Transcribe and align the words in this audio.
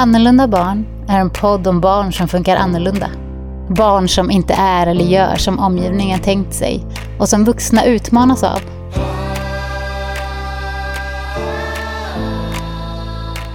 Annorlunda 0.00 0.48
barn 0.48 0.86
är 1.08 1.20
en 1.20 1.30
podd 1.30 1.66
om 1.66 1.80
barn 1.80 2.12
som 2.12 2.28
funkar 2.28 2.56
annorlunda. 2.56 3.10
Barn 3.68 4.08
som 4.08 4.30
inte 4.30 4.54
är 4.54 4.86
eller 4.86 5.04
gör 5.04 5.36
som 5.36 5.58
omgivningen 5.58 6.20
tänkt 6.20 6.54
sig 6.54 6.84
och 7.18 7.28
som 7.28 7.44
vuxna 7.44 7.84
utmanas 7.84 8.42
av. 8.42 8.60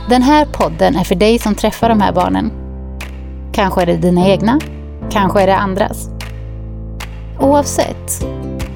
Den 0.09 0.21
här 0.21 0.45
podden 0.45 0.95
är 0.95 1.03
för 1.03 1.15
dig 1.15 1.39
som 1.39 1.55
träffar 1.55 1.89
de 1.89 2.01
här 2.01 2.13
barnen. 2.13 2.51
Kanske 3.53 3.81
är 3.81 3.85
det 3.85 3.97
dina 3.97 4.27
egna, 4.27 4.59
kanske 5.11 5.41
är 5.41 5.47
det 5.47 5.57
andras. 5.57 6.09
Oavsett 7.39 8.25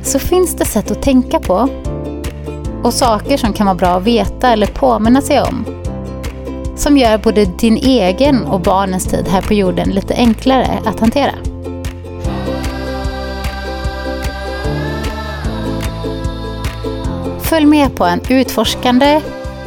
så 0.04 0.20
finns 0.20 0.56
det 0.56 0.66
sätt 0.66 0.92
att 0.92 1.02
tänka 1.02 1.40
på 1.40 1.70
och 2.84 2.94
saker 2.94 3.38
som 3.38 3.54
kan 3.54 3.66
vara 3.66 3.76
bra 3.76 3.90
att 3.90 4.04
veta 4.04 4.52
eller 4.52 4.68
påminna 4.68 5.22
sig 5.22 5.42
om 5.42 5.66
som 6.78 6.98
gör 6.98 7.18
både 7.18 7.46
din 7.46 7.78
egen 7.78 8.46
och 8.46 8.60
barnens 8.60 9.06
tid 9.06 9.28
här 9.28 9.42
på 9.42 9.54
jorden 9.54 9.90
lite 9.90 10.14
enklare 10.14 10.80
att 10.86 11.00
hantera. 11.00 11.34
Följ 17.42 17.66
med 17.66 17.96
på 17.96 18.06
en 18.06 18.22
utforskande, 18.30 19.22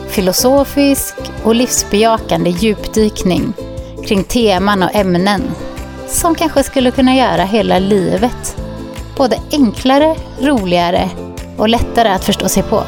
filosofisk 0.09 1.15
och 1.45 1.55
livsbejakande 1.55 2.51
djupdykning 2.51 3.53
kring 4.07 4.25
teman 4.25 4.83
och 4.83 4.95
ämnen 4.95 5.43
som 6.09 6.35
kanske 6.35 6.63
skulle 6.63 6.91
kunna 6.91 7.17
göra 7.17 7.45
hela 7.45 7.79
livet 7.79 8.57
både 9.17 9.39
enklare, 9.53 10.17
roligare 10.41 11.11
och 11.57 11.69
lättare 11.69 12.09
att 12.09 12.25
förstå 12.25 12.49
sig 12.49 12.63
på. 12.63 12.83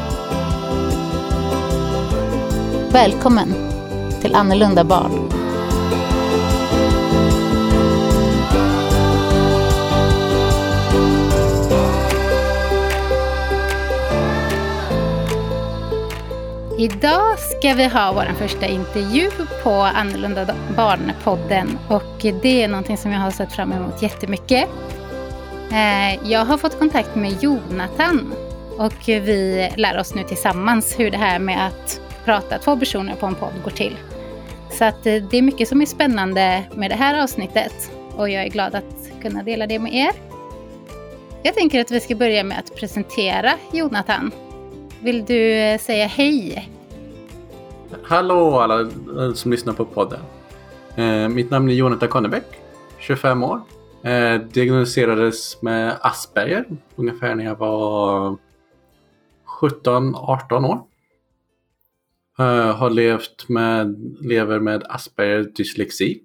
Välkommen 2.91 3.72
till 4.23 4.35
Annorlunda 4.35 4.83
barn. 4.83 5.29
Idag 16.77 17.39
ska 17.39 17.73
vi 17.73 17.87
ha 17.87 18.11
vår 18.13 18.33
första 18.37 18.65
intervju 18.65 19.29
på 19.63 19.71
Annorlunda 19.71 20.55
barn-podden 20.75 21.77
och 21.87 22.25
det 22.41 22.63
är 22.63 22.67
någonting 22.67 22.97
som 22.97 23.11
jag 23.11 23.19
har 23.19 23.31
sett 23.31 23.53
fram 23.53 23.71
emot 23.71 24.01
jättemycket. 24.01 24.69
Eh, 25.71 26.31
jag 26.31 26.45
har 26.45 26.57
fått 26.57 26.79
kontakt 26.79 27.15
med 27.15 27.43
Jonathan 27.43 28.33
och 28.77 29.07
vi 29.07 29.69
lär 29.77 29.99
oss 29.99 30.15
nu 30.15 30.23
tillsammans 30.23 30.99
hur 30.99 31.11
det 31.11 31.17
här 31.17 31.39
med 31.39 31.67
att 31.67 32.01
prata 32.25 32.57
två 32.57 32.77
personer 32.77 33.15
på 33.15 33.25
en 33.25 33.35
podd 33.35 33.53
går 33.63 33.71
till. 33.71 33.97
Så 34.73 34.85
att 34.85 35.05
eh, 35.05 35.23
det 35.31 35.37
är 35.37 35.41
mycket 35.41 35.67
som 35.67 35.81
är 35.81 35.85
spännande 35.85 36.63
med 36.75 36.91
det 36.91 36.95
här 36.95 37.23
avsnittet 37.23 37.91
och 38.15 38.29
jag 38.29 38.43
är 38.43 38.49
glad 38.49 38.75
att 38.75 39.11
kunna 39.21 39.43
dela 39.43 39.67
det 39.67 39.79
med 39.79 39.93
er. 39.93 40.11
Jag 41.43 41.55
tänker 41.55 41.81
att 41.81 41.91
vi 41.91 41.99
ska 41.99 42.15
börja 42.15 42.43
med 42.43 42.59
att 42.59 42.75
presentera 42.75 43.53
Jonathan. 43.71 44.31
Vill 44.99 45.25
du 45.25 45.53
eh, 45.53 45.79
säga 45.79 46.07
hej? 46.07 46.69
Hallå 48.03 48.59
alla 48.59 48.81
eh, 48.81 49.33
som 49.33 49.51
lyssnar 49.51 49.73
på 49.73 49.85
podden. 49.85 50.19
Eh, 50.95 51.29
mitt 51.29 51.49
namn 51.49 51.69
är 51.69 51.73
Jonathan 51.73 52.09
Konnebäck, 52.09 52.45
25 52.99 53.43
år. 53.43 53.61
Eh, 54.03 54.41
diagnostiserades 54.41 55.61
med 55.61 55.97
Asperger 56.01 56.65
ungefär 56.95 57.35
när 57.35 57.45
jag 57.45 57.55
var 57.55 58.37
17-18 59.61 60.69
år. 60.69 60.81
Eh, 62.39 62.75
har 62.75 62.89
levt 62.89 63.49
med, 63.49 63.95
lever 64.21 64.59
med 64.59 64.83
Asperger 64.89 65.43
dyslexi. 65.43 66.23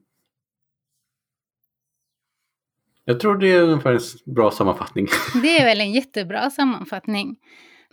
Jag 3.05 3.21
tror 3.21 3.39
det 3.39 3.53
är 3.53 3.63
ungefär 3.63 3.93
en 3.93 4.35
bra 4.35 4.51
sammanfattning. 4.51 5.07
Det 5.43 5.59
är 5.59 5.65
väl 5.65 5.81
en 5.81 5.93
jättebra 5.93 6.51
sammanfattning. 6.51 7.37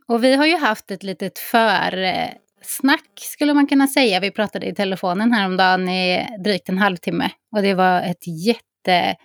Och 0.08 0.24
vi 0.24 0.36
har 0.36 0.46
ju 0.46 0.58
haft 0.58 0.92
ett 0.92 1.04
litet 1.04 1.40
försnack 1.40 3.02
eh, 3.02 3.22
skulle 3.22 3.54
man 3.54 3.68
kunna 3.68 3.88
säga. 3.88 4.20
Vi 4.20 4.32
pratade 4.32 4.68
i 4.68 4.76
telefonen 4.76 5.34
häromdagen 5.34 5.90
i 5.90 6.28
drygt 6.44 6.70
en 6.70 6.78
halvtimme. 6.78 7.30
Och 7.56 7.62
det 7.62 7.74
var 7.74 8.02
ett 8.02 8.28
jätte... 8.46 9.16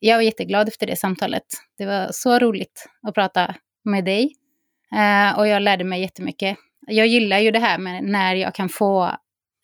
Jag 0.00 0.16
var 0.16 0.22
jätteglad 0.22 0.68
efter 0.68 0.86
det 0.86 0.96
samtalet. 0.96 1.44
Det 1.78 1.86
var 1.86 2.08
så 2.12 2.38
roligt 2.38 2.88
att 3.08 3.14
prata 3.14 3.54
med 3.84 4.04
dig. 4.04 4.32
Eh, 4.92 5.38
och 5.38 5.48
jag 5.48 5.62
lärde 5.62 5.84
mig 5.84 6.00
jättemycket 6.00 6.56
jag 6.86 7.06
gillar 7.06 7.38
ju 7.38 7.50
det 7.50 7.58
här 7.58 7.78
med 7.78 8.04
när 8.04 8.34
jag 8.34 8.54
kan 8.54 8.68
få 8.68 9.16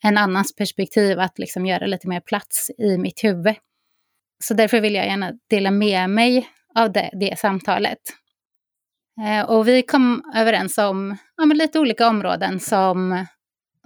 en 0.03 0.17
annans 0.17 0.55
perspektiv 0.55 1.19
att 1.19 1.39
liksom 1.39 1.65
göra 1.65 1.85
lite 1.85 2.07
mer 2.07 2.19
plats 2.19 2.71
i 2.77 2.97
mitt 2.97 3.23
huvud. 3.23 3.55
Så 4.43 4.53
därför 4.53 4.81
vill 4.81 4.95
jag 4.95 5.05
gärna 5.05 5.31
dela 5.49 5.71
med 5.71 6.09
mig 6.09 6.49
av 6.75 6.91
det, 6.91 7.09
det 7.13 7.39
samtalet. 7.39 7.99
Eh, 9.25 9.49
och 9.49 9.67
vi 9.67 9.81
kom 9.81 10.31
överens 10.35 10.77
om 10.77 11.17
ja, 11.37 11.43
lite 11.43 11.79
olika 11.79 12.07
områden 12.07 12.59
som, 12.59 13.25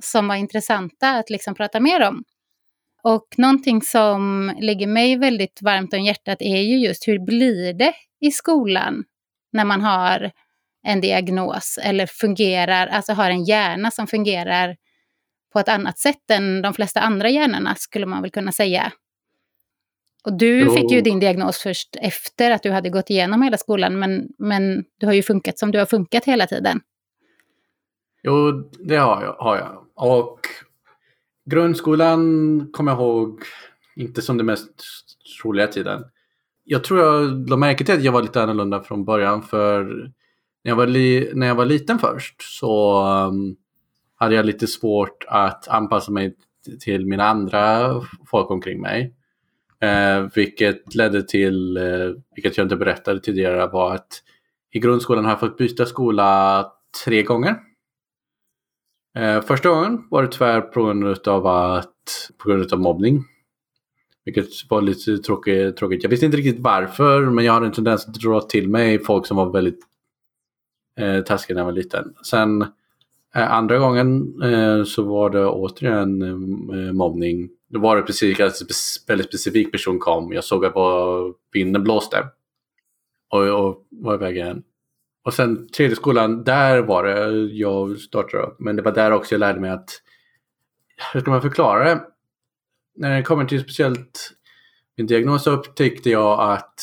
som 0.02 0.28
var 0.28 0.36
intressanta 0.36 1.10
att 1.10 1.30
liksom 1.30 1.56
prata 1.56 1.80
mer 1.80 2.08
om. 2.08 2.24
Och 3.04 3.28
någonting 3.38 3.82
som 3.82 4.52
ligger 4.60 4.88
mig 4.88 5.18
väldigt 5.18 5.62
varmt 5.62 5.94
om 5.94 6.04
hjärtat 6.04 6.42
är 6.42 6.62
ju 6.62 6.78
just 6.78 7.08
hur 7.08 7.20
blir 7.20 7.74
det 7.74 7.94
i 8.20 8.32
skolan 8.32 9.04
när 9.52 9.66
man 9.66 9.82
har 9.82 10.32
en 10.84 11.02
diagnos 11.02 11.80
eller 11.84 12.06
fungerar, 12.06 12.88
alltså 12.88 13.14
har 13.14 13.30
en 13.30 13.44
hjärna 13.44 13.92
som 13.92 14.08
fungerar 14.08 14.76
på 15.54 15.60
ett 15.60 15.70
annat 15.70 16.00
sätt 16.00 16.32
än 16.32 16.62
de 16.62 16.74
flesta 16.74 17.00
andra 17.00 17.30
hjärnorna 17.30 17.76
skulle 17.76 18.06
man 18.06 18.22
väl 18.22 18.32
kunna 18.32 18.52
säga. 18.52 18.92
Och 20.24 20.38
du 20.38 20.60
jo. 20.60 20.72
fick 20.72 20.92
ju 20.92 21.02
din 21.02 21.20
diagnos 21.20 21.58
först 21.58 21.96
efter 22.02 22.52
att 22.52 22.64
du 22.64 22.72
hade 22.72 22.90
gått 22.90 23.10
igenom 23.10 23.42
hela 23.42 23.58
skolan, 23.58 24.00
men, 24.00 24.28
men 24.38 24.84
du 24.98 25.06
har 25.06 25.14
ju 25.14 25.24
funkat 25.24 25.60
som 25.60 25.72
du 25.72 25.80
har 25.80 25.86
funkat 25.86 26.26
hela 26.26 26.48
tiden. 26.48 26.82
Jo, 28.24 28.52
det 28.80 28.96
har 28.96 29.24
jag. 29.24 29.34
Har 29.34 29.58
jag. 29.58 29.86
Och 29.96 30.40
grundskolan 31.46 32.70
kommer 32.74 32.92
jag 32.92 33.02
ihåg 33.02 33.42
inte 33.96 34.22
som 34.22 34.38
den 34.38 34.46
mest 34.46 34.70
roliga 35.44 35.68
tiden. 35.68 36.04
Jag 36.64 36.84
tror 36.84 37.00
jag 37.00 37.50
lade 37.50 37.60
märke 37.60 37.86
till 37.86 37.96
att 37.96 38.04
jag 38.04 38.12
var 38.12 38.22
lite 38.22 38.42
annorlunda 38.42 38.84
från 38.84 39.06
början 39.06 39.44
för 39.44 40.12
när 40.68 40.72
jag 40.72 40.78
var, 40.78 40.88
li 40.88 41.32
när 41.34 41.48
jag 41.48 41.56
var 41.56 41.66
liten 41.66 42.00
först 42.00 42.42
så 42.42 43.04
um, 43.28 43.56
hade 44.16 44.36
jag 44.36 44.46
lite 44.46 44.68
svårt 44.68 45.26
att 45.28 45.68
anpassa 45.68 46.12
mig 46.12 46.36
till 46.80 47.06
mina 47.06 47.24
andra 47.24 47.94
folk 48.26 48.52
omkring 48.52 48.82
mig. 48.82 49.14
Eh, 49.82 50.28
vilket 50.36 50.96
ledde 50.96 51.24
till, 51.24 51.78
eh, 51.78 51.84
vilket 52.36 52.58
jag 52.58 52.66
inte 52.66 52.76
berättade 52.76 53.20
tidigare, 53.20 53.68
var 53.68 53.96
att 53.96 54.24
i 54.72 54.80
grundskolan 54.80 55.26
har 55.26 55.32
jag 55.32 55.40
fått 55.40 55.58
byta 55.58 55.86
skola 55.86 56.72
tre 57.06 57.24
gånger. 57.24 57.56
Eh, 59.18 59.42
första 59.42 59.70
gången 59.70 60.02
var 60.10 60.24
det 60.24 60.32
tyvärr 60.32 60.62
på 60.62 60.84
grund 60.84 61.28
av, 61.28 61.48
att, 61.48 62.32
på 62.38 62.50
grund 62.50 62.74
av 62.74 62.80
mobbning. 62.80 63.24
Vilket 64.26 64.48
var 64.70 64.82
lite 64.82 65.18
tråkigt, 65.18 65.78
tråkigt. 65.78 66.04
Jag 66.04 66.10
visste 66.10 66.26
inte 66.26 66.38
riktigt 66.38 66.60
varför 66.60 67.22
men 67.22 67.46
jag 67.46 67.54
hade 67.54 67.66
en 67.66 67.72
tendens 67.72 68.08
att 68.08 68.14
dra 68.14 68.42
till 68.42 68.70
mig 68.70 69.04
folk 69.04 69.26
som 69.26 69.38
var 69.38 69.52
väldigt 69.52 69.87
eh, 70.98 71.24
taskig 71.24 71.54
när 71.54 71.62
jag 71.62 71.66
var 71.66 71.72
liten. 71.72 72.14
Sen 72.24 72.62
eh, 73.36 73.52
andra 73.52 73.78
gången 73.78 74.42
eh, 74.44 74.84
så 74.84 75.04
var 75.04 75.30
det 75.30 75.46
återigen 75.46 76.22
eh, 76.22 76.94
mobbning. 76.94 77.50
Då 77.70 77.80
var 77.80 77.96
det 77.96 78.02
precis 78.02 78.40
alltså, 78.40 78.64
att 78.64 78.70
en 78.70 78.76
väldigt 79.08 79.28
specifik 79.28 79.72
person 79.72 80.00
kom. 80.00 80.34
Jag 80.34 80.44
såg 80.44 80.66
att 80.66 80.74
vinden 81.52 81.84
blåste. 81.84 82.28
Och 83.30 83.48
jag 83.48 83.78
var 83.90 84.14
iväg 84.14 84.38
igen. 84.38 84.64
Och 85.24 85.34
sen 85.34 85.68
tredje 85.68 85.96
skolan, 85.96 86.44
där 86.44 86.82
var 86.82 87.04
det 87.04 87.54
jag 87.54 88.00
startade 88.00 88.44
upp. 88.44 88.60
Men 88.60 88.76
det 88.76 88.82
var 88.82 88.92
där 88.92 89.12
också 89.12 89.34
jag 89.34 89.40
lärde 89.40 89.60
mig 89.60 89.70
att, 89.70 90.02
hur 91.14 91.20
ska 91.20 91.32
man 91.32 91.42
förklara 91.42 91.84
det? 91.84 92.02
När 92.96 93.18
det 93.18 93.24
kommer 93.24 93.46
till 93.46 93.62
speciellt 93.62 94.32
min 94.98 95.08
diagnos 95.08 95.44
så 95.44 95.52
upptäckte 95.52 96.10
jag 96.10 96.52
att 96.52 96.82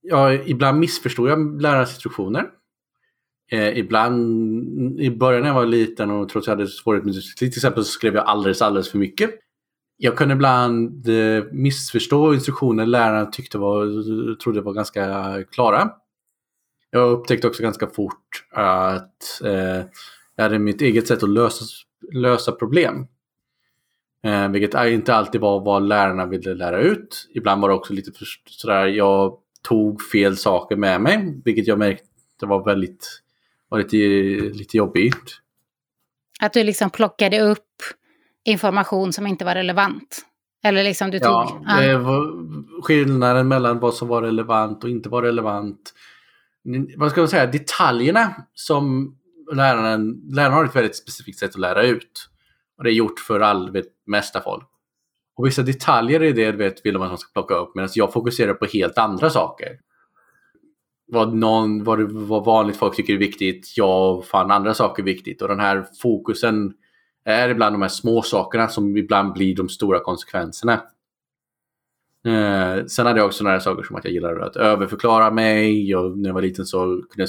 jag 0.00 0.48
ibland 0.48 0.78
missförstod 0.78 1.30
jag 1.30 1.62
lärarnas 1.62 1.90
instruktioner. 1.90 2.50
Eh, 3.50 3.78
ibland, 3.78 5.00
i 5.00 5.10
början 5.10 5.42
när 5.42 5.48
jag 5.48 5.54
var 5.54 5.66
liten 5.66 6.10
och 6.10 6.28
trots 6.28 6.48
att 6.48 6.52
jag 6.52 6.56
hade 6.56 6.70
svårigheter 6.70 7.06
med 7.06 7.14
dyslexi 7.14 7.50
till 7.50 7.58
exempel 7.58 7.84
så 7.84 7.90
skrev 7.90 8.14
jag 8.14 8.24
alldeles, 8.24 8.62
alldeles 8.62 8.90
för 8.90 8.98
mycket. 8.98 9.30
Jag 9.96 10.16
kunde 10.16 10.34
ibland 10.34 11.08
eh, 11.08 11.44
missförstå 11.52 12.34
instruktioner 12.34 12.86
lärarna 12.86 13.26
tyckte 13.26 13.58
var, 13.58 14.36
trodde 14.36 14.60
var 14.60 14.72
ganska 14.72 15.44
klara. 15.44 15.90
Jag 16.90 17.10
upptäckte 17.10 17.46
också 17.46 17.62
ganska 17.62 17.86
fort 17.86 18.46
att 18.50 19.40
eh, 19.44 19.82
jag 20.36 20.42
hade 20.42 20.58
mitt 20.58 20.80
eget 20.80 21.06
sätt 21.06 21.22
att 21.22 21.28
lösa, 21.28 21.64
lösa 22.12 22.52
problem. 22.52 23.06
Eh, 24.24 24.48
vilket 24.48 24.86
inte 24.86 25.14
alltid 25.14 25.40
var 25.40 25.60
vad 25.60 25.88
lärarna 25.88 26.26
ville 26.26 26.54
lära 26.54 26.80
ut. 26.80 27.28
Ibland 27.34 27.62
var 27.62 27.68
det 27.68 27.74
också 27.74 27.92
lite 27.92 28.12
för, 28.12 28.26
sådär, 28.46 28.86
jag 28.86 29.38
tog 29.62 30.02
fel 30.02 30.36
saker 30.36 30.76
med 30.76 31.00
mig, 31.00 31.40
vilket 31.44 31.66
jag 31.66 31.78
märkte 31.78 32.46
var 32.46 32.64
väldigt 32.64 33.22
var 33.68 33.78
lite, 33.78 34.76
jobbigt. 34.76 35.40
Att 36.40 36.52
du 36.52 36.64
liksom 36.64 36.90
plockade 36.90 37.40
upp 37.40 37.82
information 38.44 39.12
som 39.12 39.26
inte 39.26 39.44
var 39.44 39.54
relevant. 39.54 40.24
Eller 40.64 40.84
liksom 40.84 41.10
du 41.10 41.18
tog... 41.18 41.30
Ja, 41.30 41.98
var 41.98 42.82
skillnaden 42.82 43.48
mellan 43.48 43.78
vad 43.78 43.94
som 43.94 44.08
var 44.08 44.22
relevant 44.22 44.84
och 44.84 44.90
inte 44.90 45.08
var 45.08 45.22
relevant. 45.22 45.94
Vad 46.96 47.10
ska 47.10 47.20
man 47.20 47.28
säga, 47.28 47.46
detaljerna 47.46 48.34
som 48.54 49.14
läraren, 49.52 50.20
läraren 50.30 50.52
har 50.52 50.64
ett 50.64 50.76
väldigt 50.76 50.96
specifikt 50.96 51.38
sätt 51.38 51.50
att 51.50 51.60
lära 51.60 51.82
ut. 51.82 52.28
Och 52.78 52.84
det 52.84 52.90
är 52.90 52.94
gjort 52.94 53.20
för 53.20 53.40
all, 53.40 53.70
vet, 53.70 53.86
mesta 54.06 54.40
folk. 54.40 54.68
Och 55.36 55.46
vissa 55.46 55.62
detaljer 55.62 56.22
i 56.22 56.32
det 56.32 56.52
vet, 56.52 56.86
vill 56.86 56.94
de 56.94 57.02
att 57.02 57.08
man 57.08 57.18
ska 57.18 57.32
plocka 57.32 57.54
upp 57.54 57.74
medan 57.74 57.88
jag 57.94 58.12
fokuserar 58.12 58.54
på 58.54 58.66
helt 58.66 58.98
andra 58.98 59.30
saker. 59.30 59.68
Vad, 61.10 61.34
någon, 61.34 61.84
vad, 61.84 62.12
vad 62.12 62.44
vanligt 62.44 62.76
folk 62.76 62.96
tycker 62.96 63.14
är 63.14 63.18
viktigt, 63.18 63.72
jag 63.76 64.24
fann 64.24 64.50
andra 64.50 64.74
saker 64.74 65.02
viktigt. 65.02 65.42
Och 65.42 65.48
den 65.48 65.60
här 65.60 65.86
fokusen 66.02 66.72
är 67.24 67.48
ibland 67.48 67.74
de 67.74 67.82
här 67.82 67.88
små 67.88 68.22
sakerna 68.22 68.68
som 68.68 68.96
ibland 68.96 69.32
blir 69.32 69.56
de 69.56 69.68
stora 69.68 70.00
konsekvenserna. 70.00 70.82
Eh, 72.26 72.84
sen 72.84 73.06
hade 73.06 73.20
jag 73.20 73.26
också 73.26 73.44
några 73.44 73.60
saker 73.60 73.82
som 73.82 73.96
att 73.96 74.04
jag 74.04 74.14
gillade 74.14 74.44
att 74.44 74.56
överförklara 74.56 75.30
mig. 75.30 75.96
Och 75.96 76.18
när 76.18 76.28
jag 76.28 76.34
var 76.34 76.42
liten 76.42 76.66
så 76.66 76.78
kunde 76.78 77.02
jag, 77.16 77.28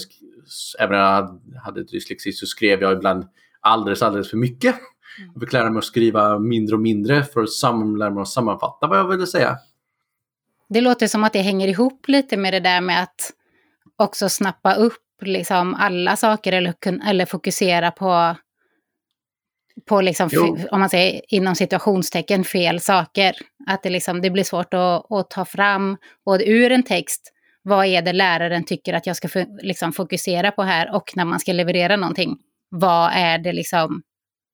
även 0.79 0.97
när 0.97 1.05
jag 1.53 1.61
hade 1.61 1.83
dyslexi 1.83 2.31
så 2.31 2.45
skrev 2.45 2.81
jag 2.81 2.93
ibland 2.93 3.25
alldeles, 3.61 4.01
alldeles 4.01 4.29
för 4.29 4.37
mycket. 4.37 4.75
Mm. 5.19 5.31
Jag 5.33 5.41
fick 5.41 5.53
lära 5.53 5.69
mig 5.69 5.77
att 5.77 5.85
skriva 5.85 6.39
mindre 6.39 6.75
och 6.75 6.81
mindre 6.81 7.23
för 7.23 7.43
att 7.43 7.51
sam 7.51 7.95
lära 7.95 8.09
mig 8.09 8.21
att 8.21 8.27
sammanfatta 8.27 8.87
vad 8.87 8.97
jag 8.97 9.07
ville 9.07 9.27
säga. 9.27 9.57
Det 10.69 10.81
låter 10.81 11.07
som 11.07 11.23
att 11.23 11.33
det 11.33 11.41
hänger 11.41 11.67
ihop 11.67 12.07
lite 12.07 12.37
med 12.37 12.53
det 12.53 12.59
där 12.59 12.81
med 12.81 13.03
att 13.03 13.31
också 13.99 14.29
snappa 14.29 14.73
upp 14.73 15.03
liksom 15.21 15.75
alla 15.75 16.15
saker 16.15 16.51
eller, 16.51 16.73
eller 17.09 17.25
fokusera 17.25 17.91
på 17.91 18.35
på 19.85 20.01
liksom, 20.01 20.29
om 20.71 20.79
man 20.79 20.89
säger 20.89 21.21
inom 21.27 21.55
situationstecken, 21.55 22.43
fel 22.43 22.79
saker. 22.79 23.35
Att 23.67 23.83
det, 23.83 23.89
liksom, 23.89 24.21
det 24.21 24.29
blir 24.29 24.43
svårt 24.43 24.73
att, 24.73 25.11
att 25.11 25.29
ta 25.29 25.45
fram, 25.45 25.97
både 26.25 26.49
ur 26.49 26.71
en 26.71 26.83
text, 26.83 27.33
vad 27.61 27.85
är 27.85 28.01
det 28.01 28.13
läraren 28.13 28.63
tycker 28.63 28.93
att 28.93 29.07
jag 29.07 29.15
ska 29.15 29.27
liksom, 29.61 29.93
fokusera 29.93 30.51
på 30.51 30.61
här 30.61 30.95
och 30.95 31.11
när 31.15 31.25
man 31.25 31.39
ska 31.39 31.53
leverera 31.53 31.95
någonting, 31.95 32.37
vad 32.69 33.11
är 33.13 33.37
det 33.37 33.53
liksom 33.53 34.01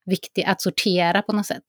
viktigt 0.06 0.48
att 0.48 0.62
sortera 0.62 1.22
på 1.22 1.34
något 1.34 1.46
sätt? 1.46 1.66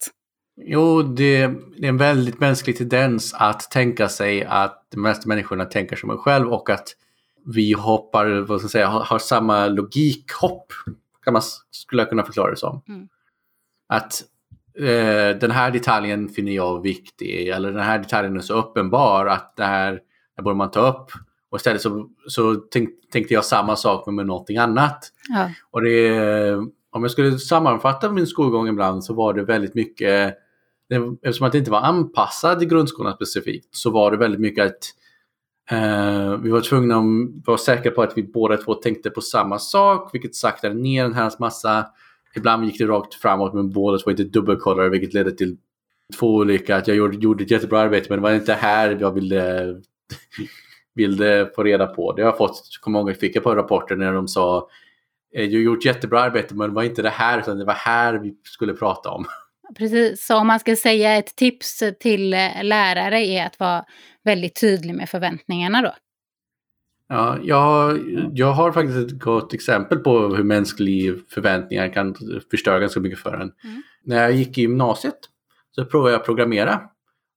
Jo, 0.64 1.02
det, 1.02 1.46
det, 1.78 1.86
är 1.86 1.88
en 1.88 1.96
väldigt 1.96 2.40
mänsklig 2.40 2.78
tendens 2.78 3.34
att 3.34 3.70
tänka 3.70 4.08
sig 4.08 4.44
att 4.44 4.86
de 4.90 5.04
flesta 5.04 5.28
människorna 5.28 5.64
tänker 5.64 5.96
som 5.96 6.10
en 6.10 6.18
själv 6.18 6.52
och 6.52 6.70
att 6.70 6.88
vi 7.54 7.72
hoppar, 7.72 8.40
vad 8.40 8.60
ska 8.60 8.64
jag 8.64 8.70
säga, 8.70 8.86
har, 8.88 9.00
har 9.00 9.18
samma 9.18 9.66
logikhopp, 9.66 10.72
kan 11.24 11.32
man, 11.32 11.42
skulle 11.70 12.02
jag 12.02 12.08
kunna 12.08 12.22
förklara 12.22 12.50
det 12.50 12.56
som. 12.56 12.82
Mm 12.88 13.08
att 13.88 14.22
eh, 14.78 15.38
den 15.40 15.50
här 15.50 15.70
detaljen 15.70 16.28
finner 16.28 16.52
jag 16.52 16.82
viktig 16.82 17.48
eller 17.48 17.72
den 17.72 17.82
här 17.82 17.98
detaljen 17.98 18.36
är 18.36 18.40
så 18.40 18.54
uppenbar 18.54 19.26
att 19.26 19.56
det 19.56 19.64
här, 19.64 20.00
det 20.36 20.42
borde 20.42 20.56
man 20.56 20.70
ta 20.70 20.88
upp. 20.88 21.10
Och 21.50 21.58
istället 21.58 21.82
så, 21.82 22.08
så 22.28 22.54
tänk, 22.54 22.88
tänkte 23.12 23.34
jag 23.34 23.44
samma 23.44 23.76
sak 23.76 24.06
med 24.06 24.26
någonting 24.26 24.56
annat. 24.56 25.12
Ja. 25.28 25.50
Och 25.70 25.82
det, 25.82 26.54
om 26.90 27.02
jag 27.02 27.10
skulle 27.10 27.38
sammanfatta 27.38 28.10
min 28.10 28.26
skolgång 28.26 28.68
ibland 28.68 29.04
så 29.04 29.14
var 29.14 29.34
det 29.34 29.44
väldigt 29.44 29.74
mycket, 29.74 30.34
eftersom 31.22 31.46
att 31.46 31.52
det 31.52 31.58
inte 31.58 31.70
var 31.70 31.80
anpassad 31.80 32.62
i 32.62 32.66
grundskolan 32.66 33.14
specifikt, 33.14 33.76
så 33.76 33.90
var 33.90 34.10
det 34.10 34.16
väldigt 34.16 34.40
mycket 34.40 34.66
att 34.66 34.78
Uh, 35.72 36.36
vi 36.36 36.50
var 36.50 36.60
tvungna 36.60 36.96
att 36.96 37.46
vara 37.46 37.58
säkra 37.58 37.92
på 37.92 38.02
att 38.02 38.18
vi 38.18 38.22
båda 38.22 38.56
två 38.56 38.74
tänkte 38.74 39.10
på 39.10 39.20
samma 39.20 39.58
sak, 39.58 40.10
vilket 40.12 40.34
saktade 40.34 40.74
ner 40.74 41.04
en 41.04 41.14
här 41.14 41.32
massa 41.38 41.86
Ibland 42.36 42.64
gick 42.64 42.78
det 42.78 42.86
rakt 42.86 43.14
framåt 43.14 43.54
men 43.54 43.70
båda 43.70 43.98
två 43.98 44.10
inte 44.10 44.24
dubbelkollade 44.24 44.90
vilket 44.90 45.14
ledde 45.14 45.32
till 45.32 45.56
två 46.18 46.34
olika. 46.34 46.76
Att 46.76 46.88
jag 46.88 46.96
gjorde, 46.96 47.16
gjorde 47.16 47.44
ett 47.44 47.50
jättebra 47.50 47.80
arbete 47.80 48.06
men 48.08 48.18
det 48.18 48.22
var 48.22 48.32
inte 48.32 48.54
här 48.54 48.98
jag 49.00 49.12
ville, 49.12 49.74
ville 50.94 51.50
få 51.54 51.62
reda 51.62 51.86
på. 51.86 52.12
Det 52.12 52.22
har 52.22 52.28
jag 52.28 52.38
fått, 52.38 52.60
kommer 52.80 52.98
ihåg, 52.98 53.10
jag 53.10 53.16
fick 53.16 53.42
på 53.42 53.54
rapporter 53.54 53.96
när 53.96 54.12
de 54.12 54.28
sa 54.28 54.68
eh, 55.34 55.48
du 55.48 55.56
har 55.56 55.62
gjort 55.62 55.84
jättebra 55.84 56.20
arbete 56.20 56.54
men 56.54 56.68
det 56.68 56.74
var 56.74 56.82
inte 56.82 57.02
det 57.02 57.10
här 57.10 57.38
utan 57.38 57.58
det 57.58 57.64
var 57.64 57.74
här 57.74 58.14
vi 58.14 58.34
skulle 58.42 58.74
prata 58.74 59.10
om. 59.10 59.26
Precis, 59.78 60.26
så 60.26 60.36
om 60.36 60.46
man 60.46 60.60
ska 60.60 60.76
säga 60.76 61.16
ett 61.16 61.36
tips 61.36 61.82
till 62.00 62.34
eh, 62.34 62.62
lärare 62.62 63.20
är 63.20 63.46
att 63.46 63.60
vara 63.60 63.84
väldigt 64.26 64.60
tydlig 64.60 64.94
med 64.94 65.08
förväntningarna 65.08 65.82
då. 65.82 65.94
Ja, 67.08 67.38
jag, 67.42 68.00
jag 68.34 68.52
har 68.52 68.72
faktiskt 68.72 68.98
ett 68.98 69.20
gott 69.20 69.54
exempel 69.54 69.98
på 69.98 70.18
hur 70.18 70.44
mänskliga 70.44 71.14
förväntningar 71.28 71.92
kan 71.92 72.14
förstöra 72.50 72.78
ganska 72.80 73.00
mycket 73.00 73.18
för 73.18 73.34
en. 73.34 73.40
Mm. 73.40 73.82
När 74.04 74.22
jag 74.22 74.32
gick 74.32 74.58
i 74.58 74.60
gymnasiet 74.60 75.18
så 75.70 75.84
provade 75.84 76.12
jag 76.12 76.20
att 76.20 76.26
programmera. 76.26 76.80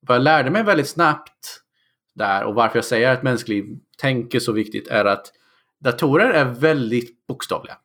Vad 0.07 0.17
jag 0.17 0.23
lärde 0.23 0.51
mig 0.51 0.63
väldigt 0.63 0.87
snabbt 0.87 1.61
där 2.15 2.43
och 2.43 2.55
varför 2.55 2.77
jag 2.77 2.85
säger 2.85 3.13
att 3.13 3.23
mänsklig 3.23 3.79
tänk 3.97 4.33
är 4.33 4.39
så 4.39 4.51
viktigt 4.51 4.87
är 4.87 5.05
att 5.05 5.31
datorer 5.79 6.29
är 6.29 6.45
väldigt 6.45 7.27
bokstavliga. 7.27 7.77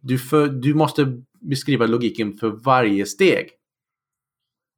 Du, 0.00 0.18
för, 0.18 0.46
du 0.46 0.74
måste 0.74 1.22
beskriva 1.40 1.86
logiken 1.86 2.32
för 2.32 2.48
varje 2.48 3.06
steg. 3.06 3.50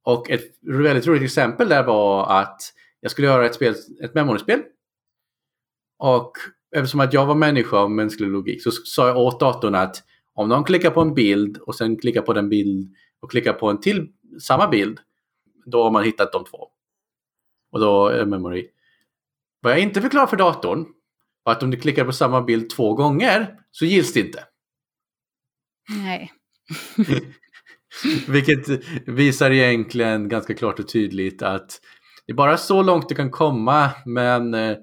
Och 0.03 0.29
ett 0.29 0.43
väldigt 0.61 1.07
roligt 1.07 1.23
exempel 1.23 1.69
där 1.69 1.83
var 1.83 2.41
att 2.41 2.61
jag 2.99 3.11
skulle 3.11 3.27
göra 3.27 3.45
ett, 3.45 3.55
spel, 3.55 3.75
ett 4.03 4.15
memoryspel 4.15 4.63
och 5.99 6.31
eftersom 6.75 6.99
att 6.99 7.13
jag 7.13 7.25
var 7.25 7.35
människa 7.35 7.83
och 7.83 7.91
mänsklig 7.91 8.27
logik 8.27 8.63
så 8.63 8.71
sa 8.71 9.07
jag 9.07 9.17
åt 9.17 9.39
datorn 9.39 9.75
att 9.75 10.03
om 10.33 10.49
de 10.49 10.63
klickar 10.63 10.91
på 10.91 11.01
en 11.01 11.13
bild 11.13 11.57
och 11.57 11.75
sen 11.75 11.97
klickar 11.97 12.21
på 12.21 12.33
den 12.33 12.49
bild 12.49 12.95
och 13.19 13.31
klickar 13.31 13.53
på 13.53 13.69
en 13.69 13.81
till 13.81 14.11
samma 14.41 14.67
bild, 14.67 14.99
då 15.65 15.83
har 15.83 15.91
man 15.91 16.03
hittat 16.03 16.31
de 16.31 16.45
två. 16.45 16.67
Och 17.71 17.79
då 17.79 18.07
är 18.07 18.25
memory. 18.25 18.69
Vad 19.61 19.71
jag 19.71 19.79
inte 19.79 20.01
förklarar 20.01 20.27
för 20.27 20.37
datorn 20.37 20.85
var 21.43 21.53
att 21.53 21.63
om 21.63 21.71
du 21.71 21.77
klickar 21.77 22.05
på 22.05 22.11
samma 22.11 22.41
bild 22.41 22.69
två 22.69 22.93
gånger 22.93 23.59
så 23.71 23.85
gills 23.85 24.13
det 24.13 24.19
inte. 24.19 24.43
Nej. 25.89 26.33
Vilket 28.27 28.83
visar 29.05 29.51
egentligen 29.51 30.29
ganska 30.29 30.53
klart 30.53 30.79
och 30.79 30.87
tydligt 30.87 31.41
att 31.41 31.81
det 32.29 32.33
är 32.33 32.35
bara 32.35 32.57
så 32.57 32.81
långt 32.81 33.09
du 33.09 33.15
kan 33.15 33.31
komma 33.31 33.91
men 34.05 34.53
eh, 34.53 34.77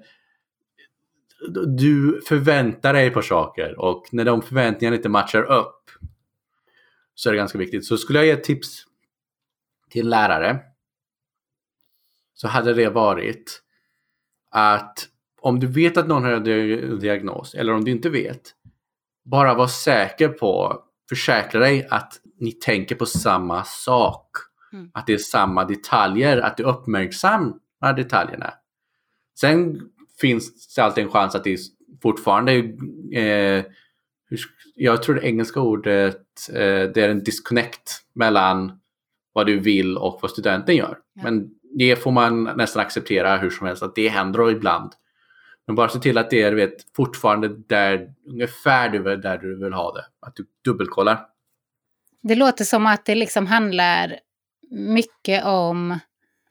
du 1.77 2.21
förväntar 2.27 2.93
dig 2.93 3.09
på 3.09 3.21
saker 3.21 3.79
och 3.79 4.07
när 4.11 4.25
de 4.25 4.41
förväntningarna 4.41 4.95
inte 4.95 5.09
matchar 5.09 5.43
upp 5.43 5.89
så 7.15 7.29
är 7.29 7.33
det 7.33 7.37
ganska 7.37 7.57
viktigt. 7.57 7.85
Så 7.85 7.97
skulle 7.97 8.19
jag 8.19 8.25
ge 8.25 8.31
ett 8.31 8.43
tips 8.43 8.83
till 9.89 10.09
lärare 10.09 10.59
så 12.33 12.47
hade 12.47 12.73
det 12.73 12.89
varit 12.89 13.61
att 14.51 15.07
om 15.41 15.59
du 15.59 15.67
vet 15.67 15.97
att 15.97 16.07
någon 16.07 16.23
har 16.23 16.31
en 16.31 16.99
diagnos 16.99 17.55
eller 17.55 17.73
om 17.73 17.85
du 17.85 17.91
inte 17.91 18.09
vet, 18.09 18.55
bara 19.25 19.53
var 19.53 19.67
säker 19.67 20.29
på, 20.29 20.81
försäkra 21.09 21.59
dig 21.59 21.87
att 21.89 22.21
ni 22.39 22.51
tänker 22.51 22.95
på 22.95 23.05
samma 23.05 23.63
sak. 23.63 24.46
Mm. 24.73 24.91
Att 24.93 25.07
det 25.07 25.13
är 25.13 25.17
samma 25.17 25.65
detaljer, 25.65 26.37
att 26.37 26.57
du 26.57 26.63
uppmärksammar 26.63 27.93
detaljerna. 27.95 28.53
Sen 29.39 29.81
finns 30.21 30.75
det 30.75 30.81
alltid 30.81 31.03
en 31.03 31.11
chans 31.11 31.35
att 31.35 31.43
det 31.43 31.59
fortfarande 32.01 32.53
eh, 33.13 33.65
jag 34.75 35.03
tror 35.03 35.15
det 35.15 35.27
engelska 35.27 35.59
ordet 35.59 36.49
eh, 36.49 36.89
det 36.93 36.97
är 36.97 37.09
en 37.09 37.23
disconnect 37.23 38.01
mellan 38.13 38.79
vad 39.33 39.45
du 39.45 39.59
vill 39.59 39.97
och 39.97 40.19
vad 40.21 40.31
studenten 40.31 40.75
gör. 40.75 40.97
Ja. 41.13 41.23
Men 41.23 41.49
det 41.77 41.95
får 41.95 42.11
man 42.11 42.43
nästan 42.43 42.81
acceptera 42.81 43.37
hur 43.37 43.49
som 43.49 43.67
helst 43.67 43.83
att 43.83 43.95
det 43.95 44.07
händer 44.07 44.51
ibland. 44.51 44.91
Men 45.67 45.75
bara 45.75 45.89
se 45.89 45.99
till 45.99 46.17
att 46.17 46.29
det 46.29 46.41
är 46.41 46.53
vet, 46.53 46.95
fortfarande 46.95 47.47
där, 47.47 48.13
ungefär 48.27 48.89
där 49.17 49.37
du 49.37 49.63
vill 49.63 49.73
ha 49.73 49.93
det. 49.93 50.05
Att 50.19 50.35
du 50.35 50.45
dubbelkollar. 50.65 51.25
Det 52.21 52.35
låter 52.35 52.65
som 52.65 52.85
att 52.85 53.05
det 53.05 53.15
liksom 53.15 53.47
handlar 53.47 54.19
mycket 54.71 55.45
om, 55.45 55.99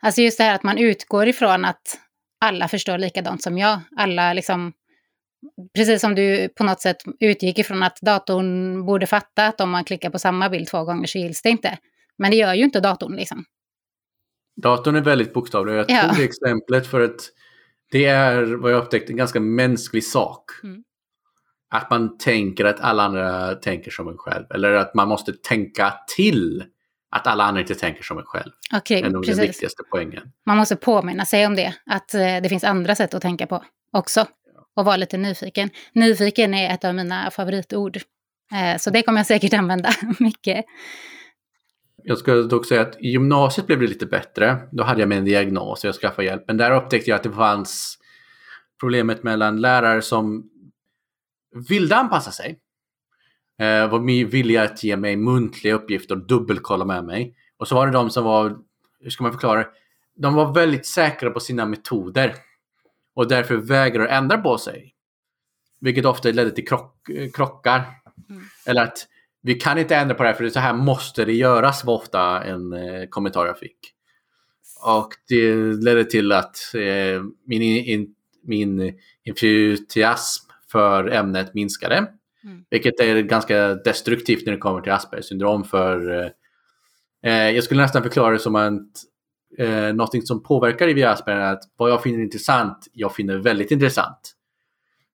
alltså 0.00 0.20
just 0.20 0.38
det 0.38 0.44
här 0.44 0.54
att 0.54 0.62
man 0.62 0.78
utgår 0.78 1.28
ifrån 1.28 1.64
att 1.64 1.98
alla 2.40 2.68
förstår 2.68 2.98
likadant 2.98 3.42
som 3.42 3.58
jag. 3.58 3.80
Alla 3.96 4.32
liksom, 4.32 4.72
precis 5.74 6.00
som 6.00 6.14
du 6.14 6.48
på 6.48 6.64
något 6.64 6.80
sätt 6.80 6.96
utgick 7.20 7.58
ifrån 7.58 7.82
att 7.82 7.98
datorn 8.02 8.84
borde 8.86 9.06
fatta 9.06 9.46
att 9.46 9.60
om 9.60 9.70
man 9.70 9.84
klickar 9.84 10.10
på 10.10 10.18
samma 10.18 10.48
bild 10.48 10.68
två 10.68 10.84
gånger 10.84 11.06
så 11.06 11.18
gills 11.18 11.42
det 11.42 11.48
inte. 11.48 11.78
Men 12.18 12.30
det 12.30 12.36
gör 12.36 12.54
ju 12.54 12.64
inte 12.64 12.80
datorn 12.80 13.16
liksom. 13.16 13.44
Datorn 14.62 14.96
är 14.96 15.00
väldigt 15.00 15.34
bokstavlig 15.34 15.74
jag 15.74 15.88
tog 15.88 15.96
ja. 15.96 16.14
det 16.16 16.24
exemplet 16.24 16.86
för 16.86 17.00
att 17.00 17.20
det 17.90 18.04
är 18.04 18.42
vad 18.42 18.72
jag 18.72 18.82
upptäckte 18.82 19.12
en 19.12 19.16
ganska 19.16 19.40
mänsklig 19.40 20.04
sak. 20.04 20.44
Mm. 20.62 20.82
Att 21.70 21.90
man 21.90 22.18
tänker 22.18 22.64
att 22.64 22.80
alla 22.80 23.02
andra 23.02 23.54
tänker 23.54 23.90
som 23.90 24.08
en 24.08 24.16
själv. 24.16 24.44
Eller 24.50 24.72
att 24.72 24.94
man 24.94 25.08
måste 25.08 25.32
tänka 25.32 25.94
till 26.16 26.64
att 27.16 27.26
alla 27.26 27.44
andra 27.44 27.60
inte 27.60 27.74
tänker 27.74 28.02
som 28.02 28.18
en 28.18 28.24
själv. 28.24 28.52
Okay, 28.76 29.02
är 29.02 29.10
nog 29.10 29.22
precis. 29.22 29.36
den 29.36 29.46
viktigaste 29.46 29.82
poängen. 29.90 30.32
Man 30.46 30.56
måste 30.56 30.76
påminna 30.76 31.24
sig 31.24 31.46
om 31.46 31.56
det, 31.56 31.74
att 31.86 32.14
eh, 32.14 32.20
det 32.20 32.48
finns 32.48 32.64
andra 32.64 32.94
sätt 32.94 33.14
att 33.14 33.22
tänka 33.22 33.46
på 33.46 33.64
också. 33.92 34.26
Och 34.76 34.84
vara 34.84 34.96
lite 34.96 35.16
nyfiken. 35.16 35.70
Nyfiken 35.92 36.54
är 36.54 36.74
ett 36.74 36.84
av 36.84 36.94
mina 36.94 37.30
favoritord. 37.30 37.96
Eh, 38.52 38.78
så 38.78 38.90
det 38.90 39.02
kommer 39.02 39.18
jag 39.18 39.26
säkert 39.26 39.54
använda 39.54 39.90
mycket. 40.18 40.64
jag 42.02 42.18
skulle 42.18 42.42
dock 42.42 42.66
säga 42.66 42.80
att 42.80 42.96
i 43.00 43.08
gymnasiet 43.08 43.66
blev 43.66 43.80
det 43.80 43.86
lite 43.86 44.06
bättre. 44.06 44.58
Då 44.72 44.84
hade 44.84 45.00
jag 45.00 45.08
med 45.08 45.18
en 45.18 45.24
diagnos 45.24 45.84
och 45.84 45.88
jag 45.88 45.94
skaffade 45.94 46.28
hjälp. 46.28 46.44
Men 46.46 46.56
där 46.56 46.70
upptäckte 46.70 47.10
jag 47.10 47.16
att 47.16 47.22
det 47.22 47.32
fanns 47.32 47.98
problemet 48.80 49.22
mellan 49.22 49.60
lärare 49.60 50.02
som 50.02 50.50
ville 51.68 51.96
anpassa 51.96 52.30
sig. 52.30 52.58
Eh, 53.58 53.90
var 53.90 54.24
villiga 54.24 54.62
att 54.62 54.84
ge 54.84 54.96
mig 54.96 55.16
muntliga 55.16 55.74
uppgifter 55.74 56.14
och 56.14 56.26
dubbelkolla 56.26 56.84
med 56.84 57.04
mig. 57.04 57.34
Och 57.56 57.68
så 57.68 57.74
var 57.74 57.86
det 57.86 57.92
de 57.92 58.10
som 58.10 58.24
var, 58.24 58.56
hur 59.00 59.10
ska 59.10 59.22
man 59.22 59.32
förklara 59.32 59.66
De 60.16 60.34
var 60.34 60.54
väldigt 60.54 60.86
säkra 60.86 61.30
på 61.30 61.40
sina 61.40 61.66
metoder. 61.66 62.34
Och 63.14 63.28
därför 63.28 63.56
vägrade 63.56 64.08
ändra 64.08 64.38
på 64.38 64.58
sig. 64.58 64.94
Vilket 65.80 66.04
ofta 66.04 66.28
ledde 66.28 66.50
till 66.50 66.68
krock, 66.68 67.08
krockar. 67.34 67.82
Mm. 68.30 68.42
Eller 68.66 68.82
att 68.82 69.06
vi 69.42 69.54
kan 69.54 69.78
inte 69.78 69.96
ändra 69.96 70.14
på 70.14 70.22
det 70.22 70.28
här 70.28 70.36
för 70.36 70.48
så 70.48 70.60
här 70.60 70.74
måste 70.74 71.24
det 71.24 71.32
göras 71.32 71.84
var 71.84 71.94
ofta 71.94 72.44
en 72.44 72.72
eh, 72.72 73.06
kommentar 73.08 73.46
jag 73.46 73.58
fick. 73.58 73.78
Och 74.82 75.08
det 75.28 75.54
ledde 75.56 76.04
till 76.04 76.32
att 76.32 76.74
eh, 76.74 77.22
min, 77.46 77.62
in, 77.62 78.14
min 78.42 78.98
entusiasm 79.26 80.50
för 80.72 81.10
ämnet 81.10 81.54
minskade. 81.54 82.06
Mm. 82.46 82.64
Vilket 82.70 83.00
är 83.00 83.22
ganska 83.22 83.74
destruktivt 83.74 84.46
när 84.46 84.52
det 84.52 84.58
kommer 84.58 84.80
till 84.80 84.92
Aspergers 84.92 85.28
syndrom. 85.28 85.64
För, 85.64 86.22
eh, 86.22 86.30
eh, 87.32 87.50
jag 87.50 87.64
skulle 87.64 87.82
nästan 87.82 88.02
förklara 88.02 88.32
det 88.32 88.38
som 88.38 88.54
att 88.54 88.92
eh, 89.58 89.94
något 89.94 90.26
som 90.26 90.42
påverkar 90.42 90.98
i 90.98 91.04
Asperger 91.04 91.40
är 91.40 91.52
att 91.52 91.62
vad 91.76 91.90
jag 91.90 92.02
finner 92.02 92.22
intressant, 92.22 92.86
jag 92.92 93.14
finner 93.14 93.36
väldigt 93.36 93.70
intressant 93.70 94.36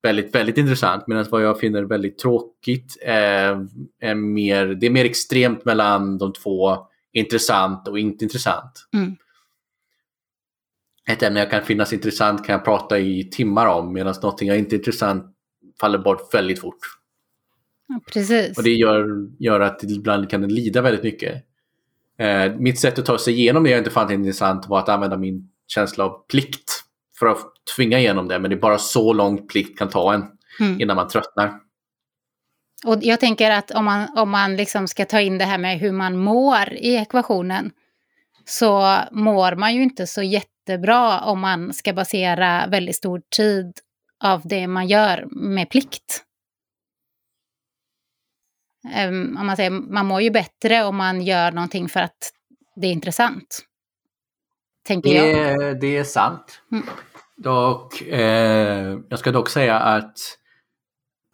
väldigt, 0.03 0.35
väldigt 0.35 0.59
intressant. 0.59 1.07
Medan 1.07 1.27
vad 1.31 1.43
jag 1.43 1.61
finner 1.61 1.83
väldigt 1.83 2.19
tråkigt 2.19 2.97
är, 3.03 3.69
är 4.01 4.15
mer, 4.15 4.67
det 4.67 4.87
är 4.87 4.91
mer 4.91 5.05
extremt 5.05 5.65
mellan 5.65 6.19
de 6.19 6.33
två 6.33 6.87
intressant 7.12 7.89
och 7.89 7.99
inte 7.99 8.25
intressant. 8.25 8.89
Mm. 8.95 9.17
Ett 11.09 11.23
ämne 11.23 11.41
jag 11.41 11.51
kan 11.51 11.62
finnas 11.62 11.93
intressant 11.93 12.47
kan 12.47 12.53
jag 12.53 12.65
prata 12.65 12.99
i 12.99 13.31
timmar 13.31 13.67
om 13.67 13.93
medan 13.93 14.15
någonting 14.23 14.49
jag 14.49 14.59
inte 14.59 14.77
är 14.77 14.79
intressant 14.79 15.25
faller 15.81 15.99
bort 15.99 16.35
väldigt 16.35 16.61
fort. 16.61 16.79
Precis. 18.13 18.59
Och 18.59 18.65
det 18.65 18.71
gör, 18.71 19.29
gör 19.39 19.61
att 19.61 19.83
ibland 19.83 20.31
kan 20.31 20.49
lida 20.49 20.83
väldigt 20.83 21.03
mycket. 21.03 21.45
Eh, 22.19 22.53
mitt 22.55 22.81
sätt 22.81 22.99
att 22.99 23.07
ta 23.07 23.19
sig 23.19 23.35
igenom 23.35 23.65
det 23.65 23.71
jag 23.71 23.79
inte 23.79 23.91
fann 23.91 24.13
intressant 24.13 24.67
var 24.69 24.79
att 24.79 24.89
använda 24.89 25.19
min 25.19 25.49
känsla 25.67 26.05
av 26.05 26.27
plikt 26.31 26.71
för 27.19 27.27
att 27.27 27.39
tvinga 27.77 27.99
igenom 27.99 28.29
det. 28.29 28.39
Men 28.39 28.51
det 28.51 28.57
är 28.57 28.61
bara 28.61 28.79
så 28.79 29.13
lång 29.13 29.47
plikt 29.47 29.79
kan 29.79 29.89
ta 29.89 30.15
en 30.15 30.25
mm. 30.61 30.81
innan 30.81 30.97
man 30.97 31.09
tröttnar. 31.09 31.53
Och 32.87 32.99
jag 33.03 33.21
tänker 33.21 33.51
att 33.51 33.71
om 33.71 33.85
man, 33.85 34.09
om 34.17 34.31
man 34.31 34.57
liksom 34.57 34.89
ska 34.89 35.05
ta 35.05 35.21
in 35.21 35.39
det 35.39 35.45
här 35.45 35.59
med 35.59 35.79
hur 35.79 35.93
man 35.93 36.19
mår 36.19 36.73
i 36.73 36.95
ekvationen 36.95 37.71
så 38.45 38.99
mår 39.13 39.57
man 39.57 39.75
ju 39.75 39.83
inte 39.83 40.07
så 40.07 40.23
jättebra 40.23 41.21
om 41.21 41.41
man 41.41 41.73
ska 41.73 41.93
basera 41.93 42.67
väldigt 42.67 42.97
stor 42.97 43.23
tid 43.37 43.73
av 44.25 44.41
det 44.45 44.67
man 44.67 44.87
gör 44.87 45.27
med 45.31 45.71
plikt. 45.71 46.25
Um, 49.09 49.37
om 49.37 49.47
man, 49.47 49.57
säger, 49.57 49.71
man 49.71 50.07
mår 50.07 50.23
ju 50.23 50.31
bättre 50.31 50.85
om 50.85 50.97
man 50.97 51.23
gör 51.23 51.53
någonting 51.53 51.89
för 51.89 52.01
att 52.01 52.33
det 52.77 52.87
är 52.87 52.93
intressant. 52.93 53.59
Tänker 54.87 55.11
det, 55.11 55.31
jag. 55.31 55.81
Det 55.81 55.97
är 55.97 56.05
sant. 56.05 56.62
Mm. 56.73 56.85
Dock, 57.37 58.03
eh, 58.03 58.99
jag 59.09 59.19
ska 59.19 59.33
dock 59.33 59.49
säga 59.49 59.79
att 59.79 60.19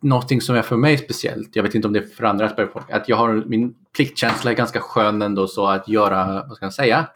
någonting 0.03 0.41
som 0.41 0.57
är 0.57 0.63
för 0.63 0.77
mig 0.77 0.99
speciellt, 0.99 1.57
jag 1.57 1.63
vet 1.63 1.75
inte 1.75 1.89
om 1.89 1.93
det 1.93 1.99
är 1.99 2.07
för 2.07 2.25
andra 2.25 2.49
folk, 2.73 2.91
att 2.91 3.09
jag 3.09 3.17
har 3.17 3.35
min 3.35 3.75
pliktkänsla 3.97 4.51
är 4.51 4.55
ganska 4.55 4.81
skön 4.81 5.23
ändå 5.23 5.47
så 5.47 5.67
att 5.67 5.89
göra, 5.89 6.45
vad 6.49 6.57
ska 6.57 6.67
jag 6.67 6.75
säga? 6.75 7.07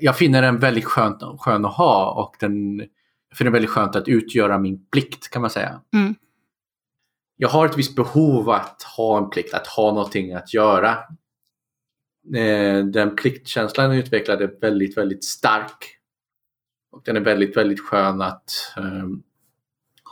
Jag 0.00 0.16
finner 0.16 0.42
den 0.42 0.58
väldigt 0.58 0.84
skön, 0.84 1.18
skön 1.38 1.64
att 1.64 1.74
ha 1.74 2.10
och 2.10 2.36
den, 2.40 2.78
jag 3.28 3.38
finner 3.38 3.50
det 3.50 3.54
väldigt 3.54 3.70
skönt 3.70 3.96
att 3.96 4.08
utgöra 4.08 4.58
min 4.58 4.86
plikt 4.90 5.30
kan 5.30 5.42
man 5.42 5.50
säga. 5.50 5.80
Mm. 5.94 6.14
Jag 7.40 7.48
har 7.48 7.66
ett 7.66 7.78
visst 7.78 7.96
behov 7.96 8.50
att 8.50 8.82
ha 8.96 9.18
en 9.18 9.30
plikt, 9.30 9.54
att 9.54 9.66
ha 9.66 9.92
någonting 9.92 10.32
att 10.32 10.54
göra. 10.54 10.90
Eh, 12.34 12.84
den 12.84 13.16
pliktkänslan 13.16 13.92
utvecklade 13.92 14.46
väldigt, 14.46 14.96
väldigt 14.96 15.24
stark 15.24 15.98
och 16.90 17.02
den 17.04 17.16
är 17.16 17.20
väldigt, 17.20 17.56
väldigt 17.56 17.80
skön 17.80 18.22
att 18.22 18.50
um, 18.76 19.22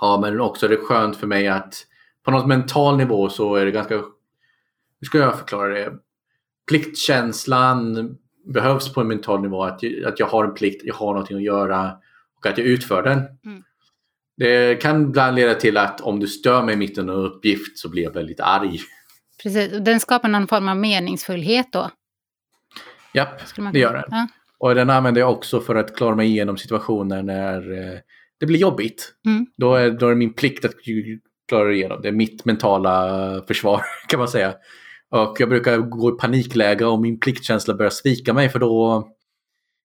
ha. 0.00 0.21
Men 0.21 0.40
också 0.40 0.66
är 0.66 0.71
det 0.71 0.76
skönt 0.76 1.16
för 1.16 1.26
mig 1.26 1.49
att 1.49 1.87
på 2.23 2.30
något 2.30 2.47
mental 2.47 2.97
nivå 2.97 3.28
så 3.28 3.54
är 3.54 3.64
det 3.64 3.71
ganska... 3.71 3.95
Hur 5.00 5.06
ska 5.06 5.18
jag 5.18 5.38
förklara 5.38 5.75
det? 5.75 5.92
Pliktkänslan 6.68 8.16
behövs 8.45 8.92
på 8.92 9.00
en 9.00 9.09
mental 9.09 9.42
nivå. 9.42 9.64
Att, 9.64 9.80
att 10.06 10.21
jag 10.21 10.26
har 10.26 10.45
en 10.45 10.54
plikt, 10.54 10.83
jag 10.85 10.95
har 10.95 11.12
någonting 11.12 11.37
att 11.37 11.42
göra 11.42 11.97
och 12.37 12.47
att 12.47 12.59
jag 12.59 12.66
utför 12.66 13.02
den. 13.02 13.18
Mm. 13.45 13.62
Det 14.37 14.83
kan 14.83 15.02
ibland 15.02 15.37
leda 15.37 15.55
till 15.55 15.76
att 15.76 16.00
om 16.00 16.21
du 16.21 16.26
stör 16.26 16.62
mig 16.62 16.76
mitt 16.76 16.99
under 16.99 17.14
en 17.14 17.21
uppgift 17.21 17.78
så 17.78 17.88
blir 17.88 18.02
jag 18.02 18.11
väldigt 18.11 18.40
arg. 18.40 18.81
Precis, 19.43 19.73
den 19.81 20.00
skapar 20.00 20.28
någon 20.28 20.49
form 20.49 20.69
av 20.69 20.76
meningsfullhet 20.76 21.73
då? 21.73 21.90
Japp, 23.14 23.40
det 23.73 23.78
gör 23.78 23.93
den. 23.93 24.05
Ja. 24.11 24.26
Och 24.59 24.75
den 24.75 24.90
använder 24.90 25.21
jag 25.21 25.33
också 25.33 25.61
för 25.61 25.75
att 25.75 25.97
klara 25.97 26.14
mig 26.16 26.28
igenom 26.28 26.57
situationer 26.57 27.23
när 27.23 27.73
eh, 27.73 27.99
det 28.40 28.47
blir 28.47 28.59
jobbigt. 28.59 29.12
Mm. 29.26 29.47
Då, 29.57 29.75
är, 29.75 29.90
då 29.90 30.07
är 30.07 30.11
det 30.11 30.16
min 30.16 30.35
plikt 30.35 30.64
att 30.64 30.73
klara 31.49 31.73
igenom. 31.73 32.02
Det 32.02 32.09
är 32.09 32.12
mitt 32.12 32.45
mentala 32.45 33.43
försvar 33.49 33.83
kan 34.09 34.19
man 34.19 34.28
säga. 34.28 34.55
Och 35.11 35.37
jag 35.38 35.49
brukar 35.49 35.78
gå 35.78 36.09
i 36.09 36.19
panikläge 36.19 36.85
om 36.85 37.02
min 37.02 37.21
pliktkänsla 37.21 37.75
börjar 37.75 37.90
svika 37.90 38.35
mig 38.35 38.49
för 38.49 38.59
då, 38.59 39.09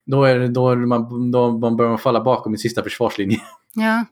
då, 0.06 0.24
är, 0.24 0.48
då, 0.48 0.70
är 0.70 0.76
man, 0.76 1.32
då 1.32 1.58
man 1.58 1.78
börjar 1.78 1.90
man 1.90 2.00
falla 2.00 2.22
bakom 2.24 2.52
min 2.52 2.60
sista 2.60 2.84
försvarslinje. 2.84 3.40
Ja. 3.74 4.06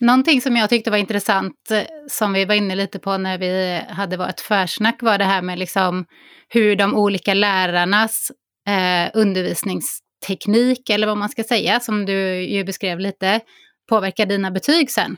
Någonting 0.00 0.40
som 0.40 0.56
jag 0.56 0.70
tyckte 0.70 0.90
var 0.90 0.98
intressant, 0.98 1.70
eh, 1.70 1.82
som 2.08 2.32
vi 2.32 2.44
var 2.44 2.54
inne 2.54 2.74
lite 2.74 2.98
på 2.98 3.18
när 3.18 3.38
vi 3.38 3.82
hade 3.88 4.16
vårt 4.16 4.40
försnack, 4.40 5.02
var 5.02 5.18
det 5.18 5.24
här 5.24 5.42
med 5.42 5.58
liksom 5.58 6.06
hur 6.48 6.76
de 6.76 6.94
olika 6.94 7.34
lärarnas 7.34 8.32
eh, 8.68 9.10
undervisningsteknik, 9.14 10.90
eller 10.90 11.06
vad 11.06 11.16
man 11.16 11.28
ska 11.28 11.44
säga, 11.44 11.80
som 11.80 12.06
du 12.06 12.42
ju 12.42 12.64
beskrev 12.64 12.98
lite, 12.98 13.40
påverkar 13.88 14.26
dina 14.26 14.50
betyg 14.50 14.90
sen? 14.90 15.16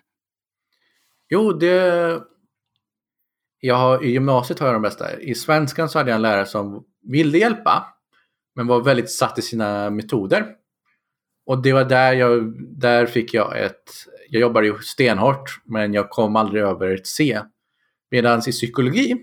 Jo, 1.29 1.53
det... 1.53 2.21
Jag 3.61 3.77
har, 3.77 4.05
I 4.05 4.11
gymnasiet 4.11 4.59
har 4.59 4.67
jag 4.67 4.75
de 4.75 4.83
bästa. 4.83 5.21
I 5.21 5.35
svenskan 5.35 5.89
så 5.89 5.99
hade 5.99 6.11
jag 6.11 6.17
en 6.17 6.23
lärare 6.23 6.47
som 6.47 6.85
ville 7.03 7.39
hjälpa, 7.39 7.87
men 8.55 8.67
var 8.67 8.83
väldigt 8.83 9.11
satt 9.11 9.39
i 9.39 9.43
sina 9.43 9.91
metoder. 9.91 10.47
Och 11.47 11.63
det 11.63 11.73
var 11.73 11.85
där 11.85 12.13
jag, 12.13 12.55
där 12.81 13.07
fick 13.07 13.35
jag 13.35 13.59
ett, 13.65 13.91
jag 14.31 14.41
jobbade 14.41 14.67
ju 14.67 14.79
stenhårt 14.79 15.61
men 15.65 15.95
jag 15.95 16.11
kom 16.11 16.37
aldrig 16.37 16.63
över 16.63 16.95
ett 16.95 17.07
C. 17.07 17.41
Medan 18.11 18.39
i 18.39 18.53
psykologi 18.53 19.17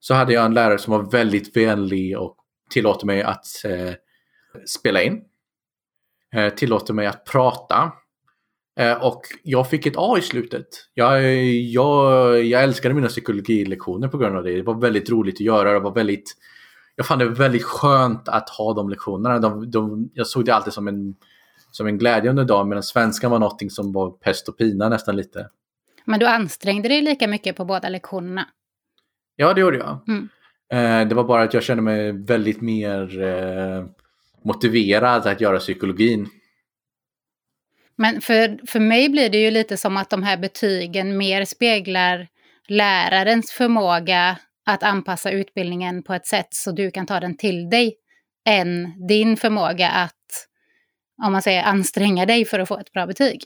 så 0.00 0.14
hade 0.14 0.32
jag 0.32 0.44
en 0.44 0.54
lärare 0.54 0.78
som 0.78 0.92
var 0.92 1.10
väldigt 1.10 1.56
vänlig 1.56 2.18
och 2.18 2.36
tillåter 2.70 3.06
mig 3.06 3.22
att 3.22 3.46
eh, 3.64 3.94
spela 4.66 5.02
in. 5.02 5.20
Eh, 6.34 6.54
tillåter 6.54 6.94
mig 6.94 7.06
att 7.06 7.24
prata. 7.24 7.92
Eh, 8.80 9.04
och 9.04 9.22
jag 9.42 9.70
fick 9.70 9.86
ett 9.86 9.94
A 9.96 10.16
i 10.18 10.22
slutet. 10.22 10.66
Jag, 10.94 11.34
jag, 11.46 12.44
jag 12.44 12.62
älskade 12.62 12.94
mina 12.94 13.08
psykologilektioner 13.08 14.08
på 14.08 14.18
grund 14.18 14.36
av 14.36 14.44
det. 14.44 14.56
Det 14.56 14.62
var 14.62 14.80
väldigt 14.80 15.10
roligt 15.10 15.34
att 15.34 15.40
göra. 15.40 15.72
Det 15.72 15.80
var 15.80 15.94
väldigt, 15.94 16.36
jag 16.96 17.06
fann 17.06 17.18
det 17.18 17.28
väldigt 17.28 17.64
skönt 17.64 18.28
att 18.28 18.48
ha 18.48 18.74
de 18.74 18.88
lektionerna. 18.88 19.38
De, 19.38 19.70
de, 19.70 20.10
jag 20.14 20.26
såg 20.26 20.44
det 20.44 20.54
alltid 20.54 20.72
som 20.72 20.88
en, 20.88 21.14
som 21.70 21.86
en 21.86 21.98
glädje 21.98 22.30
under 22.30 22.44
dagen 22.44 22.68
medan 22.68 22.82
svenskan 22.82 23.30
var 23.30 23.38
någonting 23.38 23.70
som 23.70 23.92
var 23.92 24.10
pest 24.10 24.48
och 24.48 24.58
pina 24.58 24.88
nästan 24.88 25.16
lite. 25.16 25.48
Men 26.04 26.20
du 26.20 26.26
ansträngde 26.26 26.88
dig 26.88 27.02
lika 27.02 27.28
mycket 27.28 27.56
på 27.56 27.64
båda 27.64 27.88
lektionerna? 27.88 28.46
Ja, 29.36 29.54
det 29.54 29.60
gjorde 29.60 29.78
jag. 29.78 30.00
Mm. 30.08 30.28
Eh, 30.72 31.08
det 31.08 31.14
var 31.14 31.24
bara 31.24 31.42
att 31.42 31.54
jag 31.54 31.62
kände 31.62 31.82
mig 31.82 32.12
väldigt 32.12 32.60
mer 32.60 33.22
eh, 33.22 33.84
motiverad 34.44 35.26
att 35.26 35.40
göra 35.40 35.58
psykologin. 35.58 36.28
Men 37.96 38.20
för, 38.20 38.66
för 38.66 38.80
mig 38.80 39.08
blir 39.08 39.30
det 39.30 39.38
ju 39.38 39.50
lite 39.50 39.76
som 39.76 39.96
att 39.96 40.10
de 40.10 40.22
här 40.22 40.36
betygen 40.36 41.16
mer 41.16 41.44
speglar 41.44 42.28
lärarens 42.68 43.50
förmåga 43.50 44.38
att 44.66 44.82
anpassa 44.82 45.30
utbildningen 45.30 46.02
på 46.02 46.14
ett 46.14 46.26
sätt 46.26 46.48
så 46.50 46.72
du 46.72 46.90
kan 46.90 47.06
ta 47.06 47.20
den 47.20 47.36
till 47.36 47.70
dig 47.70 47.94
än 48.48 48.92
din 49.08 49.36
förmåga 49.36 49.88
att, 49.88 50.14
om 51.22 51.32
man 51.32 51.42
säger 51.42 51.62
anstränga 51.62 52.26
dig 52.26 52.44
för 52.44 52.58
att 52.58 52.68
få 52.68 52.78
ett 52.78 52.92
bra 52.92 53.06
betyg. 53.06 53.42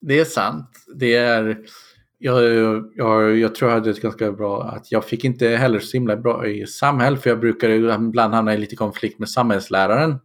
Det 0.00 0.20
är 0.20 0.24
sant. 0.24 0.70
Det 0.94 1.14
är 1.14 1.58
jag, 2.24 2.44
jag, 2.94 3.38
jag 3.38 3.54
tror 3.54 3.70
jag 3.70 3.78
hade 3.78 3.90
ett 3.90 4.02
ganska 4.02 4.32
bra, 4.32 4.62
att 4.62 4.92
jag 4.92 5.04
fick 5.04 5.24
inte 5.24 5.48
heller 5.48 5.78
så 5.78 5.96
himla 5.96 6.16
bra 6.16 6.46
i 6.46 6.66
samhälle 6.66 7.16
för 7.16 7.30
jag 7.30 7.40
brukar 7.40 7.68
ibland 7.68 8.34
hamna 8.34 8.54
i 8.54 8.58
lite 8.58 8.76
konflikt 8.76 9.18
med 9.18 9.28
samhällsläraren. 9.28 10.18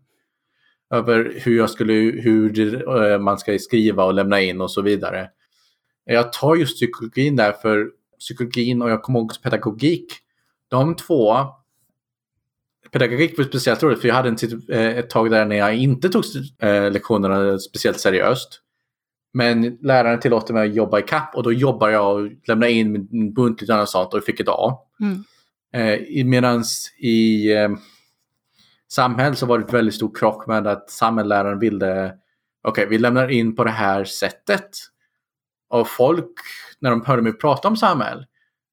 Över 0.94 1.34
hur, 1.36 1.58
jag 1.58 1.70
skulle, 1.70 1.94
hur 1.94 2.60
eh, 3.04 3.20
man 3.20 3.38
ska 3.38 3.60
skriva 3.60 4.06
och 4.06 4.14
lämna 4.14 4.42
in 4.42 4.62
och 4.62 4.72
så 4.72 4.82
vidare. 4.82 5.30
Jag 6.06 6.34
tar 6.34 6.56
just 6.56 6.76
psykologin 6.76 7.36
där 7.36 7.52
för 7.52 7.92
psykologin 8.20 8.82
och 8.82 8.90
jag 8.90 9.04
kommer 9.04 9.20
ihåg 9.20 9.42
pedagogik. 9.44 10.14
De 10.68 10.96
två 10.96 11.36
pedagogik 12.92 13.38
var 13.38 13.46
speciellt 13.46 13.84
roligt 13.84 14.02
för 14.02 14.08
jag 14.08 14.16
hade 14.16 14.30
en, 14.30 14.62
eh, 14.70 14.98
ett 14.98 15.10
tag 15.10 15.32
där 15.32 15.46
när 15.46 15.56
jag 15.56 15.76
inte 15.76 16.10
tog 16.10 16.24
eh, 16.62 16.92
lektionerna 16.92 17.60
speciellt 17.60 18.00
seriöst. 18.00 18.62
Men 19.34 19.78
läraren 19.82 20.20
tillåter 20.20 20.54
mig 20.54 20.70
att 20.70 20.76
jobba 20.76 21.00
i 21.00 21.02
kapp 21.02 21.36
och 21.36 21.44
då 21.44 21.54
jobbar 21.54 21.90
jag 21.90 22.16
och 22.16 22.30
lämnar 22.48 22.68
in 22.68 23.08
min 23.12 23.34
bunt 23.34 23.70
annat 23.70 23.90
sånt 23.90 24.14
och 24.14 24.24
fick 24.24 24.40
ett 24.40 24.50
A. 24.50 24.80
Mm. 25.00 25.24
Eh, 25.74 26.26
Medan 26.26 26.64
i 27.00 27.52
eh, 27.54 27.70
Samhäll 28.90 29.36
så 29.36 29.46
var 29.46 29.58
det 29.58 29.66
ett 29.66 29.74
väldigt 29.74 29.96
stor 29.96 30.16
krock 30.16 30.48
med 30.48 30.68
att 30.68 30.90
samhällsläraren 30.90 31.60
ville 31.60 32.14
okej, 32.68 32.84
okay, 32.84 32.86
vi 32.86 32.98
lämnar 32.98 33.30
in 33.30 33.56
på 33.56 33.64
det 33.64 33.72
här 33.72 34.04
sättet. 34.04 34.70
Och 35.70 35.88
folk, 35.88 36.32
när 36.80 36.90
de 36.90 37.06
hörde 37.06 37.22
mig 37.22 37.34
prata 37.34 37.68
om 37.68 37.78
Samhäll, 37.78 38.26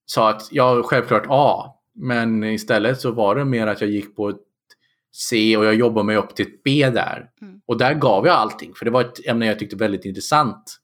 sa 0.07 0.31
att 0.31 0.49
jag 0.51 0.85
självklart 0.85 1.27
A. 1.29 1.75
Men 1.95 2.45
istället 2.45 3.01
så 3.01 3.11
var 3.11 3.37
det 3.37 3.45
mer 3.45 3.67
att 3.67 3.81
jag 3.81 3.91
gick 3.91 4.17
på 4.17 4.29
ett 4.29 4.41
C 5.13 5.57
och 5.57 5.65
jag 5.65 5.75
jobbade 5.75 6.07
mig 6.07 6.17
upp 6.17 6.35
till 6.35 6.47
ett 6.47 6.63
B 6.63 6.91
där. 6.91 7.31
Mm. 7.41 7.61
Och 7.67 7.79
där 7.79 7.95
gav 7.95 8.27
jag 8.27 8.35
allting, 8.35 8.75
för 8.75 8.85
det 8.85 8.91
var 8.91 9.01
ett 9.01 9.27
ämne 9.27 9.47
jag 9.47 9.59
tyckte 9.59 9.77
väldigt 9.77 10.05
intressant. 10.05 10.81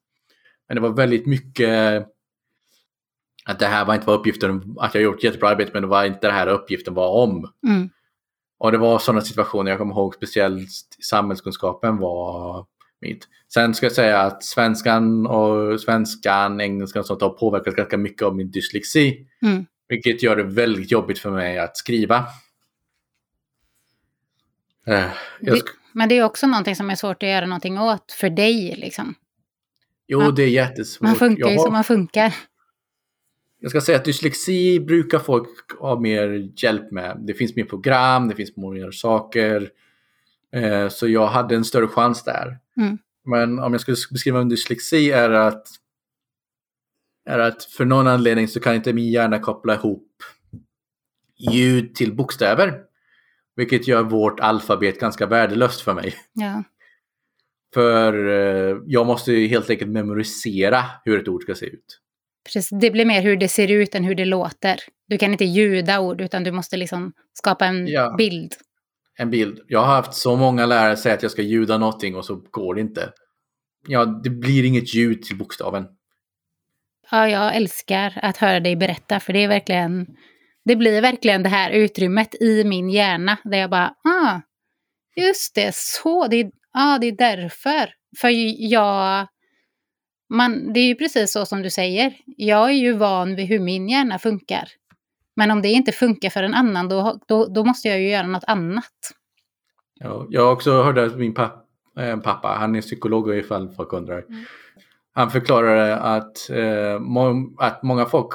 Men 0.69 0.75
det 0.75 0.81
var 0.81 0.90
väldigt 0.90 1.26
mycket 1.26 2.07
att 3.45 3.59
det 3.59 3.67
här 3.67 3.85
var 3.85 3.95
inte 3.95 4.07
var 4.07 4.14
uppgiften, 4.14 4.76
att 4.79 4.95
jag 4.95 5.02
gjort 5.05 5.25
jättebra 5.25 5.49
arbete, 5.49 5.71
men 5.75 5.83
det 5.83 5.88
var 5.88 6.05
inte 6.05 6.26
det 6.26 6.33
här 6.33 6.47
uppgiften 6.47 6.95
var 6.95 7.09
om. 7.25 7.52
Mm. 7.67 7.90
Och 8.59 8.73
det 8.73 8.79
var 8.79 8.99
sådana 8.99 9.21
situationer, 9.21 9.71
jag 9.71 9.79
kommer 9.79 9.95
ihåg 9.95 10.14
speciellt 10.14 10.69
samhällskunskapen 11.11 11.97
var 11.97 12.67
mitt. 13.00 13.29
Sen 13.52 13.75
ska 13.75 13.87
jag 13.87 13.93
säga 13.93 14.21
att 14.21 14.45
svenskan 14.45 15.26
och 15.26 15.81
svenskan, 15.81 16.61
engelskan 16.61 17.00
och 17.00 17.07
sånt 17.07 17.23
har 17.23 17.31
påverkat 17.31 17.76
ganska 17.76 17.97
mycket 17.97 18.23
av 18.23 18.37
min 18.37 18.50
dyslexi. 18.50 19.26
Mm. 19.43 19.67
Vilket 19.90 20.23
gör 20.23 20.37
det 20.37 20.42
väldigt 20.42 20.90
jobbigt 20.90 21.18
för 21.18 21.30
mig 21.30 21.59
att 21.59 21.76
skriva. 21.76 22.18
Uh, 24.88 25.06
det, 25.40 25.62
men 25.92 26.09
det 26.09 26.18
är 26.18 26.25
också 26.25 26.47
någonting 26.47 26.76
som 26.76 26.90
är 26.90 26.94
svårt 26.94 27.23
att 27.23 27.28
göra 27.28 27.47
någonting 27.47 27.78
åt 27.78 28.12
för 28.12 28.30
dig 28.30 28.75
liksom. 28.78 29.14
Jo, 30.06 30.20
man, 30.20 30.35
det 30.35 30.42
är 30.42 30.49
jättesvårt. 30.49 31.09
Man 31.09 31.16
funkar 31.16 31.50
ju 31.50 31.59
som 31.59 31.73
man 31.73 31.85
funkar. 31.85 32.35
Jag 33.61 33.70
ska 33.70 33.80
säga 33.80 33.99
att 33.99 34.04
dyslexi 34.04 34.80
brukar 34.80 35.18
folk 35.18 35.80
ha 35.80 36.00
mer 36.00 36.49
hjälp 36.56 36.90
med. 36.90 37.16
Det 37.26 37.35
finns 37.35 37.56
mer 37.56 37.64
program, 37.64 38.28
det 38.28 38.35
finns 38.35 38.56
mer 38.56 38.90
saker. 38.90 39.70
Eh, 40.52 40.88
så 40.88 41.09
jag 41.09 41.26
hade 41.26 41.54
en 41.54 41.64
större 41.64 41.88
chans 41.88 42.25
där. 42.25 42.59
Mm. 42.76 42.99
Men 43.25 43.59
om 43.59 43.73
jag 43.73 43.80
skulle 43.80 43.97
beskriva 44.11 44.40
en 44.40 44.49
dyslexi 44.49 45.11
är 45.11 45.30
att, 45.30 45.66
är 47.27 47.39
att 47.39 47.65
för 47.65 47.85
någon 47.85 48.07
anledning 48.07 48.49
så 48.49 48.61
kan 48.61 48.75
inte 48.75 48.93
min 48.93 49.11
hjärna 49.11 49.39
koppla 49.39 49.75
ihop 49.75 50.07
ljud 51.53 51.95
till 51.95 52.17
bokstäver. 52.17 52.75
Vilket 53.57 53.89
gör 53.89 54.03
vårt 54.03 54.41
alfabet 54.41 55.00
ganska 55.00 55.27
värdelöst 55.27 55.81
för 55.81 55.95
mig. 55.95 56.15
Ja. 56.33 56.65
För 57.75 58.29
eh, 58.29 58.77
jag 58.87 59.07
måste 59.07 59.33
helt 59.33 59.71
enkelt 59.71 59.91
memorisera 59.91 60.85
hur 61.05 61.21
ett 61.21 61.29
ord 61.29 61.43
ska 61.43 61.55
se 61.55 61.67
ut. 61.67 62.00
Precis, 62.45 62.69
det 62.81 62.91
blir 62.91 63.05
mer 63.05 63.23
hur 63.23 63.37
det 63.37 63.49
ser 63.49 63.71
ut 63.71 63.95
än 63.95 64.05
hur 64.05 64.15
det 64.15 64.25
låter. 64.25 64.81
Du 65.09 65.19
kan 65.19 65.33
inte 65.33 65.45
ljuda 65.45 66.00
ord 66.00 66.21
utan 66.21 66.45
du 66.45 66.53
måste 66.53 66.77
liksom 66.77 67.12
skapa 67.33 67.67
en 67.67 67.87
ja. 67.87 68.15
bild. 68.19 68.53
En 69.19 69.31
bild. 69.31 69.61
Jag 69.67 69.81
har 69.81 69.95
haft 69.95 70.15
så 70.15 70.37
många 70.37 70.67
lärare 70.67 70.97
säga 70.97 71.15
att 71.15 71.23
jag 71.23 71.33
ska 71.33 71.43
ljuda 71.43 71.79
någonting 71.79 72.17
och 72.17 72.25
så 72.25 72.37
går 72.50 72.75
det 72.75 72.81
inte. 72.81 73.12
Ja, 73.87 74.05
det 74.05 74.31
blir 74.31 74.65
inget 74.65 74.95
ljud 74.95 75.23
till 75.23 75.39
bokstaven. 75.39 75.85
Ja, 77.11 77.29
jag 77.29 77.57
älskar 77.57 78.19
att 78.23 78.37
höra 78.37 78.61
dig 78.61 78.76
berätta 78.76 79.21
för 79.21 79.33
det 79.33 79.45
är 79.45 79.49
verkligen 79.49 80.07
det 80.64 80.76
blir 80.76 81.02
verkligen 81.02 81.43
det 81.43 81.49
här 81.49 81.71
utrymmet 81.71 82.35
i 82.43 82.64
min 82.64 82.90
hjärna 82.90 83.37
där 83.45 83.59
jag 83.59 83.71
bara, 83.71 83.95
ah, 84.05 84.40
just 85.17 85.54
det, 85.54 85.75
så, 85.75 86.26
det 86.26 86.37
är, 86.37 86.50
ah, 86.75 86.99
det 86.99 87.06
är 87.06 87.13
därför. 87.13 87.95
För 88.21 88.28
jag, 88.71 89.26
man, 90.28 90.73
det 90.73 90.80
är 90.80 90.84
ju 90.84 90.95
precis 90.95 91.32
så 91.32 91.47
som 91.47 91.63
du 91.63 91.71
säger, 91.71 92.15
jag 92.26 92.71
är 92.71 92.75
ju 92.75 92.93
van 92.93 93.37
vid 93.37 93.47
hur 93.47 93.61
min 93.61 93.89
hjärna 93.89 94.19
funkar. 94.19 94.69
Men 95.37 95.50
om 95.50 95.63
det 95.63 95.69
inte 95.69 95.93
funkar 95.93 96.30
för 96.30 96.43
en 96.43 96.54
annan, 96.54 96.89
då, 96.89 97.21
då, 97.28 97.47
då 97.47 97.65
måste 97.65 97.89
jag 97.89 98.00
ju 98.00 98.08
göra 98.08 98.26
något 98.26 98.45
annat. 98.47 98.95
Ja, 99.95 100.26
jag 100.30 100.45
har 100.45 100.52
också 100.52 100.82
hört 100.82 100.99
att 100.99 101.19
min 101.19 101.34
pappa, 101.34 101.63
äh, 102.02 102.17
pappa, 102.17 102.49
han 102.49 102.76
är 102.76 102.80
psykolog 102.80 103.37
ifall 103.37 103.75
folk 103.75 103.93
undrar. 103.93 104.25
Mm. 104.28 104.45
Han 105.12 105.30
förklarade 105.30 105.96
att, 105.96 106.50
eh, 106.50 106.99
må, 106.99 107.54
att 107.58 107.82
många 107.82 108.06
folk 108.06 108.30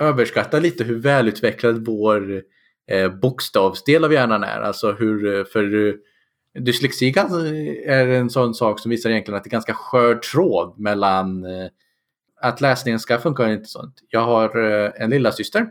överskattar 0.00 0.60
lite 0.60 0.84
hur 0.84 0.98
välutvecklad 0.98 1.86
vår 1.86 2.42
eh, 2.90 3.08
bokstavsdel 3.08 4.04
av 4.04 4.12
hjärnan 4.12 4.44
är. 4.44 4.60
Alltså 4.60 4.92
hur, 4.92 5.38
eh, 5.38 5.44
för 5.44 5.88
eh, 5.88 5.94
dyslexi 6.62 7.14
eh, 7.16 7.24
är 7.98 8.08
en 8.08 8.30
sån 8.30 8.54
sak 8.54 8.80
som 8.80 8.90
visar 8.90 9.10
egentligen 9.10 9.38
att 9.38 9.44
det 9.44 9.48
är 9.48 9.52
ganska 9.52 9.74
skör 9.74 10.14
tråd 10.14 10.78
mellan 10.78 11.44
eh, 11.44 11.68
att 12.40 12.60
läsningen 12.60 13.00
ska 13.00 13.18
funka 13.18 13.42
och 13.42 13.50
inte 13.50 13.68
sånt. 13.68 13.94
Jag 14.08 14.20
har 14.20 14.70
eh, 14.70 14.90
en 14.96 15.10
lilla 15.10 15.32
syster 15.32 15.66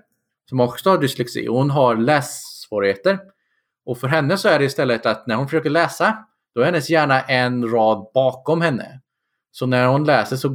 som 0.50 0.60
också 0.60 0.90
har 0.90 0.98
dyslexi 0.98 1.48
och 1.48 1.56
hon 1.56 1.70
har 1.70 1.96
lässvårigheter. 1.96 3.20
Och 3.86 3.98
för 3.98 4.08
henne 4.08 4.38
så 4.38 4.50
är 4.50 4.60
det 4.60 4.66
istället 4.66 5.06
att 5.06 5.28
när 5.28 5.36
hon 5.36 5.48
försöker 5.48 5.70
läsa 5.70 6.18
då 6.56 6.62
är 6.62 6.66
hennes 6.66 6.90
hjärna 6.90 7.22
en 7.22 7.72
rad 7.72 8.12
bakom 8.14 8.62
henne. 8.62 9.02
Så 9.52 9.66
när 9.66 9.88
hon 9.88 10.04
läser 10.04 10.36
så, 10.36 10.50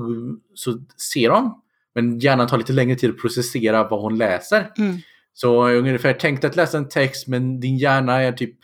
så 0.55 0.79
ser 1.13 1.31
hon 1.31 1.55
men 1.95 2.19
hjärnan 2.19 2.49
tar 2.49 2.59
lite 2.59 2.73
längre 2.73 2.97
tid 2.97 3.11
att 3.11 3.21
processera 3.21 3.89
vad 3.89 4.01
hon 4.01 4.19
läser. 4.19 4.71
Mm. 4.79 4.99
Så 5.35 5.69
ungefär 5.69 6.13
tänk 6.13 6.45
att 6.45 6.57
läsa 6.57 6.79
en 6.79 6.89
text 6.89 7.27
men 7.27 7.61
din 7.61 7.77
hjärna 7.77 8.23
är 8.23 8.33
typ 8.33 8.55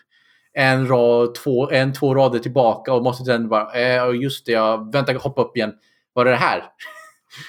en, 0.53 0.89
rad, 0.89 1.35
två, 1.35 1.71
en, 1.71 1.93
två 1.93 2.15
rader 2.15 2.39
tillbaka 2.39 2.93
och 2.93 3.03
måste 3.03 3.25
sen 3.25 3.49
bara, 3.49 3.73
eh, 3.73 4.21
just 4.23 4.47
det, 4.47 4.53
jag 4.53 4.93
väntar, 4.93 5.15
hoppa 5.15 5.43
upp 5.43 5.57
igen. 5.57 5.73
Vad 6.13 6.27
är 6.27 6.31
det 6.31 6.37
här? 6.37 6.65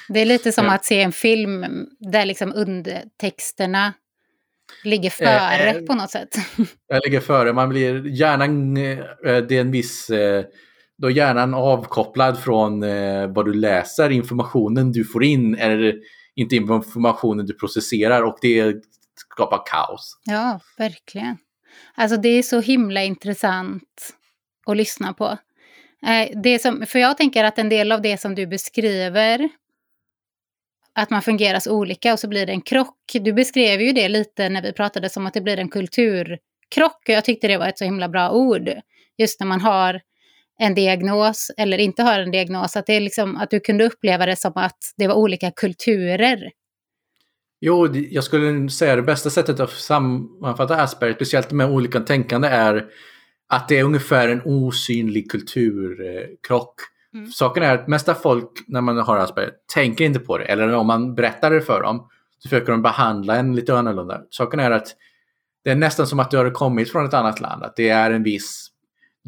Det 0.09 0.19
är 0.19 0.25
lite 0.25 0.51
som 0.51 0.69
att 0.69 0.85
se 0.85 1.01
en 1.01 1.11
film 1.11 1.65
där 1.99 2.25
liksom 2.25 2.53
undertexterna 2.55 3.93
ligger 4.83 5.09
före 5.09 5.69
eh, 5.69 5.75
eh, 5.75 5.81
på 5.81 5.93
något 5.93 6.11
sätt. 6.11 6.35
Jag 6.87 7.01
ligger 7.05 7.19
före, 7.19 7.53
man 7.53 7.69
blir, 7.69 8.07
hjärnan, 8.07 8.77
eh, 8.77 8.97
det 9.23 9.51
är 9.51 9.61
en 9.61 9.71
viss 9.71 10.09
eh, 10.09 10.45
då 11.01 11.07
är 11.07 11.11
hjärnan 11.11 11.53
avkopplad 11.53 12.39
från 12.39 12.83
eh, 12.83 13.27
vad 13.27 13.45
du 13.45 13.53
läser. 13.53 14.09
Informationen 14.09 14.91
du 14.91 15.05
får 15.05 15.23
in 15.23 15.55
är 15.55 15.95
inte 16.35 16.55
informationen 16.55 17.45
du 17.45 17.53
processerar 17.53 18.23
och 18.23 18.37
det 18.41 18.75
skapar 19.15 19.61
kaos. 19.65 20.19
Ja, 20.23 20.59
verkligen. 20.77 21.37
Alltså 21.95 22.17
det 22.17 22.29
är 22.29 22.43
så 22.43 22.59
himla 22.59 23.03
intressant 23.03 24.13
att 24.65 24.77
lyssna 24.77 25.13
på. 25.13 25.37
Eh, 26.07 26.41
det 26.43 26.59
som, 26.59 26.85
för 26.87 26.99
jag 26.99 27.17
tänker 27.17 27.43
att 27.43 27.59
en 27.59 27.69
del 27.69 27.91
av 27.91 28.01
det 28.01 28.21
som 28.21 28.35
du 28.35 28.47
beskriver, 28.47 29.49
att 30.93 31.09
man 31.09 31.21
fungerar 31.21 31.59
så 31.59 31.71
olika 31.71 32.13
och 32.13 32.19
så 32.19 32.27
blir 32.27 32.45
det 32.45 32.51
en 32.51 32.61
krock. 32.61 32.97
Du 33.13 33.33
beskrev 33.33 33.81
ju 33.81 33.91
det 33.91 34.09
lite 34.09 34.49
när 34.49 34.61
vi 34.61 34.73
pratade 34.73 35.09
som 35.09 35.27
att 35.27 35.33
det 35.33 35.41
blir 35.41 35.59
en 35.59 35.69
kulturkrock 35.69 37.01
och 37.07 37.13
jag 37.13 37.25
tyckte 37.25 37.47
det 37.47 37.57
var 37.57 37.67
ett 37.67 37.77
så 37.77 37.85
himla 37.85 38.09
bra 38.09 38.31
ord. 38.31 38.69
Just 39.17 39.39
när 39.39 39.47
man 39.47 39.61
har 39.61 40.01
en 40.59 40.75
diagnos 40.75 41.51
eller 41.57 41.77
inte 41.77 42.03
har 42.03 42.19
en 42.19 42.31
diagnos. 42.31 42.75
Att, 42.75 42.85
det 42.85 42.93
är 42.93 42.99
liksom, 42.99 43.37
att 43.37 43.49
du 43.49 43.59
kunde 43.59 43.85
uppleva 43.85 44.25
det 44.25 44.35
som 44.35 44.51
att 44.55 44.77
det 44.97 45.07
var 45.07 45.15
olika 45.15 45.51
kulturer. 45.51 46.51
Jo, 47.61 47.87
jag 47.93 48.23
skulle 48.23 48.69
säga 48.69 48.95
det 48.95 49.01
bästa 49.01 49.29
sättet 49.29 49.59
att 49.59 49.71
sammanfatta 49.71 50.75
Asperger, 50.75 51.13
speciellt 51.13 51.51
med 51.51 51.69
olika 51.69 51.99
tänkande, 51.99 52.47
är 52.47 52.85
att 53.47 53.67
det 53.67 53.79
är 53.79 53.83
ungefär 53.83 54.29
en 54.29 54.41
osynlig 54.45 55.31
kulturkrock. 55.31 56.75
Mm. 57.13 57.27
Saken 57.27 57.63
är 57.63 57.73
att 57.73 57.87
mesta 57.87 58.15
folk 58.15 58.51
när 58.67 58.81
man 58.81 58.97
har 58.97 59.17
Asperger 59.17 59.51
tänker 59.73 60.05
inte 60.05 60.19
på 60.19 60.37
det. 60.37 60.45
Eller 60.45 60.73
om 60.73 60.87
man 60.87 61.15
berättar 61.15 61.51
det 61.51 61.61
för 61.61 61.81
dem 61.81 62.07
så 62.39 62.49
försöker 62.49 62.71
de 62.71 62.81
behandla 62.81 63.35
en 63.35 63.55
lite 63.55 63.77
annorlunda. 63.77 64.21
Saken 64.29 64.59
är 64.59 64.71
att 64.71 64.87
det 65.63 65.69
är 65.69 65.75
nästan 65.75 66.07
som 66.07 66.19
att 66.19 66.31
du 66.31 66.37
har 66.37 66.51
kommit 66.51 66.91
från 66.91 67.05
ett 67.05 67.13
annat 67.13 67.39
land. 67.39 67.63
Att 67.63 67.75
det 67.75 67.89
är 67.89 68.11
en 68.11 68.23
viss 68.23 68.68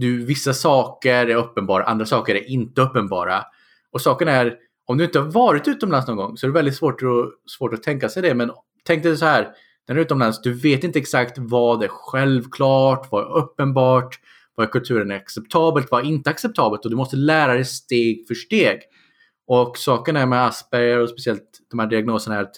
du, 0.02 0.26
vissa 0.26 0.54
saker 0.54 1.28
är 1.28 1.36
uppenbara, 1.36 1.84
andra 1.84 2.06
saker 2.06 2.36
är 2.36 2.50
inte 2.50 2.82
uppenbara. 2.82 3.44
Och 3.92 4.02
saken 4.02 4.28
är, 4.28 4.56
om 4.86 4.98
du 4.98 5.04
inte 5.04 5.20
har 5.20 5.32
varit 5.32 5.68
utomlands 5.68 6.08
någon 6.08 6.18
gång 6.18 6.38
så 6.38 6.46
är 6.46 6.48
det 6.48 6.54
väldigt 6.54 6.76
svårt 6.76 7.02
att, 7.02 7.52
svårt 7.52 7.74
att 7.74 7.84
tänka 7.84 8.10
sig 8.10 8.22
det. 8.22 8.34
Men 8.34 8.52
tänk 8.84 9.04
dig 9.04 9.18
så 9.18 9.26
här, 9.26 9.48
när 9.88 9.96
du 9.96 10.02
är 10.02 10.06
utomlands, 10.06 10.42
du 10.42 10.54
vet 10.54 10.84
inte 10.84 11.00
exakt 11.00 11.38
vad 11.38 11.84
är 11.84 11.88
självklart, 11.88 13.08
vad 13.12 13.24
är 13.24 13.38
uppenbart, 13.38 14.20
vad 14.56 14.68
är 14.68 14.72
kulturen 14.72 15.12
är 15.12 15.16
acceptabelt, 15.16 15.88
vad 15.92 16.02
är 16.02 16.08
inte 16.08 16.30
acceptabelt 16.30 16.86
och 16.86 16.92
du 16.92 16.98
måste 16.98 17.16
lära 17.16 17.54
dig 17.54 17.66
steg 17.66 18.28
för 18.28 18.36
steg. 18.36 18.80
Och 19.48 19.78
saken 19.78 20.18
är 20.18 20.26
med 20.26 20.46
Asperger 20.46 21.00
och 21.00 21.10
speciellt 21.10 21.60
de 21.72 21.80
här 21.80 21.88
diagnoserna 21.88 22.36
är 22.38 22.42
att 22.42 22.56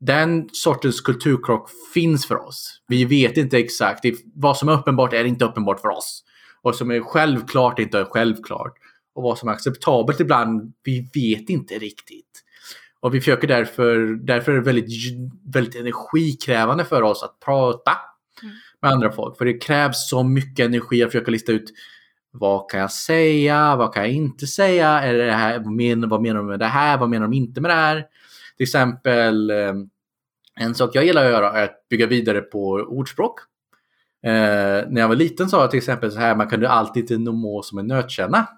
den 0.00 0.48
sortens 0.52 1.00
kulturkrock 1.00 1.70
finns 1.94 2.26
för 2.26 2.46
oss. 2.46 2.82
Vi 2.88 3.04
vet 3.04 3.36
inte 3.36 3.58
exakt. 3.58 4.04
Vad 4.34 4.56
som 4.56 4.68
är 4.68 4.72
uppenbart 4.72 5.12
är 5.12 5.24
inte 5.24 5.44
uppenbart 5.44 5.80
för 5.80 5.88
oss. 5.88 6.24
Vad 6.62 6.76
som 6.76 6.90
är 6.90 7.00
självklart 7.00 7.78
inte 7.78 7.98
är 7.98 8.04
självklart. 8.04 8.74
Och 9.14 9.22
vad 9.22 9.38
som 9.38 9.48
är 9.48 9.52
acceptabelt 9.52 10.20
ibland, 10.20 10.72
vi 10.84 11.10
vet 11.14 11.50
inte 11.50 11.74
riktigt. 11.74 12.44
Och 13.00 13.14
vi 13.14 13.20
försöker 13.20 13.48
därför, 13.48 13.96
därför 14.26 14.52
är 14.52 14.56
det 14.56 14.62
väldigt, 14.62 15.14
väldigt 15.54 15.76
energikrävande 15.76 16.84
för 16.84 17.02
oss 17.02 17.22
att 17.22 17.40
prata. 17.40 17.92
Mm. 18.42 18.54
med 18.82 18.90
andra 18.90 19.12
folk. 19.12 19.38
För 19.38 19.44
det 19.44 19.58
krävs 19.58 20.08
så 20.08 20.22
mycket 20.22 20.66
energi 20.66 21.02
att 21.02 21.10
försöka 21.10 21.30
lista 21.30 21.52
ut 21.52 21.72
vad 22.30 22.70
kan 22.70 22.80
jag 22.80 22.92
säga, 22.92 23.76
vad 23.76 23.94
kan 23.94 24.02
jag 24.02 24.12
inte 24.12 24.46
säga, 24.46 24.88
är 24.88 25.14
det 25.14 25.32
här, 25.32 25.58
vad, 25.58 25.72
menar, 25.72 26.08
vad 26.08 26.22
menar 26.22 26.36
de 26.36 26.46
med 26.46 26.58
det 26.58 26.66
här, 26.66 26.98
vad 26.98 27.08
menar 27.08 27.26
de 27.26 27.32
inte 27.32 27.60
med 27.60 27.70
det 27.70 27.74
här? 27.74 28.06
Till 28.56 28.64
exempel, 28.64 29.50
eh, 29.50 29.74
en 30.60 30.74
sak 30.74 30.90
jag 30.94 31.04
gillar 31.04 31.24
att 31.24 31.30
göra 31.30 31.52
är 31.52 31.64
att 31.64 31.88
bygga 31.90 32.06
vidare 32.06 32.40
på 32.40 32.70
ordspråk. 32.72 33.40
Eh, 34.22 34.88
när 34.90 35.00
jag 35.00 35.08
var 35.08 35.16
liten 35.16 35.48
sa 35.48 35.60
jag 35.60 35.70
till 35.70 35.78
exempel 35.78 36.12
så 36.12 36.18
här, 36.18 36.36
man 36.36 36.48
kunde 36.48 36.68
alltid 36.68 37.20
må 37.20 37.62
som 37.62 37.78
en 37.78 37.86
nötkärna. 37.86 38.48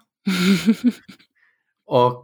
och 1.87 2.23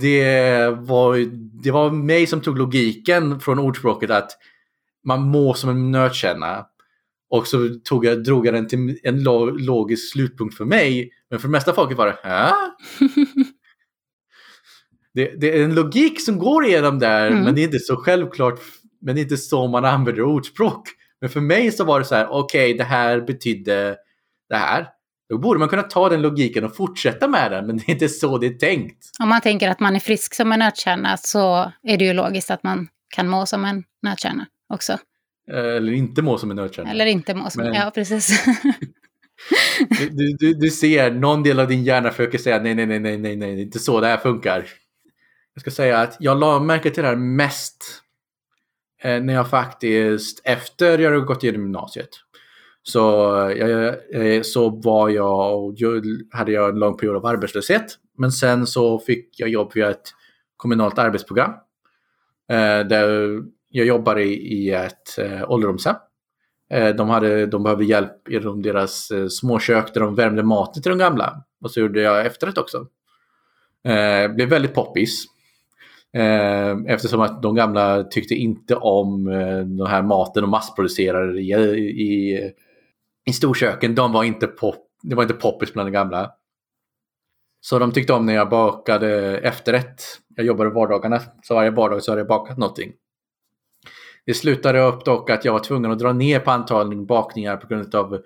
det 0.00 0.68
var, 0.68 1.16
det 1.62 1.70
var 1.70 1.90
mig 1.90 2.26
som 2.26 2.40
tog 2.40 2.58
logiken 2.58 3.40
från 3.40 3.58
ordspråket 3.58 4.10
att 4.10 4.30
man 5.04 5.22
må 5.22 5.54
som 5.54 5.70
en 5.70 5.90
nötkärna. 5.90 6.66
Och 7.30 7.46
så 7.46 7.68
tog 7.84 8.04
jag, 8.04 8.24
drog 8.24 8.46
jag 8.46 8.54
den 8.54 8.68
till 8.68 8.98
en 9.02 9.22
logisk 9.58 10.12
slutpunkt 10.12 10.56
för 10.56 10.64
mig. 10.64 11.10
Men 11.30 11.38
för 11.38 11.48
det 11.48 11.52
mesta 11.52 11.72
folket 11.72 11.98
var 11.98 12.06
det 12.06 12.18
Hä? 12.22 12.52
det, 15.14 15.40
det 15.40 15.58
är 15.58 15.64
en 15.64 15.74
logik 15.74 16.20
som 16.20 16.38
går 16.38 16.66
igenom 16.66 16.98
där 16.98 17.26
mm. 17.26 17.44
men 17.44 17.54
det 17.54 17.60
är 17.60 17.64
inte 17.64 17.78
så 17.78 17.96
självklart. 17.96 18.60
Men 19.00 19.14
det 19.14 19.20
är 19.20 19.22
inte 19.22 19.36
så 19.36 19.66
man 19.68 19.84
använder 19.84 20.22
ordspråk. 20.22 20.88
Men 21.24 21.30
för 21.30 21.40
mig 21.40 21.72
så 21.72 21.84
var 21.84 21.98
det 21.98 22.04
så 22.04 22.14
här, 22.14 22.28
okej 22.30 22.64
okay, 22.64 22.78
det 22.78 22.84
här 22.84 23.20
betydde 23.20 23.96
det 24.48 24.56
här. 24.56 24.86
Då 25.28 25.38
borde 25.38 25.60
man 25.60 25.68
kunna 25.68 25.82
ta 25.82 26.08
den 26.08 26.22
logiken 26.22 26.64
och 26.64 26.76
fortsätta 26.76 27.28
med 27.28 27.52
den, 27.52 27.66
men 27.66 27.76
det 27.76 27.88
är 27.88 27.90
inte 27.90 28.08
så 28.08 28.38
det 28.38 28.46
är 28.46 28.54
tänkt. 28.54 29.10
Om 29.20 29.28
man 29.28 29.40
tänker 29.40 29.68
att 29.68 29.80
man 29.80 29.96
är 29.96 30.00
frisk 30.00 30.34
som 30.34 30.52
en 30.52 30.58
nötkärna 30.58 31.16
så 31.16 31.72
är 31.82 31.98
det 31.98 32.04
ju 32.04 32.12
logiskt 32.12 32.50
att 32.50 32.62
man 32.62 32.88
kan 33.14 33.28
må 33.28 33.46
som 33.46 33.64
en 33.64 33.84
nötkärna 34.02 34.46
också. 34.74 34.92
Eh, 35.50 35.58
eller 35.58 35.92
inte 35.92 36.22
må 36.22 36.38
som 36.38 36.50
en 36.50 36.56
nötkärna. 36.56 36.90
Eller 36.90 37.06
inte 37.06 37.34
må 37.34 37.50
som, 37.50 37.62
men... 37.62 37.74
ja 37.74 37.90
precis. 37.94 38.44
du, 40.10 40.36
du, 40.38 40.54
du 40.54 40.70
ser, 40.70 41.10
någon 41.10 41.42
del 41.42 41.60
av 41.60 41.68
din 41.68 41.84
hjärna 41.84 42.10
försöker 42.10 42.38
säga 42.38 42.58
nej, 42.62 42.74
nej, 42.74 42.86
nej, 42.86 43.00
nej, 43.00 43.18
nej, 43.18 43.36
nej, 43.36 43.54
det 43.54 43.60
är 43.60 43.64
inte 43.64 43.78
så 43.78 44.00
det 44.00 44.06
här 44.06 44.16
funkar. 44.16 44.66
Jag 45.54 45.60
ska 45.60 45.70
säga 45.70 45.98
att 45.98 46.16
jag 46.20 46.40
la 46.40 46.60
märke 46.60 46.90
till 46.90 47.02
det 47.02 47.08
här 47.08 47.16
mest 47.16 48.03
Eh, 49.04 49.22
när 49.22 49.34
jag 49.34 49.50
faktiskt, 49.50 50.40
efter 50.44 50.98
jag 50.98 51.10
hade 51.10 51.24
gått 51.24 51.42
igenom 51.42 51.60
gymnasiet, 51.60 52.08
så, 52.82 53.00
jag, 53.56 53.86
eh, 54.14 54.42
så 54.42 54.68
var 54.68 55.08
jag, 55.08 55.78
hade 56.30 56.52
jag 56.52 56.68
en 56.68 56.78
lång 56.78 56.96
period 56.96 57.16
av 57.16 57.26
arbetslöshet. 57.26 57.98
Men 58.18 58.32
sen 58.32 58.66
så 58.66 58.98
fick 58.98 59.40
jag 59.40 59.48
jobb 59.48 59.72
via 59.74 59.90
ett 59.90 60.12
kommunalt 60.56 60.98
arbetsprogram. 60.98 61.50
Eh, 62.50 62.86
där 62.86 63.40
jag 63.68 63.86
jobbade 63.86 64.22
i, 64.22 64.32
i 64.34 64.70
ett 64.70 65.18
eh, 65.18 65.50
ålderdomshem. 65.50 65.96
Eh, 66.70 66.94
de, 66.94 67.08
hade, 67.08 67.46
de 67.46 67.62
behövde 67.62 67.84
hjälp 67.84 68.28
i 68.28 68.38
deras 68.38 69.10
eh, 69.10 69.28
småkök 69.28 69.94
där 69.94 70.00
de 70.00 70.14
värmde 70.14 70.42
maten 70.42 70.82
till 70.82 70.90
de 70.90 70.98
gamla. 70.98 71.44
Och 71.60 71.70
så 71.70 71.80
gjorde 71.80 72.02
jag 72.02 72.26
efterrätt 72.26 72.58
också. 72.58 72.86
Eh, 73.84 74.34
blev 74.34 74.48
väldigt 74.48 74.74
poppis. 74.74 75.24
Eh, 76.14 76.76
eftersom 76.86 77.20
att 77.20 77.42
de 77.42 77.54
gamla 77.54 78.04
tyckte 78.04 78.34
inte 78.34 78.76
om 78.76 79.28
eh, 79.28 79.58
den 79.58 79.86
här 79.86 80.02
maten 80.02 80.42
och 80.42 80.48
massproducerade 80.48 81.40
i, 81.40 81.52
i, 81.52 82.52
i 83.26 83.32
storköken. 83.32 83.94
De 83.94 84.12
var 84.12 84.24
inte 84.24 84.46
pop, 84.46 84.88
det 85.02 85.14
var 85.14 85.22
inte 85.22 85.34
poppis 85.34 85.72
bland 85.72 85.88
de 85.88 85.92
gamla. 85.92 86.30
Så 87.60 87.78
de 87.78 87.92
tyckte 87.92 88.12
om 88.12 88.26
när 88.26 88.34
jag 88.34 88.48
bakade 88.48 89.38
efterrätt. 89.38 90.02
Jag 90.36 90.46
jobbade 90.46 90.70
vardagarna, 90.70 91.20
så 91.42 91.54
varje 91.54 91.70
vardag 91.70 92.02
så 92.02 92.12
hade 92.12 92.20
jag 92.20 92.28
bakat 92.28 92.58
någonting. 92.58 92.92
Det 94.26 94.34
slutade 94.34 94.82
upp 94.82 95.04
dock 95.04 95.30
att 95.30 95.44
jag 95.44 95.52
var 95.52 95.60
tvungen 95.60 95.90
att 95.90 95.98
dra 95.98 96.12
ner 96.12 96.40
på 96.40 96.50
antalet 96.50 97.06
bakningar 97.06 97.56
på 97.56 97.66
grund 97.66 97.94
av 97.94 98.20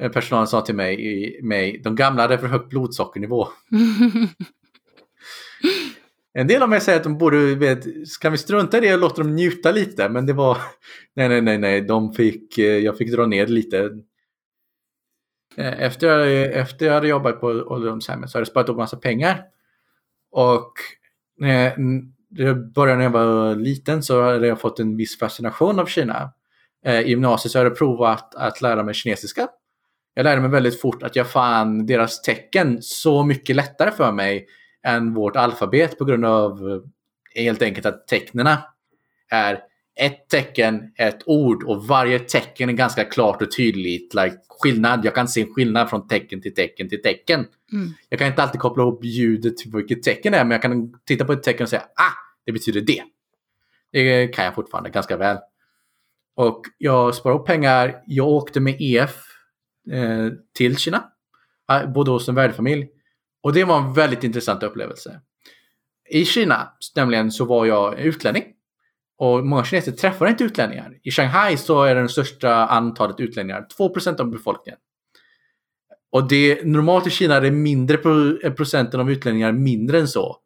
eh, 0.00 0.12
personalen 0.12 0.46
sa 0.46 0.60
till 0.60 0.74
mig, 0.74 1.40
mig 1.42 1.80
de 1.84 1.96
gamla 1.96 2.22
hade 2.22 2.38
för 2.38 2.46
högt 2.46 2.70
blodsockernivå. 2.70 3.48
En 6.38 6.46
del 6.46 6.62
av 6.62 6.68
mig 6.68 6.80
säger 6.80 6.98
att 6.98 7.04
de 7.04 7.18
borde, 7.18 7.54
vet, 7.54 7.84
kan 8.20 8.32
vi 8.32 8.38
strunta 8.38 8.78
i 8.78 8.80
det 8.80 8.94
och 8.94 9.00
låta 9.00 9.22
dem 9.22 9.34
njuta 9.34 9.72
lite? 9.72 10.08
Men 10.08 10.26
det 10.26 10.32
var, 10.32 10.58
nej, 11.14 11.28
nej, 11.28 11.40
nej, 11.40 11.58
nej, 11.58 11.80
de 11.80 12.12
fick, 12.12 12.58
eh, 12.58 12.78
jag 12.78 12.98
fick 12.98 13.12
dra 13.12 13.26
ner 13.26 13.46
lite. 13.46 13.90
Eh, 15.56 15.82
efter 15.82 16.20
efter, 16.20 16.60
efter 16.60 16.86
jag 16.86 16.94
hade 16.94 17.08
jobbat 17.08 17.40
på 17.40 17.46
ålderdomshemmet 17.46 18.30
så 18.30 18.38
hade 18.38 18.40
jag 18.40 18.48
sparat 18.48 18.68
upp 18.68 18.76
massa 18.76 18.96
pengar. 18.96 19.42
Och 20.30 20.72
eh, 21.46 21.72
det 22.30 22.54
började 22.54 22.96
när 22.96 23.04
jag 23.04 23.10
var 23.10 23.54
liten 23.54 24.02
så 24.02 24.22
hade 24.22 24.46
jag 24.46 24.60
fått 24.60 24.80
en 24.80 24.96
viss 24.96 25.18
fascination 25.18 25.78
av 25.78 25.86
Kina. 25.86 26.32
I 26.86 27.08
gymnasiet 27.08 27.52
så 27.52 27.58
hade 27.58 27.70
jag 27.70 27.78
provat 27.78 28.34
att 28.34 28.62
lära 28.62 28.82
mig 28.82 28.94
kinesiska. 28.94 29.48
Jag 30.14 30.24
lärde 30.24 30.40
mig 30.40 30.50
väldigt 30.50 30.80
fort 30.80 31.02
att 31.02 31.16
jag 31.16 31.30
fann 31.30 31.86
deras 31.86 32.22
tecken 32.22 32.78
så 32.80 33.24
mycket 33.24 33.56
lättare 33.56 33.90
för 33.90 34.12
mig 34.12 34.46
än 34.84 35.14
vårt 35.14 35.36
alfabet 35.36 35.98
på 35.98 36.04
grund 36.04 36.24
av 36.24 36.70
eh, 37.34 37.42
helt 37.42 37.62
enkelt 37.62 37.86
att 37.86 38.06
tecknena 38.06 38.62
är 39.30 39.60
ett 39.96 40.28
tecken, 40.28 40.92
ett 40.96 41.18
ord 41.26 41.62
och 41.62 41.86
varje 41.86 42.18
tecken 42.18 42.68
är 42.68 42.72
ganska 42.72 43.04
klart 43.04 43.42
och 43.42 43.56
tydligt. 43.56 44.14
Like, 44.14 44.36
skillnad. 44.48 45.04
Jag 45.04 45.14
kan 45.14 45.28
se 45.28 45.40
en 45.40 45.54
skillnad 45.54 45.90
från 45.90 46.08
tecken 46.08 46.42
till 46.42 46.54
tecken 46.54 46.88
till 46.88 47.02
tecken. 47.02 47.46
Mm. 47.72 47.88
Jag 48.08 48.18
kan 48.18 48.28
inte 48.28 48.42
alltid 48.42 48.60
koppla 48.60 48.82
ihop 48.82 49.04
ljudet 49.04 49.56
till 49.56 49.70
vilket 49.72 50.02
tecken 50.02 50.32
det 50.32 50.38
är 50.38 50.44
men 50.44 50.50
jag 50.50 50.62
kan 50.62 50.94
titta 51.04 51.24
på 51.24 51.32
ett 51.32 51.42
tecken 51.42 51.64
och 51.64 51.68
säga 51.68 51.82
ah, 51.82 52.14
det 52.46 52.52
betyder 52.52 52.80
det. 52.80 53.02
Det 53.92 54.28
kan 54.28 54.44
jag 54.44 54.54
fortfarande 54.54 54.90
ganska 54.90 55.16
väl. 55.16 55.36
Och 56.36 56.62
jag 56.78 57.14
sparade 57.14 57.40
upp 57.40 57.46
pengar. 57.46 58.02
Jag 58.06 58.28
åkte 58.28 58.60
med 58.60 58.76
EF 58.78 59.16
eh, 59.92 60.28
till 60.56 60.76
Kina. 60.76 61.04
Eh, 61.72 61.92
bodde 61.92 62.10
hos 62.10 62.28
en 62.28 62.34
värdfamilj. 62.34 62.88
Och 63.44 63.52
det 63.52 63.64
var 63.64 63.78
en 63.78 63.92
väldigt 63.92 64.24
intressant 64.24 64.62
upplevelse. 64.62 65.20
I 66.10 66.24
Kina 66.24 66.72
nämligen 66.96 67.30
så 67.30 67.44
var 67.44 67.66
jag 67.66 67.98
utlänning. 67.98 68.44
Och 69.18 69.46
många 69.46 69.64
kineser 69.64 69.92
träffar 69.92 70.26
inte 70.26 70.44
utlänningar. 70.44 70.98
I 71.02 71.10
Shanghai 71.10 71.56
så 71.56 71.82
är 71.82 71.94
det 71.94 72.02
det 72.02 72.08
största 72.08 72.66
antalet 72.66 73.20
utlänningar, 73.20 73.66
2% 73.78 74.20
av 74.20 74.30
befolkningen. 74.30 74.78
Och 76.10 76.28
det, 76.28 76.64
normalt 76.66 77.06
i 77.06 77.10
Kina 77.10 77.34
är 77.34 77.40
det 77.40 77.50
mindre 77.50 77.96
procenten 78.50 79.00
av 79.00 79.10
utlänningar 79.10 79.52
mindre 79.52 79.98
än 79.98 80.08
så. 80.08 80.36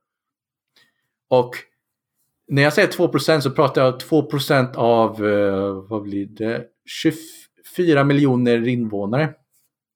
Och 1.29 1.55
när 2.49 2.63
jag 2.63 2.73
säger 2.73 2.89
2% 2.89 3.41
så 3.41 3.51
pratar 3.51 3.85
jag 3.85 4.01
2% 4.01 4.77
av, 4.77 5.23
uh, 5.23 5.89
vad 5.89 6.03
blir 6.03 6.27
det, 6.27 6.65
24 6.87 8.05
miljoner 8.05 8.69
invånare 8.69 9.35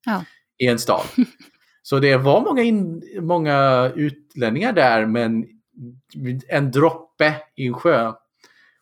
ja. 0.07 0.25
i 0.59 0.67
en 0.67 0.79
stad. 0.79 1.05
så 1.83 1.99
det 1.99 2.17
var 2.17 2.41
många, 2.41 2.63
in, 2.63 3.03
många 3.21 3.91
utlänningar 3.95 4.73
där 4.73 5.07
men 5.07 5.47
en 6.49 6.71
droppe 6.71 7.37
i 7.57 7.67
en 7.67 7.75
sjö. 7.75 8.13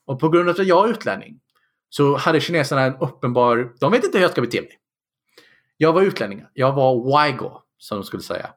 Och 0.05 0.21
på 0.21 0.29
grund 0.29 0.49
av 0.49 0.61
att 0.61 0.67
jag 0.67 0.89
är 0.89 0.93
utlänning 0.93 1.41
så 1.89 2.17
hade 2.17 2.41
kineserna 2.41 2.83
en 2.83 2.97
uppenbar, 2.97 3.73
de 3.81 3.93
vet 3.93 4.05
inte 4.05 4.19
hur 4.19 4.23
jag 4.23 4.31
ska 4.31 4.41
bete 4.41 4.61
mig. 4.61 4.71
Jag 5.77 5.93
var 5.93 6.03
utlänning, 6.03 6.45
jag 6.55 6.73
var 6.73 7.11
waigo 7.13 7.51
som 7.79 7.99
de 7.99 8.05
skulle 8.05 8.23
säga. 8.23 8.51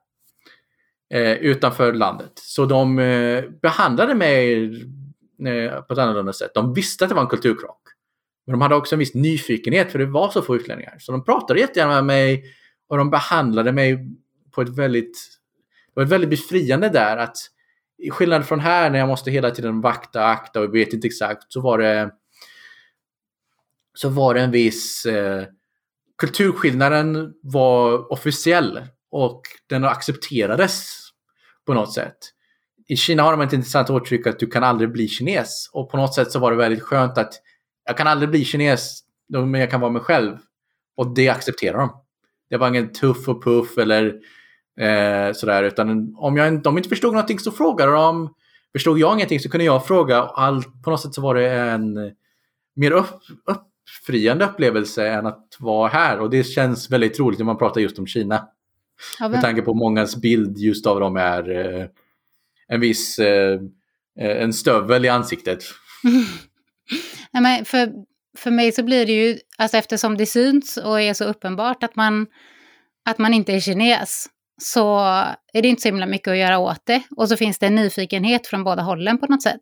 Eh, 1.13 1.33
utanför 1.33 1.93
landet. 1.93 2.31
Så 2.35 2.65
de 2.65 2.99
eh, 2.99 3.43
behandlade 3.61 4.15
mig 4.15 4.69
Eh, 5.47 5.81
på 5.81 5.93
ett 5.93 5.99
annorlunda 5.99 6.33
sätt. 6.33 6.51
De 6.53 6.73
visste 6.73 7.05
att 7.05 7.09
det 7.09 7.15
var 7.15 7.21
en 7.21 7.27
kulturkrock. 7.27 7.81
Men 8.45 8.51
de 8.51 8.61
hade 8.61 8.75
också 8.75 8.95
en 8.95 8.99
viss 8.99 9.13
nyfikenhet 9.13 9.91
för 9.91 9.99
det 9.99 10.05
var 10.05 10.29
så 10.29 10.41
få 10.41 10.55
utlänningar. 10.55 10.95
Så 10.99 11.11
de 11.11 11.23
pratade 11.23 11.59
jättegärna 11.59 11.93
med 11.93 12.05
mig 12.05 12.43
och 12.87 12.97
de 12.97 13.09
behandlade 13.09 13.71
mig 13.71 14.07
på 14.55 14.61
ett 14.61 14.77
väldigt, 14.77 15.17
det 15.87 15.91
var 15.93 16.03
ett 16.03 16.09
väldigt 16.09 16.29
befriande 16.29 16.89
där 16.89 17.17
att 17.17 17.37
skillnad 18.11 18.45
från 18.45 18.59
här 18.59 18.89
när 18.89 18.99
jag 18.99 19.07
måste 19.07 19.31
hela 19.31 19.51
tiden 19.51 19.81
vakta, 19.81 20.25
akta 20.25 20.61
och 20.61 20.75
vet 20.75 20.93
inte 20.93 21.07
exakt 21.07 21.53
så 21.53 21.61
var 21.61 21.77
det 21.77 22.11
så 23.93 24.09
var 24.09 24.33
det 24.33 24.41
en 24.41 24.51
viss 24.51 25.05
eh, 25.05 25.43
kulturskillnaden 26.17 27.33
var 27.41 28.11
officiell 28.11 28.81
och 29.11 29.41
den 29.67 29.85
accepterades 29.85 30.99
på 31.65 31.73
något 31.73 31.93
sätt 31.93 32.17
i 32.87 32.97
Kina 32.97 33.23
har 33.23 33.31
de 33.31 33.41
ett 33.41 33.53
intressant 33.53 33.89
uttryck 33.89 34.27
att 34.27 34.39
du 34.39 34.47
kan 34.47 34.63
aldrig 34.63 34.91
bli 34.91 35.07
kines. 35.07 35.69
Och 35.73 35.89
på 35.89 35.97
något 35.97 36.13
sätt 36.13 36.31
så 36.31 36.39
var 36.39 36.51
det 36.51 36.57
väldigt 36.57 36.83
skönt 36.83 37.17
att 37.17 37.33
jag 37.85 37.97
kan 37.97 38.07
aldrig 38.07 38.29
bli 38.29 38.45
kines, 38.45 39.03
men 39.27 39.53
jag 39.53 39.71
kan 39.71 39.81
vara 39.81 39.91
mig 39.91 40.01
själv. 40.01 40.37
Och 40.97 41.15
det 41.15 41.29
accepterar 41.29 41.77
de. 41.77 42.03
Det 42.49 42.57
var 42.57 42.67
ingen 42.67 42.93
tuff 42.93 43.27
och 43.27 43.43
puff 43.43 43.77
eller 43.77 44.13
eh, 44.79 45.33
sådär. 45.33 45.63
Utan 45.63 46.15
om, 46.17 46.37
jag, 46.37 46.61
de 46.61 46.77
inte 46.77 46.89
förstod 46.89 47.13
någonting 47.13 47.39
så 47.39 47.51
frågade 47.51 47.91
de. 47.91 48.33
Förstod 48.73 48.99
jag 48.99 49.15
ingenting 49.15 49.39
så 49.39 49.49
kunde 49.49 49.65
jag 49.65 49.87
fråga. 49.87 50.21
All, 50.21 50.63
på 50.83 50.89
något 50.89 51.01
sätt 51.01 51.13
så 51.13 51.21
var 51.21 51.35
det 51.35 51.49
en 51.49 51.93
mer 52.75 52.91
upp, 52.91 53.21
uppfriande 53.45 54.45
upplevelse 54.45 55.07
än 55.07 55.25
att 55.25 55.47
vara 55.59 55.89
här. 55.89 56.19
Och 56.19 56.29
det 56.29 56.43
känns 56.43 56.91
väldigt 56.91 57.19
roligt 57.19 57.39
när 57.39 57.45
man 57.45 57.57
pratar 57.57 57.81
just 57.81 57.99
om 57.99 58.07
Kina. 58.07 58.47
Ja, 59.19 59.29
Med 59.29 59.41
tanke 59.41 59.61
på 59.61 59.73
mångas 59.73 60.15
bild 60.15 60.57
just 60.57 60.87
av 60.87 60.99
dem 60.99 61.17
är 61.17 61.49
eh, 61.49 61.85
en 62.67 62.79
viss 62.79 63.19
eh, 63.19 63.59
eh, 64.19 64.43
en 64.43 64.53
stövel 64.53 65.05
i 65.05 65.09
ansiktet. 65.09 65.63
Nej, 67.31 67.43
men 67.43 67.65
för 67.65 67.89
för 68.37 68.51
mig 68.51 68.71
så 68.71 68.83
blir 68.83 69.05
det 69.05 69.11
ju, 69.11 69.39
alltså 69.57 69.77
eftersom 69.77 70.17
det 70.17 70.25
syns 70.25 70.77
och 70.77 71.01
är 71.01 71.13
så 71.13 71.25
uppenbart 71.25 71.83
att 71.83 71.95
man, 71.95 72.27
att 73.05 73.17
man 73.17 73.33
inte 73.33 73.53
är 73.53 73.59
kines, 73.59 74.25
så 74.61 74.99
är 75.53 75.61
det 75.61 75.67
inte 75.67 75.81
så 75.81 75.87
himla 75.87 76.05
mycket 76.05 76.27
att 76.27 76.37
göra 76.37 76.57
åt 76.57 76.81
det. 76.85 77.03
Och 77.17 77.29
så 77.29 77.37
finns 77.37 77.59
det 77.59 77.67
en 77.67 77.75
nyfikenhet 77.75 78.47
från 78.47 78.63
båda 78.63 78.81
hållen 78.81 79.17
på 79.17 79.25
något 79.25 79.43
sätt. 79.43 79.61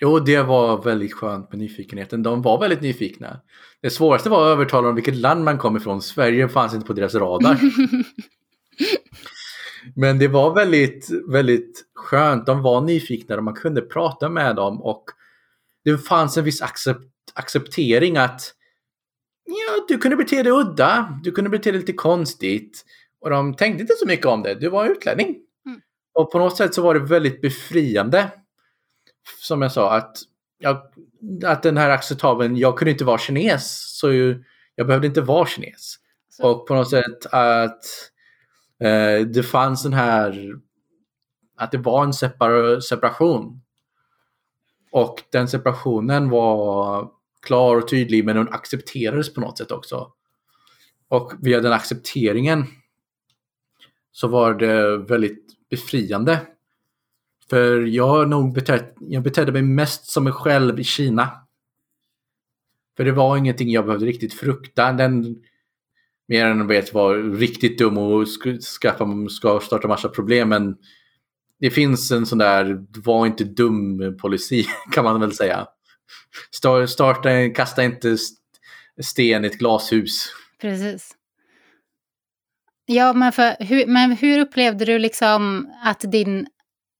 Jo, 0.00 0.18
det 0.18 0.42
var 0.42 0.82
väldigt 0.82 1.12
skönt 1.12 1.52
med 1.52 1.58
nyfikenheten. 1.58 2.22
De 2.22 2.42
var 2.42 2.60
väldigt 2.60 2.80
nyfikna. 2.80 3.40
Det 3.82 3.90
svåraste 3.90 4.30
var 4.30 4.42
att 4.42 4.52
övertala 4.56 4.86
dem 4.86 4.94
vilket 4.94 5.16
land 5.16 5.44
man 5.44 5.58
kom 5.58 5.76
ifrån. 5.76 6.02
Sverige 6.02 6.48
fanns 6.48 6.74
inte 6.74 6.86
på 6.86 6.92
deras 6.92 7.14
radar. 7.14 7.60
Men 9.96 10.18
det 10.18 10.28
var 10.28 10.54
väldigt, 10.54 11.08
väldigt 11.28 11.84
skönt. 11.94 12.46
De 12.46 12.62
var 12.62 12.80
nyfikna 12.80 13.36
och 13.36 13.44
man 13.44 13.54
kunde 13.54 13.82
prata 13.82 14.28
med 14.28 14.56
dem 14.56 14.82
och 14.82 15.04
det 15.84 15.98
fanns 15.98 16.36
en 16.36 16.44
viss 16.44 16.62
accept, 16.62 17.04
acceptering 17.34 18.16
att 18.16 18.54
ja, 19.44 19.84
du 19.88 19.98
kunde 19.98 20.16
bete 20.16 20.42
dig 20.42 20.52
udda, 20.52 21.20
du 21.22 21.32
kunde 21.32 21.50
bete 21.50 21.70
dig 21.70 21.80
lite 21.80 21.92
konstigt. 21.92 22.84
Och 23.24 23.30
de 23.30 23.54
tänkte 23.54 23.80
inte 23.80 23.94
så 23.98 24.06
mycket 24.06 24.26
om 24.26 24.42
det, 24.42 24.54
du 24.54 24.68
var 24.68 24.86
utlänning. 24.86 25.36
Mm. 25.66 25.80
Och 26.14 26.32
på 26.32 26.38
något 26.38 26.56
sätt 26.56 26.74
så 26.74 26.82
var 26.82 26.94
det 26.94 27.00
väldigt 27.00 27.40
befriande. 27.40 28.30
Som 29.40 29.62
jag 29.62 29.72
sa, 29.72 29.96
att, 29.96 30.16
jag, 30.58 30.76
att 31.44 31.62
den 31.62 31.76
här 31.76 31.90
acceptabeln, 31.90 32.56
jag 32.56 32.78
kunde 32.78 32.90
inte 32.90 33.04
vara 33.04 33.18
kines, 33.18 33.96
så 33.98 34.12
ju, 34.12 34.44
jag 34.74 34.86
behövde 34.86 35.06
inte 35.06 35.20
vara 35.20 35.46
kines. 35.46 35.96
Så. 36.28 36.50
Och 36.50 36.66
på 36.66 36.74
något 36.74 36.90
sätt 36.90 37.26
att 37.30 37.84
eh, 38.80 39.26
det 39.26 39.42
fanns 39.42 39.82
den 39.82 39.92
här, 39.92 40.54
att 41.56 41.72
det 41.72 41.78
var 41.78 42.04
en 42.04 42.12
separ 42.12 42.80
separation. 42.80 43.60
Och 44.90 45.22
den 45.32 45.48
separationen 45.48 46.30
var 46.30 47.08
klar 47.42 47.76
och 47.76 47.88
tydlig 47.88 48.24
men 48.24 48.36
den 48.36 48.48
accepterades 48.48 49.34
på 49.34 49.40
något 49.40 49.58
sätt 49.58 49.70
också. 49.70 50.12
Och 51.08 51.32
via 51.40 51.60
den 51.60 51.72
accepteringen 51.72 52.66
så 54.14 54.28
var 54.28 54.54
det 54.54 54.98
väldigt 54.98 55.44
befriande. 55.70 56.40
För 57.50 57.80
jag 57.80 58.08
har 58.08 58.26
nog 58.26 58.54
betett, 58.54 58.94
jag 59.00 59.22
betedde 59.22 59.52
mig 59.52 59.62
mest 59.62 60.06
som 60.06 60.24
mig 60.24 60.32
själv 60.32 60.80
i 60.80 60.84
Kina. 60.84 61.30
För 62.96 63.04
det 63.04 63.12
var 63.12 63.36
ingenting 63.36 63.70
jag 63.70 63.86
behövde 63.86 64.06
riktigt 64.06 64.34
frukta. 64.34 64.92
Den, 64.92 65.42
mer 66.28 66.46
än 66.46 66.62
att 66.62 66.68
vet 66.68 66.94
var 66.94 67.16
riktigt 67.16 67.78
dum 67.78 67.98
och 67.98 68.26
skaffa, 68.80 69.06
ska 69.30 69.60
starta 69.60 69.88
massa 69.88 70.08
problem. 70.08 70.48
Men 70.48 70.76
det 71.60 71.70
finns 71.70 72.10
en 72.10 72.26
sån 72.26 72.38
där 72.38 72.86
var 73.04 73.26
inte 73.26 73.44
dum 73.44 74.16
policy 74.20 74.64
kan 74.92 75.04
man 75.04 75.20
väl 75.20 75.32
säga. 75.32 75.66
Starta, 76.86 77.50
kasta 77.54 77.84
inte 77.84 78.16
sten 79.02 79.44
i 79.44 79.46
ett 79.46 79.58
glashus. 79.58 80.32
Precis. 80.60 81.13
Ja, 82.86 83.12
men, 83.12 83.32
för, 83.32 83.64
hur, 83.64 83.86
men 83.86 84.12
hur 84.12 84.40
upplevde 84.40 84.84
du 84.84 84.98
liksom 84.98 85.70
att 85.84 86.00
din 86.00 86.46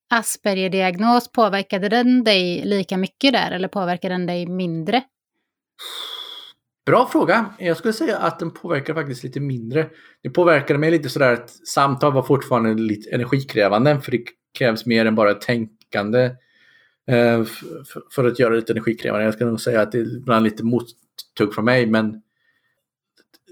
Asperger-diagnos, 0.09 1.31
påverkade 1.31 1.89
den 1.89 2.23
dig 2.23 2.61
lika 2.65 2.97
mycket 2.97 3.33
där 3.33 3.51
eller 3.51 3.67
påverkade 3.67 4.13
den 4.13 4.25
dig 4.25 4.47
mindre? 4.47 5.03
Bra 6.85 7.07
fråga. 7.07 7.45
Jag 7.59 7.77
skulle 7.77 7.93
säga 7.93 8.17
att 8.17 8.39
den 8.39 8.51
påverkade 8.51 9.01
faktiskt 9.01 9.23
lite 9.23 9.39
mindre. 9.39 9.89
Det 10.23 10.29
påverkade 10.29 10.79
mig 10.79 10.91
lite 10.91 11.09
sådär 11.09 11.33
att 11.33 11.49
samtal 11.49 12.13
var 12.13 12.23
fortfarande 12.23 12.73
lite 12.73 13.09
energikrävande 13.09 14.01
för 14.01 14.11
det 14.11 14.23
krävs 14.57 14.85
mer 14.85 15.05
än 15.05 15.15
bara 15.15 15.33
tänkande 15.33 16.23
eh, 17.07 17.43
för 18.11 18.27
att 18.27 18.39
göra 18.39 18.49
det 18.49 18.55
lite 18.55 18.73
energikrävande. 18.73 19.25
Jag 19.25 19.33
skulle 19.33 19.49
nog 19.49 19.61
säga 19.61 19.81
att 19.81 19.91
det 19.91 19.97
är 19.97 20.17
ibland 20.17 20.43
lite 20.43 20.63
mottugg 20.63 21.53
från 21.53 21.65
mig 21.65 21.85
men 21.85 22.21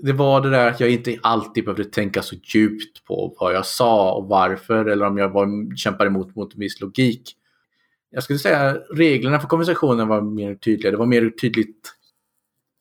det 0.05 0.13
var 0.13 0.41
det 0.41 0.49
där 0.49 0.67
att 0.67 0.79
jag 0.79 0.89
inte 0.89 1.19
alltid 1.23 1.65
behövde 1.65 1.85
tänka 1.85 2.21
så 2.21 2.35
djupt 2.35 3.03
på 3.05 3.35
vad 3.39 3.53
jag 3.53 3.65
sa 3.65 4.13
och 4.13 4.27
varför 4.27 4.85
eller 4.85 5.05
om 5.05 5.17
jag 5.17 5.29
var, 5.29 5.75
kämpar 5.75 6.05
emot 6.05 6.35
mot 6.35 6.53
en 6.53 6.59
viss 6.59 6.81
logik. 6.81 7.35
Jag 8.09 8.23
skulle 8.23 8.39
säga 8.39 8.77
reglerna 8.95 9.39
för 9.39 9.47
konversationen 9.47 10.07
var 10.07 10.21
mer 10.21 10.55
tydliga. 10.55 10.91
Det 10.91 10.97
var 10.97 11.05
mer 11.05 11.29
tydligt 11.29 11.93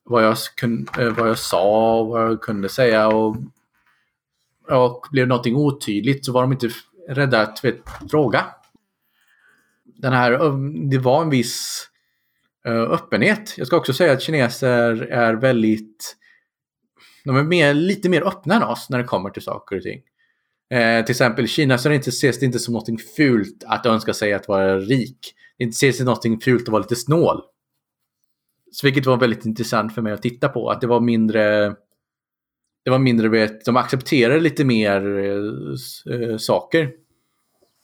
vad 0.04 0.24
jag, 0.24 0.37
kunde, 0.56 1.02
eh, 1.02 1.12
vad 1.12 1.28
jag 1.28 1.38
sa 1.38 2.00
och 2.00 2.06
vad 2.06 2.22
jag 2.22 2.40
kunde 2.40 2.68
säga. 2.68 3.08
Och, 3.08 3.37
och 4.68 5.06
blev 5.11 5.28
någonting 5.28 5.56
otydligt 5.56 6.24
så 6.24 6.32
var 6.32 6.42
de 6.42 6.52
inte 6.52 6.70
rädda 7.08 7.40
att 7.40 7.64
vet, 7.64 7.80
fråga. 8.11 8.44
Den 9.85 10.12
här, 10.12 10.32
um, 10.32 10.90
det 10.90 10.98
var 10.98 11.22
en 11.22 11.30
viss 11.30 11.88
eh, 12.64 12.82
öppenhet. 12.82 13.54
Jag 13.58 13.66
ska 13.66 13.76
också 13.76 13.92
säga 13.92 14.12
att 14.12 14.22
kineser 14.22 15.02
är 15.02 15.35
väldigt 15.35 16.16
de 17.24 17.37
är 17.37 17.42
mer, 17.42 17.74
lite 17.74 18.08
mer 18.08 18.22
öppna 18.22 18.54
än 18.54 18.62
oss 18.62 18.90
när 18.90 18.98
det 18.98 19.04
kommer 19.04 19.30
till 19.30 19.42
saker 19.42 19.76
och 19.76 19.82
ting. 19.82 20.02
Eh, 20.72 21.04
till 21.04 21.12
exempel 21.12 21.44
i 21.44 21.48
Kina 21.48 21.78
så 21.78 21.88
det 21.88 21.94
inte, 21.94 22.08
ses 22.08 22.38
det 22.38 22.46
inte 22.46 22.58
som 22.58 22.74
något 22.74 23.02
fult 23.16 23.64
att 23.66 23.87
önska 23.87 24.14
sig 24.14 24.32
att 24.32 24.48
vara 24.48 24.78
rik. 24.78 25.35
Det 25.58 25.64
ses 25.64 25.96
som 25.96 26.06
något 26.06 26.44
fult 26.44 26.62
att 26.62 26.68
vara 26.68 26.82
lite 26.82 26.96
snål. 26.96 27.42
Så 28.72 28.87
vilket 28.87 29.06
var 29.06 29.16
väldigt 29.16 29.46
intressant 29.46 29.94
för 29.94 30.02
mig 30.02 30.12
att 30.12 30.22
titta 30.22 30.48
på. 30.48 30.70
Att 30.70 30.80
det 30.80 30.87
var 30.87 31.00
mindre... 31.00 31.74
Det 32.85 32.90
var 32.90 32.98
mindre, 32.98 33.28
vet, 33.28 33.64
de 33.64 33.76
accepterade 33.76 34.40
lite 34.40 34.64
mer 34.64 35.18
äh, 36.11 36.37
saker. 36.37 36.92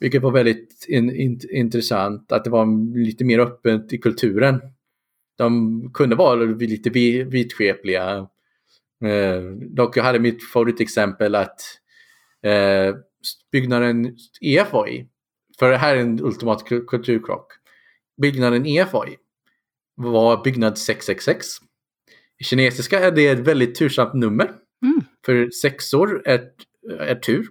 Vilket 0.01 0.23
var 0.23 0.31
väldigt 0.31 0.87
in, 0.89 1.17
in, 1.17 1.41
intressant. 1.51 2.33
Att 2.33 2.45
det 2.45 2.51
var 2.51 2.95
lite 2.99 3.25
mer 3.25 3.39
öppet 3.39 3.93
i 3.93 3.99
kulturen. 3.99 4.61
De 5.37 5.91
kunde 5.95 6.17
vara 6.17 6.35
lite 6.45 6.91
vitskepliga 7.25 8.29
Eh, 9.05 9.43
dock 9.51 9.97
jag 9.97 10.05
hade 10.05 10.19
mitt 10.19 10.51
favoritexempel 10.53 11.35
att 11.35 11.61
eh, 12.43 12.95
byggnaden 13.53 14.17
EFI, 14.41 15.07
för 15.59 15.71
det 15.71 15.77
här 15.77 15.97
är 15.97 16.01
en 16.01 16.21
ultimat 16.21 16.65
kulturkrock. 16.65 17.53
Byggnaden 18.23 18.67
EFI 18.67 19.17
var 19.95 20.45
byggnad 20.45 20.79
666. 20.79 21.47
I 22.41 22.45
kinesiska 22.45 23.01
är 23.01 23.11
det 23.11 23.29
ett 23.29 23.39
väldigt 23.39 23.75
tursamt 23.75 24.15
nummer. 24.15 24.45
Mm. 24.83 25.01
För 25.27 25.51
sexor 25.51 26.23
är, 26.25 26.41
är 26.99 27.15
tur. 27.15 27.49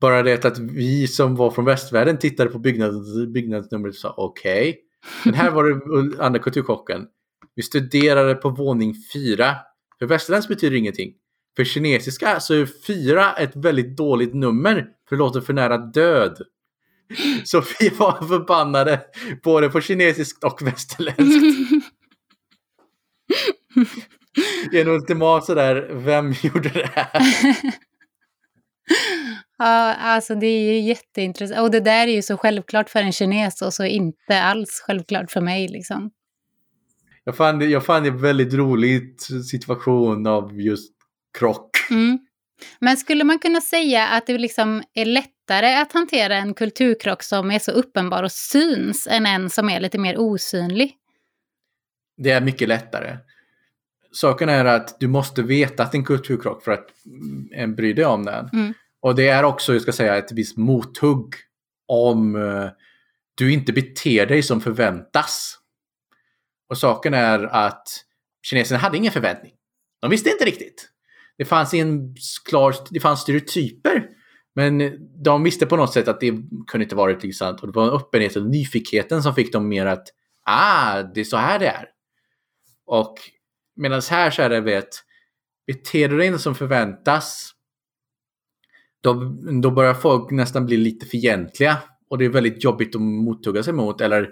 Bara 0.00 0.22
det 0.22 0.44
att 0.44 0.58
vi 0.58 1.06
som 1.06 1.36
var 1.36 1.50
från 1.50 1.64
västvärlden 1.64 2.18
tittade 2.18 2.50
på 2.50 2.58
byggnads, 2.58 3.26
byggnadsnumret 3.34 3.94
och 3.94 3.98
sa 3.98 4.14
okej. 4.16 4.70
Okay. 4.70 4.80
Men 5.24 5.34
här 5.34 5.50
var 5.50 5.64
det 5.64 6.24
andra 6.24 6.40
kulturchocken. 6.40 7.06
Vi 7.54 7.62
studerade 7.62 8.34
på 8.34 8.50
våning 8.50 8.94
fyra 9.12 9.56
för 9.98 10.06
västerländskt 10.06 10.48
betyder 10.48 10.76
ingenting. 10.76 11.14
För 11.56 11.64
kinesiska 11.64 12.40
så 12.40 12.54
är 12.54 12.68
fyra 12.86 13.32
ett 13.32 13.56
väldigt 13.56 13.96
dåligt 13.96 14.34
nummer 14.34 14.86
för 15.08 15.16
det 15.16 15.18
låter 15.18 15.40
för 15.40 15.52
nära 15.52 15.78
död. 15.78 16.38
Så 17.44 17.62
vi 17.80 17.88
var 17.88 18.28
förbannade 18.28 19.00
både 19.42 19.68
på 19.68 19.80
kinesiskt 19.80 20.44
och 20.44 20.62
västerländskt. 20.62 21.86
en 24.72 24.88
ultimat 24.88 25.44
sådär, 25.44 25.90
vem 25.92 26.32
gjorde 26.42 26.68
det 26.68 26.90
här? 26.94 27.10
Ja, 29.58 29.94
alltså 29.94 30.34
det 30.34 30.46
är 30.46 30.72
ju 30.72 30.80
jätteintressant. 30.80 31.60
Och 31.60 31.70
det 31.70 31.80
där 31.80 32.06
är 32.06 32.12
ju 32.12 32.22
så 32.22 32.36
självklart 32.36 32.90
för 32.90 33.00
en 33.00 33.12
kines 33.12 33.62
och 33.62 33.74
så 33.74 33.84
inte 33.84 34.42
alls 34.42 34.82
självklart 34.86 35.30
för 35.30 35.40
mig 35.40 35.68
liksom. 35.68 36.10
Jag 37.28 37.36
fann, 37.36 37.58
det, 37.58 37.66
jag 37.66 37.84
fann 37.84 38.02
det 38.02 38.10
väldigt 38.10 38.54
roligt 38.54 39.28
situation 39.50 40.26
av 40.26 40.60
just 40.60 40.92
krock. 41.38 41.70
Mm. 41.90 42.18
Men 42.78 42.96
skulle 42.96 43.24
man 43.24 43.38
kunna 43.38 43.60
säga 43.60 44.08
att 44.08 44.26
det 44.26 44.38
liksom 44.38 44.82
är 44.94 45.04
lättare 45.04 45.74
att 45.74 45.92
hantera 45.92 46.36
en 46.36 46.54
kulturkrock 46.54 47.22
som 47.22 47.50
är 47.50 47.58
så 47.58 47.70
uppenbar 47.70 48.22
och 48.22 48.32
syns 48.32 49.06
än 49.10 49.26
en 49.26 49.50
som 49.50 49.70
är 49.70 49.80
lite 49.80 49.98
mer 49.98 50.18
osynlig? 50.18 50.96
Det 52.16 52.30
är 52.30 52.40
mycket 52.40 52.68
lättare. 52.68 53.16
Saken 54.12 54.48
är 54.48 54.64
att 54.64 55.00
du 55.00 55.06
måste 55.06 55.42
veta 55.42 55.82
att 55.82 55.92
det 55.92 55.96
är 55.96 55.98
en 55.98 56.04
kulturkrock 56.04 56.64
för 56.64 56.72
att 56.72 56.86
mm, 57.54 57.74
bry 57.74 57.92
dig 57.92 58.04
om 58.04 58.24
den. 58.24 58.48
Mm. 58.52 58.74
Och 59.00 59.14
det 59.14 59.28
är 59.28 59.42
också, 59.42 59.72
jag 59.72 59.82
ska 59.82 59.92
säga, 59.92 60.16
ett 60.16 60.32
visst 60.32 60.56
mothugg 60.56 61.34
om 61.88 62.34
uh, 62.34 62.68
du 63.34 63.52
inte 63.52 63.72
beter 63.72 64.26
dig 64.26 64.42
som 64.42 64.60
förväntas. 64.60 65.58
Och 66.68 66.78
saken 66.78 67.14
är 67.14 67.44
att 67.44 67.88
kineserna 68.42 68.78
hade 68.78 68.96
ingen 68.96 69.12
förväntning. 69.12 69.52
De 70.00 70.10
visste 70.10 70.30
inte 70.30 70.44
riktigt. 70.44 70.88
Det 71.38 71.44
fanns 71.44 71.74
en 71.74 72.14
klar, 72.48 72.74
det 72.90 73.00
fanns 73.00 73.20
stereotyper. 73.20 74.08
Men 74.54 74.92
de 75.22 75.42
visste 75.42 75.66
på 75.66 75.76
något 75.76 75.92
sätt 75.92 76.08
att 76.08 76.20
det 76.20 76.32
kunde 76.66 76.82
inte 76.82 76.96
vara 76.96 77.12
riktigt 77.12 77.36
sant. 77.36 77.60
Och 77.60 77.66
det 77.66 77.72
var 77.72 77.96
öppenheten 77.96 78.42
och 78.42 78.50
nyfikenheten 78.50 79.22
som 79.22 79.34
fick 79.34 79.52
dem 79.52 79.68
mer 79.68 79.86
att 79.86 80.08
ah, 80.44 81.02
det 81.02 81.20
är 81.20 81.24
så 81.24 81.36
här 81.36 81.58
det 81.58 81.66
är. 81.66 81.88
Och 82.86 83.14
medan 83.76 84.02
här 84.10 84.30
så 84.30 84.42
är 84.42 84.48
det, 84.48 84.60
vet, 84.60 84.88
beter 85.66 86.08
du 86.08 86.18
dig 86.18 86.26
inte 86.26 86.38
som 86.38 86.54
förväntas 86.54 87.52
då, 89.00 89.14
då 89.62 89.70
börjar 89.70 89.94
folk 89.94 90.30
nästan 90.30 90.66
bli 90.66 90.76
lite 90.76 91.06
fientliga. 91.06 91.78
Och 92.10 92.18
det 92.18 92.24
är 92.24 92.28
väldigt 92.28 92.64
jobbigt 92.64 92.94
att 92.94 93.02
mottugga 93.02 93.62
sig 93.62 93.72
mot. 93.72 94.00
Eller 94.00 94.28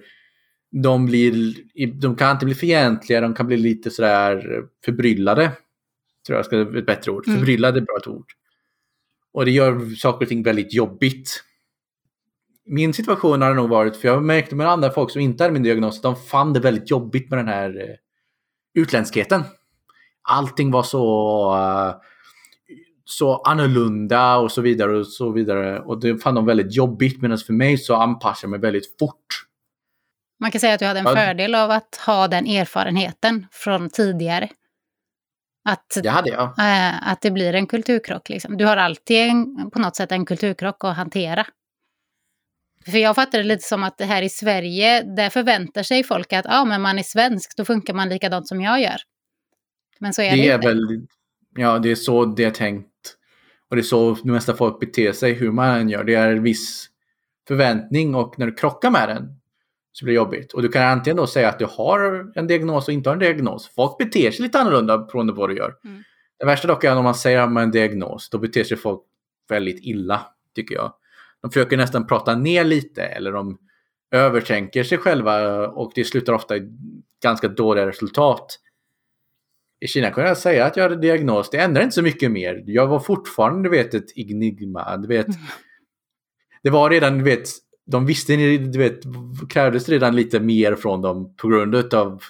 de, 0.82 1.06
blir, 1.06 1.54
de 2.00 2.16
kan 2.16 2.30
inte 2.30 2.44
bli 2.44 2.54
fientliga, 2.54 3.20
de 3.20 3.34
kan 3.34 3.46
bli 3.46 3.56
lite 3.56 3.90
sådär 3.90 4.62
förbryllade. 4.84 5.52
Tror 6.26 6.36
jag 6.36 6.46
ska 6.46 6.64
vara 6.64 6.78
ett 6.78 6.86
bättre 6.86 7.10
ord. 7.10 7.26
Mm. 7.26 7.38
Förbryllade 7.38 7.78
är 7.78 7.82
ett 7.82 7.86
bra 7.86 8.14
ord. 8.14 8.26
Och 9.32 9.44
det 9.44 9.50
gör 9.50 9.94
saker 9.94 10.24
och 10.24 10.28
ting 10.28 10.42
väldigt 10.42 10.74
jobbigt. 10.74 11.44
Min 12.66 12.92
situation 12.92 13.42
har 13.42 13.54
nog 13.54 13.68
varit, 13.68 13.96
för 13.96 14.08
jag 14.08 14.22
märkte 14.22 14.56
med 14.56 14.68
andra 14.68 14.90
folk 14.90 15.10
som 15.10 15.20
inte 15.20 15.44
hade 15.44 15.52
min 15.52 15.62
diagnos, 15.62 16.00
de 16.00 16.16
fann 16.16 16.52
det 16.52 16.60
väldigt 16.60 16.90
jobbigt 16.90 17.30
med 17.30 17.38
den 17.38 17.48
här 17.48 17.70
uh, 17.70 17.94
utländskheten. 18.74 19.42
Allting 20.22 20.70
var 20.70 20.82
så, 20.82 21.04
uh, 21.54 21.94
så 23.04 23.36
annorlunda 23.36 24.36
och 24.36 24.52
så 24.52 24.62
vidare 24.62 24.98
och 24.98 25.06
så 25.06 25.30
vidare. 25.30 25.80
Och 25.80 26.00
det 26.00 26.18
fann 26.18 26.34
de 26.34 26.46
väldigt 26.46 26.74
jobbigt 26.74 27.22
medan 27.22 27.38
för 27.38 27.52
mig 27.52 27.78
så 27.78 27.94
anpassade 27.94 28.44
jag 28.44 28.50
mig 28.50 28.60
väldigt 28.60 28.98
fort. 28.98 29.44
Man 30.44 30.50
kan 30.50 30.60
säga 30.60 30.74
att 30.74 30.80
du 30.80 30.86
hade 30.86 31.00
en 31.00 31.06
ja. 31.06 31.14
fördel 31.14 31.54
av 31.54 31.70
att 31.70 31.96
ha 32.06 32.28
den 32.28 32.46
erfarenheten 32.46 33.46
från 33.50 33.90
tidigare. 33.90 34.48
Att, 35.64 35.98
det 36.02 36.08
hade 36.08 36.30
jag. 36.30 36.42
Äh, 36.58 37.08
att 37.08 37.20
det 37.20 37.30
blir 37.30 37.54
en 37.54 37.66
kulturkrock. 37.66 38.28
Liksom. 38.28 38.56
Du 38.56 38.64
har 38.64 38.76
alltid 38.76 39.16
en, 39.16 39.70
på 39.70 39.78
något 39.78 39.96
sätt 39.96 40.12
en 40.12 40.26
kulturkrock 40.26 40.84
att 40.84 40.96
hantera. 40.96 41.46
För 42.86 42.98
jag 42.98 43.14
fattar 43.14 43.38
det 43.38 43.44
lite 43.44 43.68
som 43.68 43.82
att 43.82 44.00
här 44.00 44.22
i 44.22 44.28
Sverige, 44.28 45.02
där 45.02 45.30
förväntar 45.30 45.82
sig 45.82 46.04
folk 46.04 46.32
att 46.32 46.44
ja, 46.48 46.64
men 46.64 46.82
man 46.82 46.98
är 46.98 47.02
svensk, 47.02 47.56
då 47.56 47.64
funkar 47.64 47.94
man 47.94 48.08
likadant 48.08 48.48
som 48.48 48.60
jag 48.60 48.80
gör. 48.80 48.96
Men 49.98 50.14
så 50.14 50.22
är 50.22 50.30
det, 50.30 50.42
det 50.42 50.48
är 50.48 50.54
inte. 50.54 50.68
Väl, 50.68 51.06
ja, 51.56 51.78
det 51.78 51.90
är 51.90 51.94
så 51.94 52.24
det 52.24 52.44
är 52.44 52.50
tänkt. 52.50 53.16
Och 53.70 53.76
det 53.76 53.80
är 53.80 53.84
så 53.84 54.14
de 54.14 54.32
mesta 54.32 54.54
folk 54.54 54.80
beter 54.80 55.12
sig, 55.12 55.32
hur 55.32 55.52
man 55.52 55.80
än 55.80 55.88
gör. 55.88 56.04
Det 56.04 56.14
är 56.14 56.28
en 56.28 56.42
viss 56.42 56.86
förväntning 57.48 58.14
och 58.14 58.38
när 58.38 58.46
du 58.46 58.54
krockar 58.54 58.90
med 58.90 59.08
den 59.08 59.40
så 59.96 60.04
blir 60.04 60.14
det 60.14 60.16
jobbigt. 60.16 60.52
Och 60.52 60.62
du 60.62 60.68
kan 60.68 60.82
antingen 60.82 61.16
då 61.16 61.26
säga 61.26 61.48
att 61.48 61.58
du 61.58 61.66
har 61.70 62.32
en 62.34 62.46
diagnos 62.46 62.88
och 62.88 62.94
inte 62.94 63.10
har 63.10 63.14
en 63.14 63.20
diagnos. 63.20 63.68
Folk 63.74 63.98
beter 63.98 64.30
sig 64.30 64.42
lite 64.42 64.58
annorlunda 64.58 64.98
beroende 64.98 65.32
på 65.32 65.40
vad 65.40 65.50
du 65.50 65.56
gör. 65.56 65.74
Mm. 65.84 66.02
Det 66.38 66.46
värsta 66.46 66.68
dock 66.68 66.84
är 66.84 66.96
om 66.96 67.04
man 67.04 67.14
säger 67.14 67.40
att 67.40 67.48
man 67.48 67.56
har 67.56 67.62
en 67.62 67.70
diagnos, 67.70 68.30
då 68.30 68.38
beter 68.38 68.64
sig 68.64 68.76
folk 68.76 69.02
väldigt 69.48 69.84
illa, 69.84 70.26
tycker 70.54 70.74
jag. 70.74 70.94
De 71.42 71.50
försöker 71.50 71.76
nästan 71.76 72.06
prata 72.06 72.34
ner 72.34 72.64
lite 72.64 73.02
eller 73.02 73.32
de 73.32 73.58
övertänker 74.10 74.84
sig 74.84 74.98
själva 74.98 75.66
och 75.68 75.92
det 75.94 76.04
slutar 76.04 76.32
ofta 76.32 76.56
i 76.56 76.68
ganska 77.22 77.48
dåliga 77.48 77.86
resultat. 77.86 78.58
I 79.80 79.86
Kina 79.86 80.10
kunde 80.10 80.28
jag 80.28 80.38
säga 80.38 80.66
att 80.66 80.76
jag 80.76 80.84
hade 80.84 80.96
diagnos, 80.96 81.50
det 81.50 81.58
ändrar 81.58 81.82
inte 81.82 81.94
så 81.94 82.02
mycket 82.02 82.30
mer. 82.30 82.62
Jag 82.66 82.86
var 82.86 83.00
fortfarande, 83.00 83.68
du 83.68 83.76
vet, 83.76 83.94
ett 83.94 84.18
enigma. 84.18 84.96
Du 84.96 85.08
vet, 85.08 85.26
mm. 85.26 85.38
Det 86.62 86.70
var 86.70 86.90
redan, 86.90 87.18
du 87.18 87.24
vet, 87.24 87.48
de 87.86 88.06
visste, 88.06 88.36
du 88.58 88.78
vet, 88.78 89.00
krävdes 89.48 89.88
redan 89.88 90.16
lite 90.16 90.40
mer 90.40 90.74
från 90.74 91.02
dem 91.02 91.34
på 91.36 91.48
grund 91.48 91.94
av 91.94 92.22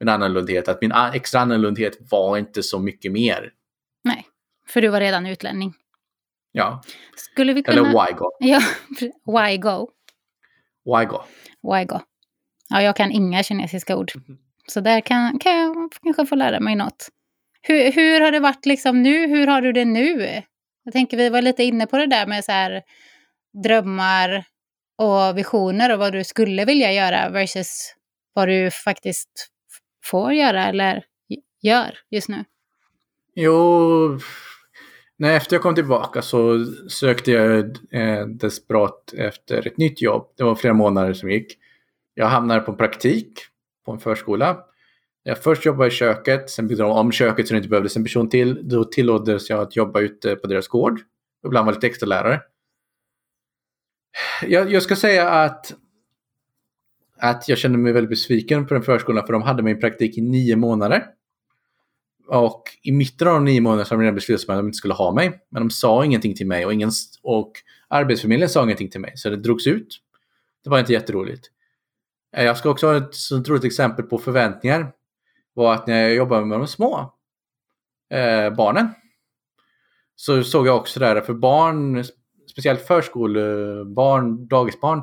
min 0.00 0.08
annorlundhet. 0.08 0.68
Att 0.68 0.80
min 0.80 0.92
extra 1.14 1.40
annorlundhet 1.40 1.98
var 2.10 2.38
inte 2.38 2.62
så 2.62 2.78
mycket 2.78 3.12
mer. 3.12 3.52
Nej, 4.04 4.26
för 4.68 4.82
du 4.82 4.88
var 4.88 5.00
redan 5.00 5.26
utlänning. 5.26 5.74
Ja. 6.52 6.82
Skulle 7.16 7.52
vi 7.52 7.62
kunna... 7.62 7.80
Eller 7.80 7.88
why 7.88 8.12
go? 8.12 8.30
Ja, 8.38 8.60
why 9.26 9.56
go? 9.56 9.88
Why 10.84 11.04
go? 11.04 11.22
Why 11.72 11.84
go? 11.84 12.00
Ja, 12.68 12.82
jag 12.82 12.96
kan 12.96 13.10
inga 13.10 13.42
kinesiska 13.42 13.96
ord. 13.96 14.12
Så 14.66 14.80
där 14.80 15.00
kan, 15.00 15.38
kan 15.38 15.52
jag 15.52 15.92
kanske 16.02 16.26
få 16.26 16.34
lära 16.34 16.60
mig 16.60 16.76
något. 16.76 17.08
Hur, 17.62 17.92
hur 17.92 18.20
har 18.20 18.32
det 18.32 18.40
varit 18.40 18.66
liksom 18.66 19.02
nu? 19.02 19.26
Hur 19.26 19.46
har 19.46 19.60
du 19.60 19.72
det 19.72 19.84
nu? 19.84 20.42
Jag 20.84 20.92
tänker 20.92 21.16
vi 21.16 21.28
var 21.28 21.42
lite 21.42 21.64
inne 21.64 21.86
på 21.86 21.96
det 21.96 22.06
där 22.06 22.26
med 22.26 22.44
så 22.44 22.52
här 22.52 22.82
drömmar 23.62 24.44
och 24.98 25.38
visioner 25.38 25.92
och 25.92 25.98
vad 25.98 26.12
du 26.12 26.24
skulle 26.24 26.64
vilja 26.64 26.92
göra 26.92 27.30
versus 27.30 27.94
vad 28.32 28.48
du 28.48 28.70
faktiskt 28.70 29.48
får 30.04 30.32
göra 30.32 30.66
eller 30.66 31.04
gör 31.62 31.98
just 32.10 32.28
nu? 32.28 32.44
Jo, 33.34 34.18
när 35.18 35.36
efter 35.36 35.56
jag 35.56 35.62
kom 35.62 35.74
tillbaka 35.74 36.22
så 36.22 36.64
sökte 36.88 37.32
jag 37.32 37.58
eh, 37.90 38.26
desperat 38.26 39.14
efter 39.16 39.66
ett 39.66 39.76
nytt 39.76 40.02
jobb. 40.02 40.28
Det 40.36 40.44
var 40.44 40.54
flera 40.54 40.74
månader 40.74 41.12
som 41.12 41.30
gick. 41.30 41.58
Jag 42.14 42.26
hamnade 42.26 42.60
på 42.60 42.72
praktik 42.74 43.40
på 43.86 43.92
en 43.92 43.98
förskola. 43.98 44.58
Jag 45.22 45.38
först 45.38 45.64
jobbade 45.64 45.88
i 45.88 45.90
köket, 45.90 46.50
sen 46.50 46.68
byggde 46.68 46.82
de 46.82 46.92
om 46.92 47.12
köket 47.12 47.48
så 47.48 47.54
det 47.54 47.58
inte 47.58 47.68
behövdes 47.68 47.96
en 47.96 48.04
person 48.04 48.28
till. 48.28 48.68
Då 48.68 48.84
tillåtdes 48.84 49.50
jag 49.50 49.60
att 49.60 49.76
jobba 49.76 50.00
ute 50.00 50.36
på 50.36 50.46
deras 50.46 50.68
gård. 50.68 51.00
Ibland 51.46 51.66
var 51.66 51.72
lite 51.72 51.86
extra 51.86 52.06
lärare 52.06 52.40
jag, 54.42 54.72
jag, 54.72 54.82
ska 54.82 54.96
säga 54.96 55.28
att, 55.28 55.74
att 57.18 57.48
jag 57.48 57.58
kände 57.58 57.78
mig 57.78 57.92
väldigt 57.92 58.10
besviken 58.10 58.66
på 58.66 58.74
den 58.74 58.82
förskolan 58.82 59.26
för 59.26 59.32
de 59.32 59.42
hade 59.42 59.62
mig 59.62 59.72
i 59.72 59.76
praktik 59.76 60.18
i 60.18 60.20
nio 60.20 60.56
månader. 60.56 61.06
Och 62.28 62.62
i 62.82 62.92
mitten 62.92 63.28
av 63.28 63.34
de 63.34 63.44
nio 63.44 63.60
månaderna 63.60 63.84
så 63.84 63.94
hade 63.94 64.02
de 64.02 64.04
redan 64.04 64.14
beslutat 64.14 64.48
att 64.48 64.58
de 64.58 64.66
inte 64.66 64.76
skulle 64.76 64.94
ha 64.94 65.12
mig. 65.12 65.40
Men 65.50 65.62
de 65.62 65.70
sa 65.70 66.04
ingenting 66.04 66.34
till 66.34 66.46
mig 66.46 66.66
och, 66.66 66.72
ingen, 66.72 66.90
och 67.22 67.52
Arbetsförmedlingen 67.88 68.48
sa 68.48 68.62
ingenting 68.62 68.90
till 68.90 69.00
mig. 69.00 69.12
Så 69.16 69.30
det 69.30 69.36
drogs 69.36 69.66
ut. 69.66 70.00
Det 70.64 70.70
var 70.70 70.78
inte 70.78 70.92
jätteroligt. 70.92 71.50
Eh, 72.36 72.44
jag 72.44 72.56
ska 72.56 72.70
också 72.70 72.86
ha 72.86 72.96
ett 72.96 73.14
sånt 73.14 73.48
roligt 73.48 73.64
exempel 73.64 74.04
på 74.04 74.18
förväntningar. 74.18 74.92
var 75.54 75.74
att 75.74 75.86
när 75.86 76.02
jag 76.02 76.14
jobbade 76.14 76.46
med 76.46 76.58
de 76.58 76.66
små 76.66 77.14
eh, 78.10 78.50
barnen 78.50 78.88
så 80.16 80.42
såg 80.42 80.66
jag 80.66 80.76
också 80.76 81.00
där, 81.00 81.20
för 81.20 81.34
barn 81.34 82.04
speciellt 82.50 82.80
förskolebarn, 82.86 84.46
dagisbarn, 84.46 85.02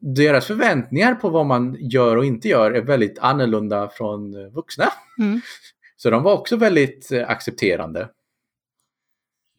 deras 0.00 0.46
förväntningar 0.46 1.14
på 1.14 1.28
vad 1.28 1.46
man 1.46 1.76
gör 1.80 2.16
och 2.16 2.24
inte 2.24 2.48
gör 2.48 2.70
är 2.70 2.82
väldigt 2.82 3.18
annorlunda 3.18 3.88
från 3.88 4.50
vuxna. 4.50 4.84
Mm. 5.18 5.40
Så 5.96 6.10
de 6.10 6.22
var 6.22 6.32
också 6.32 6.56
väldigt 6.56 7.12
eh, 7.12 7.30
accepterande. 7.30 8.08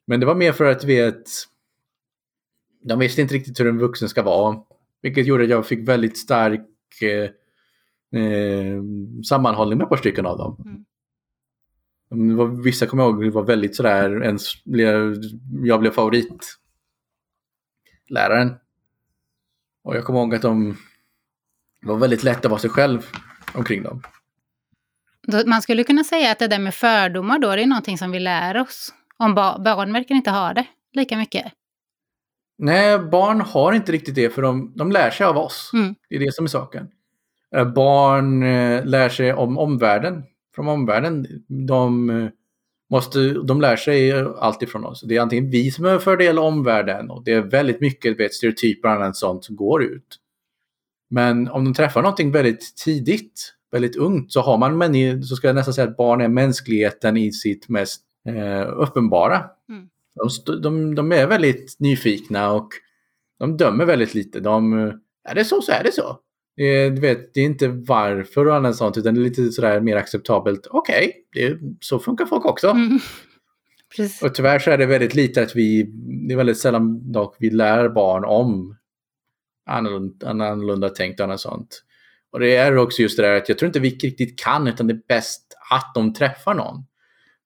Men 0.06 0.20
det 0.20 0.26
var 0.26 0.36
mer 0.36 0.52
för 0.52 0.66
att 0.66 0.84
vet, 0.84 1.30
de 2.84 3.00
visste 3.00 3.22
inte 3.22 3.34
riktigt 3.34 3.60
hur 3.60 3.68
en 3.68 3.78
vuxen 3.78 4.10
ska 4.10 4.24
vara. 4.24 4.58
Vilket 5.02 5.28
gjorde 5.28 5.44
att 5.44 5.50
jag 5.50 5.66
fick 5.66 5.88
väldigt 5.88 6.18
stark 6.18 6.68
eh, 7.02 8.22
eh, 8.22 8.82
sammanhållning 9.30 9.78
med 9.78 9.86
ett 9.86 9.90
par 9.90 9.98
stycken 9.98 10.26
av 10.26 10.38
dem. 10.38 10.84
Mm. 12.12 12.38
Var, 12.38 12.64
vissa 12.64 12.86
kommer 12.86 13.04
jag 13.04 13.24
ihåg 13.24 13.34
var 13.34 13.44
väldigt 13.44 13.76
sådär, 13.76 14.24
ens, 14.24 14.54
jag 15.64 15.80
blev 15.80 15.92
favorit 15.92 16.58
läraren. 18.10 18.56
Och 19.84 19.96
jag 19.96 20.06
kommer 20.06 20.20
ihåg 20.20 20.36
att 20.36 20.42
de 20.42 20.78
var 21.82 21.98
väldigt 21.98 22.24
lätt 22.24 22.46
att 22.46 22.52
vara 22.52 22.60
sig 22.60 22.70
själv 22.70 23.06
omkring 23.54 23.84
dem. 23.84 24.02
Man 25.46 25.62
skulle 25.62 25.84
kunna 25.84 26.04
säga 26.04 26.32
att 26.32 26.40
det 26.40 26.48
där 26.48 26.60
med 26.60 26.74
fördomar 26.74 27.40
då, 27.40 27.56
det 27.56 27.62
är 27.62 27.68
någonting 27.68 27.98
som 27.98 28.12
vi 28.12 28.20
lär 28.20 28.62
oss. 28.62 28.94
Om 29.18 29.36
ba 29.36 29.60
barn 29.60 29.94
verkar 29.94 30.16
inte 30.16 30.32
ha 30.32 30.54
det 30.54 30.66
lika 30.94 31.18
mycket. 31.18 31.46
Nej, 32.58 33.00
barn 33.00 33.42
har 33.42 33.74
inte 33.74 33.92
riktigt 33.92 34.16
det 34.16 34.30
för 34.30 34.42
de, 34.42 34.74
de 34.76 34.92
lär 34.92 35.10
sig 35.10 35.26
av 35.26 35.38
oss. 35.38 35.72
Mm. 35.74 35.96
Det 36.10 36.16
är 36.16 36.20
det 36.20 36.34
som 36.34 36.46
är 36.46 36.50
saken. 36.50 36.88
Eh, 37.56 37.66
barn 37.66 38.44
eh, 38.44 38.86
lär 38.86 39.10
sig 39.10 39.34
om 39.34 39.58
omvärlden. 39.58 40.24
Från 40.56 40.68
omvärlden. 40.68 41.28
De 41.68 42.10
eh, 42.10 42.30
måste, 42.90 43.20
de 43.34 43.62
lär 43.62 43.76
sig 43.76 44.12
allt 44.12 44.62
ifrån 44.62 44.86
oss. 44.86 45.02
Det 45.02 45.18
är 45.18 45.22
antingen 45.22 45.50
vi 45.50 45.72
som 45.72 45.86
är 45.86 46.00
fördel 46.00 46.40
omvärlden 46.40 47.10
och 47.10 47.24
det 47.24 47.32
är 47.32 47.42
väldigt 47.42 47.82
mycket 47.82 48.20
vet, 48.20 48.34
stereotyper 48.34 48.88
och 48.88 48.94
annat 48.94 49.16
sånt 49.16 49.46
som 49.46 49.56
går 49.56 49.84
ut. 49.84 50.20
Men 51.10 51.48
om 51.48 51.66
de 51.66 51.74
träffar 51.74 52.02
någonting 52.02 52.32
väldigt 52.32 52.76
tidigt, 52.76 53.54
väldigt 53.72 53.96
ungt, 53.96 54.34
så 54.34 54.42
har 54.42 54.58
man 54.58 55.24
så 55.24 55.36
ska 55.36 55.48
jag 55.48 55.56
nästan 55.56 55.74
säga 55.74 55.88
att 55.88 55.98
barn 55.98 56.22
är 56.22 56.28
mänskligheten 56.28 57.18
i 57.18 57.32
sitt 57.32 57.70
mest 57.70 58.02
eh, 58.28 58.68
uppenbara. 58.78 59.46
Mm. 59.70 59.90
De, 60.46 60.62
de, 60.62 60.96
de, 60.96 61.12
är 61.12 61.28
väldigt 61.28 61.76
nyfikna 61.80 62.52
och 62.52 62.70
de 63.40 63.58
dömer 63.58 63.86
väldigt 63.86 64.14
lite. 64.14 64.40
De, 64.40 64.74
är 65.24 65.36
det 65.36 65.46
så 65.46 65.62
så 65.62 65.72
är 65.72 65.84
det 65.84 65.92
så. 65.92 66.20
Det, 66.58 66.90
du 66.90 67.02
vet, 67.02 67.34
det 67.34 67.40
är 67.40 67.46
inte 67.46 67.68
varför 67.68 68.48
och 68.48 68.56
annat 68.56 68.76
sånt 68.76 68.98
utan 68.98 69.16
det 69.16 69.22
är 69.22 69.24
lite 69.24 69.52
sådär 69.52 69.82
mer 69.82 69.96
acceptabelt. 69.96 70.68
Okej, 70.70 71.14
okay, 71.30 71.58
så 71.82 72.00
funkar 72.00 72.26
folk 72.26 72.46
också. 72.46 72.70
Mm. 72.70 73.00
Och 74.22 74.36
tyvärr 74.36 74.60
så 74.60 74.72
är 74.72 74.78
det 74.78 74.86
väldigt 74.86 75.16
lite 75.16 75.42
att 75.42 75.56
vi, 75.56 75.84
det 76.28 76.34
är 76.34 76.38
väldigt 76.38 76.58
sällan 76.58 77.12
dock 77.12 77.36
vi 77.40 77.50
lär 77.50 77.90
barn 77.90 78.26
om 78.26 78.78
annorlunda, 79.66 80.30
annorlunda 80.30 80.90
tänkt 80.90 81.20
och 81.20 81.24
annat 81.24 81.40
sånt. 81.40 81.84
Och 82.32 82.40
det 82.40 82.56
är 82.56 82.78
också 82.78 83.02
just 83.02 83.18
det 83.18 83.24
där 83.24 83.38
att 83.38 83.50
jag 83.50 83.58
tror 83.58 83.68
inte 83.68 83.80
vi 83.80 83.90
riktigt 83.90 84.40
kan 84.40 84.68
utan 84.68 84.88
det 84.88 84.94
är 84.94 85.02
bäst 85.08 85.58
att 85.72 85.92
de 85.96 86.14
träffar 86.14 86.54
någon. 86.54 86.86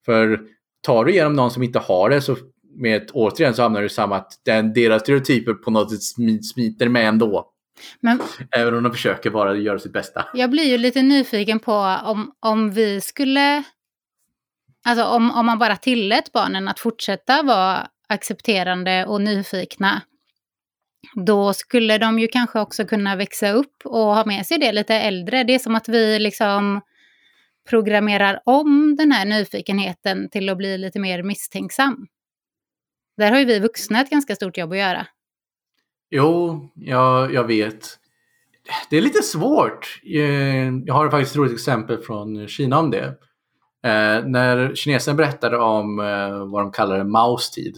För 0.05 0.41
tar 0.81 1.05
du 1.05 1.11
igenom 1.11 1.33
någon 1.33 1.51
som 1.51 1.63
inte 1.63 1.79
har 1.79 2.09
det 2.09 2.21
så 2.21 2.37
med 2.75 3.01
ett, 3.01 3.11
återigen 3.11 3.53
så 3.53 3.61
hamnar 3.61 3.79
du 3.79 3.85
i 3.85 3.89
samma 3.89 4.15
att 4.15 4.31
den, 4.45 4.73
deras 4.73 5.01
stereotyper 5.01 5.53
på 5.53 5.71
något 5.71 5.91
sätt 5.91 6.03
smiter 6.43 6.89
med 6.89 7.07
ändå. 7.07 7.50
Men, 7.99 8.21
Även 8.51 8.75
om 8.75 8.83
de 8.83 8.91
försöker 8.91 9.29
bara 9.29 9.55
göra 9.55 9.79
sitt 9.79 9.93
bästa. 9.93 10.25
Jag 10.33 10.49
blir 10.49 10.63
ju 10.63 10.77
lite 10.77 11.01
nyfiken 11.01 11.59
på 11.59 11.73
om, 12.03 12.31
om 12.39 12.71
vi 12.71 13.01
skulle... 13.01 13.63
Alltså 14.85 15.05
om, 15.05 15.31
om 15.31 15.45
man 15.45 15.59
bara 15.59 15.75
tillät 15.75 16.31
barnen 16.31 16.67
att 16.67 16.79
fortsätta 16.79 17.43
vara 17.43 17.87
accepterande 18.09 19.05
och 19.05 19.21
nyfikna. 19.21 20.01
då 21.25 21.53
skulle 21.53 21.97
de 21.97 22.19
ju 22.19 22.27
kanske 22.27 22.59
också 22.59 22.85
kunna 22.85 23.15
växa 23.15 23.51
upp 23.51 23.81
och 23.83 24.15
ha 24.15 24.25
med 24.25 24.45
sig 24.45 24.57
det 24.57 24.71
lite 24.71 24.95
äldre. 24.95 25.43
Det 25.43 25.55
är 25.55 25.59
som 25.59 25.75
att 25.75 25.89
vi 25.89 26.19
liksom 26.19 26.81
programmerar 27.69 28.41
om 28.45 28.95
den 28.95 29.11
här 29.11 29.25
nyfikenheten 29.25 30.29
till 30.29 30.49
att 30.49 30.57
bli 30.57 30.77
lite 30.77 30.99
mer 30.99 31.23
misstänksam. 31.23 32.07
Där 33.17 33.31
har 33.31 33.39
ju 33.39 33.45
vi 33.45 33.59
vuxna 33.59 34.01
ett 34.01 34.09
ganska 34.09 34.35
stort 34.35 34.57
jobb 34.57 34.71
att 34.71 34.77
göra. 34.77 35.07
Jo, 36.11 36.59
jag, 36.75 37.33
jag 37.33 37.43
vet. 37.43 37.97
Det 38.89 38.97
är 38.97 39.01
lite 39.01 39.21
svårt. 39.21 40.01
Eh, 40.03 40.69
jag 40.85 40.93
har 40.93 41.09
faktiskt 41.09 41.31
ett 41.31 41.37
roligt 41.37 41.53
exempel 41.53 41.97
från 41.97 42.47
Kina 42.47 42.79
om 42.79 42.91
det. 42.91 43.05
Eh, 43.83 44.25
när 44.25 44.75
kineserna 44.75 45.17
berättade 45.17 45.57
om 45.57 45.99
eh, 45.99 46.45
vad 46.45 46.63
de 46.63 46.71
kallade 46.71 47.03
Maos 47.03 47.51
tid, 47.51 47.77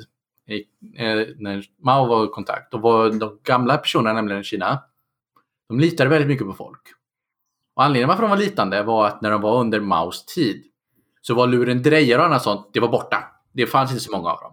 eh, 0.98 1.28
när 1.38 1.64
Mao 1.84 2.06
var 2.06 2.26
i 2.26 2.28
kontakt, 2.28 2.72
då 2.72 2.78
var 2.78 3.10
de 3.10 3.40
gamla 3.44 3.78
personerna, 3.78 4.14
nämligen 4.14 4.42
i 4.42 4.44
Kina, 4.44 4.84
de 5.70 5.80
litade 5.80 6.10
väldigt 6.10 6.28
mycket 6.28 6.48
på 6.48 6.54
folk. 6.54 6.82
Och 7.76 7.84
anledningen 7.84 8.10
varför 8.10 8.22
de 8.22 8.30
var 8.30 8.38
litande 8.38 8.84
var 8.84 9.08
att 9.08 9.22
när 9.22 9.32
de 9.32 9.42
var 9.42 9.60
under 9.60 9.80
Maos 9.80 10.26
tid 10.26 10.64
så 11.22 11.34
var 11.34 11.48
lurendrejare 11.48 12.22
och 12.22 12.28
annat 12.28 12.44
sånt, 12.44 12.70
det 12.74 12.80
var 12.80 12.90
borta. 12.90 13.24
Det 13.52 13.68
fanns 13.68 13.92
inte 13.92 14.04
så 14.04 14.12
många 14.12 14.30
av 14.30 14.42
dem. 14.42 14.53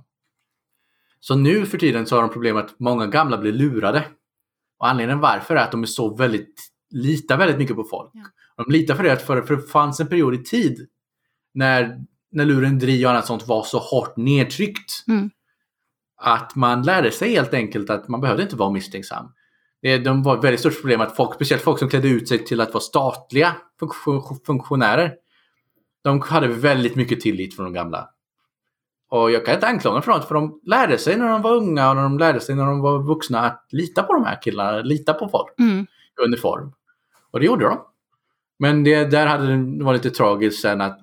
Så 1.21 1.35
nu 1.35 1.67
för 1.67 1.79
tiden 1.79 2.07
så 2.07 2.17
har 2.17 2.23
de 2.23 2.31
problem 2.31 2.57
att 2.57 2.81
många 2.81 3.07
gamla 3.07 3.39
blir 3.39 3.53
lurade. 3.53 4.05
Och 4.79 4.89
anledningen 4.89 5.21
varför 5.21 5.57
är 5.57 5.61
att 5.61 5.73
de 5.73 5.83
är 5.83 5.87
så 5.87 6.15
väldigt, 6.17 6.71
litar 6.91 7.39
väldigt 7.39 7.59
mycket 7.59 7.77
på 7.77 7.85
folk. 7.85 8.11
Ja. 8.13 8.25
De 8.57 8.73
litar 8.73 8.95
för 8.95 9.03
det 9.03 9.13
att 9.13 9.23
för, 9.23 9.43
för 9.43 9.57
det 9.57 9.63
fanns 9.63 10.01
en 10.01 10.07
period 10.07 10.35
i 10.35 10.39
tid 10.39 10.89
när, 11.55 11.99
när 12.33 12.45
lurendri 12.45 13.07
och 13.07 13.11
annat 13.11 13.27
sånt 13.27 13.49
var 13.49 13.63
så 13.63 13.79
hårt 13.79 14.17
nedtryckt. 14.17 15.09
Mm. 15.09 15.31
Att 16.17 16.57
man 16.57 16.83
lärde 16.83 17.11
sig 17.11 17.31
helt 17.31 17.55
enkelt 17.55 17.91
att 17.91 18.09
man 18.09 18.21
behövde 18.21 18.43
inte 18.43 18.57
vara 18.57 18.71
misstänksam. 18.71 19.33
Det, 19.83 19.99
de 19.99 20.23
var 20.23 20.39
ett 20.39 20.45
väldigt 20.45 20.61
stort 20.61 20.81
problem 20.81 21.01
att 21.01 21.17
folk, 21.17 21.35
speciellt 21.35 21.63
folk 21.63 21.79
som 21.79 21.89
klädde 21.89 22.09
ut 22.09 22.29
sig 22.29 22.45
till 22.45 22.61
att 22.61 22.75
vara 22.75 22.81
statliga 22.81 23.57
funktionärer. 24.47 25.15
De 26.03 26.21
hade 26.21 26.49
väldigt 26.49 26.97
mycket 26.97 27.21
tillit 27.21 27.57
från 27.57 27.65
de 27.65 27.73
gamla. 27.73 28.09
Och 29.11 29.31
jag 29.31 29.47
kan 29.47 29.55
inte 29.55 29.67
anklaga 29.67 29.95
dem 29.95 30.03
för 30.03 30.13
något, 30.13 30.29
för 30.29 30.35
de 30.35 30.61
lärde 30.65 30.99
sig 30.99 31.17
när 31.17 31.29
de 31.29 31.43
var 31.43 31.57
unga 31.57 31.91
och 31.91 31.97
när 31.97 32.03
de 32.03 32.19
lärde 32.19 32.41
sig 32.41 32.55
när 32.55 32.67
de 32.67 32.81
var 32.81 33.03
vuxna 33.03 33.41
att 33.41 33.67
lita 33.71 34.03
på 34.03 34.13
de 34.13 34.25
här 34.25 34.43
killarna, 34.43 34.79
lita 34.79 35.15
på 35.15 35.29
folk 35.29 35.59
mm. 35.59 35.87
i 36.19 36.25
uniform. 36.25 36.73
Och 37.31 37.41
det 37.41 37.47
gjorde 37.47 37.65
de. 37.65 37.79
Men 38.59 38.85
det, 38.85 39.05
där 39.05 39.27
hade 39.27 39.57
det 39.57 39.85
varit 39.85 40.05
lite 40.05 40.17
tragiskt 40.17 40.63
sen 40.63 40.81
att 40.81 41.01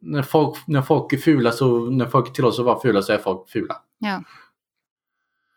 när 0.00 0.22
folk, 0.22 0.58
när 0.66 0.82
folk 0.82 1.12
är 1.12 1.16
fula 1.16 1.52
så, 1.52 1.90
när 1.90 2.06
folk 2.06 2.32
tillåts 2.32 2.58
att 2.58 2.64
vara 2.64 2.80
fula 2.80 3.02
så 3.02 3.12
är 3.12 3.18
folk 3.18 3.48
fula. 3.48 3.76
Ja. 3.98 4.22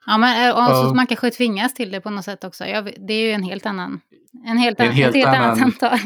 Ja, 0.08 0.18
men 0.18 0.52
och 0.52 0.76
så 0.76 0.88
uh, 0.88 0.94
man 0.94 1.08
kanske 1.08 1.32
tvingas 1.32 1.74
till 1.74 1.92
det 1.92 2.02
på 2.02 2.10
något 2.10 2.26
sätt 2.26 2.44
också. 2.44 2.66
Jag, 2.66 2.94
det 3.08 3.14
är 3.14 3.26
ju 3.26 3.32
en 3.32 3.44
helt 3.44 3.66
annan, 3.66 4.02
en 4.46 4.58
helt, 4.58 4.80
en 4.80 4.92
helt, 4.92 5.16
ett 5.16 5.16
helt 5.16 5.28
annan, 5.28 5.44
annat 5.44 5.60
samtal. 5.60 6.00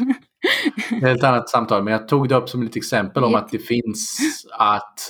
ett 0.90 1.00
helt 1.02 1.24
annat 1.24 1.48
samtal, 1.48 1.82
men 1.84 1.92
jag 1.92 2.08
tog 2.08 2.28
det 2.28 2.34
upp 2.34 2.48
som 2.48 2.62
ett 2.66 2.76
exempel 2.76 3.24
om 3.24 3.34
att 3.34 3.48
det 3.48 3.58
finns 3.58 4.18
att, 4.58 5.00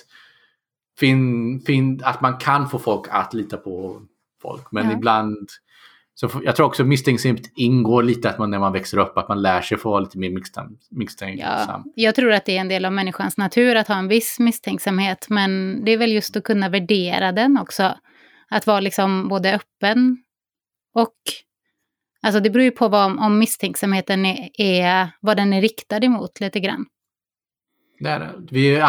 fin, 0.99 1.61
fin, 1.67 2.01
att 2.05 2.21
man 2.21 2.37
kan 2.37 2.69
få 2.69 2.79
folk 2.79 3.07
att 3.11 3.35
lita 3.35 3.57
på 3.57 4.03
folk. 4.43 4.73
Men 4.73 4.87
ja. 4.87 4.93
ibland 4.93 5.49
så 6.15 6.31
jag 6.45 6.57
tror 6.57 6.67
också 6.67 6.85
misstänksamt 6.85 7.51
ingår 7.55 8.03
lite 8.03 8.31
att 8.31 8.39
man 8.39 8.51
när 8.51 8.59
man 8.59 8.73
växer 8.73 8.99
upp 8.99 9.19
att 9.19 9.29
man 9.29 9.43
lär 9.43 9.61
sig 9.61 9.79
få 9.79 9.91
vara 9.91 10.01
lite 10.01 10.19
mer 10.19 10.31
misstänksam. 10.91 11.39
Ja, 11.39 11.85
jag 11.95 12.15
tror 12.15 12.33
att 12.33 12.45
det 12.45 12.57
är 12.57 12.61
en 12.61 12.69
del 12.69 12.85
av 12.85 12.93
människans 12.93 13.37
natur 13.37 13.77
att 13.77 13.89
ha 13.89 13.95
en 13.95 14.09
viss 14.09 14.39
misstänksamhet. 14.39 15.27
Men 15.29 15.83
det 15.85 15.93
är 15.93 15.99
väl 15.99 16.13
just 16.13 16.37
att 16.37 16.45
kunna 16.45 16.69
värdera 16.69 17.33
den 17.33 17.59
också. 17.59 17.95
Att 18.53 18.67
vara 18.67 18.81
liksom 18.81 19.29
både 19.29 19.55
öppen 19.55 20.17
och... 20.95 21.15
Alltså 22.23 22.41
det 22.41 22.51
beror 22.51 22.65
ju 22.65 22.71
på 22.71 22.89
vad, 22.89 23.19
om 23.19 23.39
misstänksamheten 23.39 24.27
är, 24.27 24.51
är 24.59 25.09
vad 25.21 25.37
den 25.37 25.53
är 25.53 25.61
riktad 25.61 26.05
emot 26.05 26.41
lite 26.41 26.61
grann. 26.61 26.87
Det 28.01 28.09
är 28.09 28.19
det. 28.19 28.33
Vi 28.51 28.81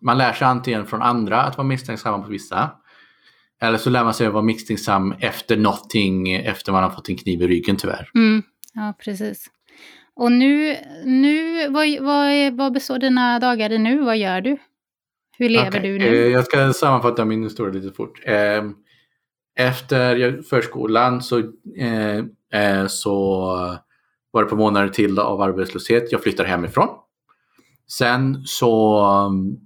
man 0.00 0.18
lär 0.18 0.32
sig 0.32 0.46
antingen 0.46 0.86
från 0.86 1.02
andra 1.02 1.42
att 1.42 1.56
vara 1.56 1.66
misstänksam 1.66 2.22
på 2.22 2.28
vissa. 2.28 2.70
Eller 3.60 3.78
så 3.78 3.90
lär 3.90 4.04
man 4.04 4.14
sig 4.14 4.26
att 4.26 4.32
vara 4.32 4.42
misstänksam 4.42 5.14
efter 5.20 5.56
någonting, 5.56 6.32
efter 6.32 6.72
man 6.72 6.82
har 6.82 6.90
fått 6.90 7.08
en 7.08 7.16
kniv 7.16 7.42
i 7.42 7.46
ryggen 7.46 7.76
tyvärr. 7.76 8.10
Mm. 8.14 8.42
Ja, 8.74 8.94
precis. 8.98 9.50
Och 10.14 10.32
nu, 10.32 10.76
nu 11.04 11.68
vad, 11.68 11.86
vad, 12.00 12.52
vad 12.52 12.72
består 12.72 12.98
dina 12.98 13.38
dagar 13.38 13.72
i 13.72 13.78
nu? 13.78 14.02
Vad 14.02 14.16
gör 14.16 14.40
du? 14.40 14.56
Hur 15.38 15.48
lever 15.48 15.68
okay. 15.68 15.82
du 15.82 15.98
nu? 15.98 16.04
Eh, 16.04 16.32
jag 16.32 16.44
ska 16.44 16.72
sammanfatta 16.72 17.24
min 17.24 17.42
historia 17.42 17.72
lite 17.72 17.96
fort. 17.96 18.20
Eh, 18.24 18.64
efter 19.56 20.42
förskolan 20.42 21.22
så, 21.22 21.38
eh, 21.76 22.24
så 22.88 23.46
var 24.30 24.42
det 24.42 24.48
på 24.48 24.56
månader 24.56 24.88
till 24.88 25.18
av 25.18 25.40
arbetslöshet. 25.40 26.12
Jag 26.12 26.22
flyttade 26.22 26.48
hemifrån. 26.48 26.88
Sen 27.90 28.42
så 28.44 29.00
um, 29.26 29.60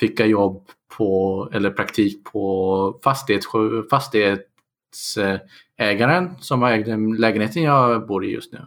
fick 0.00 0.20
jag 0.20 0.28
jobb 0.28 0.68
på, 0.96 1.48
eller 1.52 1.70
praktik 1.70 2.24
på 2.24 3.00
fastighets, 3.04 3.46
fastighetsägaren 3.90 6.34
som 6.40 6.62
ägde 6.62 6.96
lägenheten 7.18 7.62
jag 7.62 8.06
bor 8.06 8.24
i 8.24 8.30
just 8.30 8.52
nu. 8.52 8.58
Um, 8.58 8.66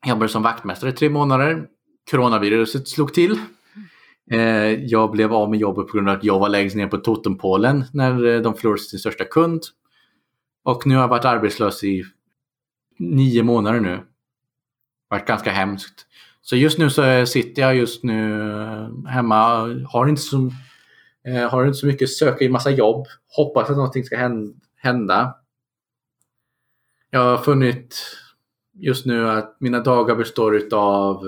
jag 0.00 0.08
jobbade 0.08 0.28
som 0.28 0.42
vaktmästare 0.42 0.90
i 0.90 0.92
tre 0.92 1.08
månader. 1.08 1.66
Coronaviruset 2.10 2.88
slog 2.88 3.14
till. 3.14 3.38
Eh, 4.30 4.84
jag 4.84 5.10
blev 5.10 5.32
av 5.32 5.50
med 5.50 5.60
jobbet 5.60 5.86
på 5.86 5.92
grund 5.92 6.08
av 6.08 6.16
att 6.16 6.24
jag 6.24 6.38
var 6.38 6.48
längst 6.48 6.76
ner 6.76 6.86
på 6.86 6.96
totempålen 6.96 7.84
när 7.92 8.26
eh, 8.26 8.40
de 8.40 8.54
förlorade 8.54 8.82
sin 8.82 8.98
största 8.98 9.24
kund. 9.24 9.62
Och 10.62 10.86
nu 10.86 10.94
har 10.94 11.02
jag 11.02 11.08
varit 11.08 11.24
arbetslös 11.24 11.84
i 11.84 12.04
nio 12.98 13.42
månader 13.42 13.80
nu. 13.80 13.90
Det 13.90 13.96
har 15.08 15.18
varit 15.18 15.28
ganska 15.28 15.50
hemskt. 15.50 16.06
Så 16.42 16.56
just 16.56 16.78
nu 16.78 16.90
så 16.90 17.26
sitter 17.26 17.62
jag 17.62 17.76
just 17.76 18.04
nu 18.04 18.50
eh, 18.50 19.08
hemma, 19.08 19.58
har 19.88 20.08
inte 20.08 20.22
så, 20.22 20.50
eh, 21.24 21.50
har 21.50 21.66
inte 21.66 21.78
så 21.78 21.86
mycket, 21.86 22.10
söker 22.10 22.44
i 22.44 22.48
massa 22.48 22.70
jobb, 22.70 23.06
hoppas 23.36 23.70
att 23.70 23.76
någonting 23.76 24.04
ska 24.04 24.16
hända. 24.76 25.36
Jag 27.10 27.20
har 27.20 27.38
funnit 27.38 28.16
just 28.72 29.06
nu 29.06 29.30
att 29.30 29.56
mina 29.60 29.80
dagar 29.80 30.16
består 30.16 30.74
av 30.74 31.26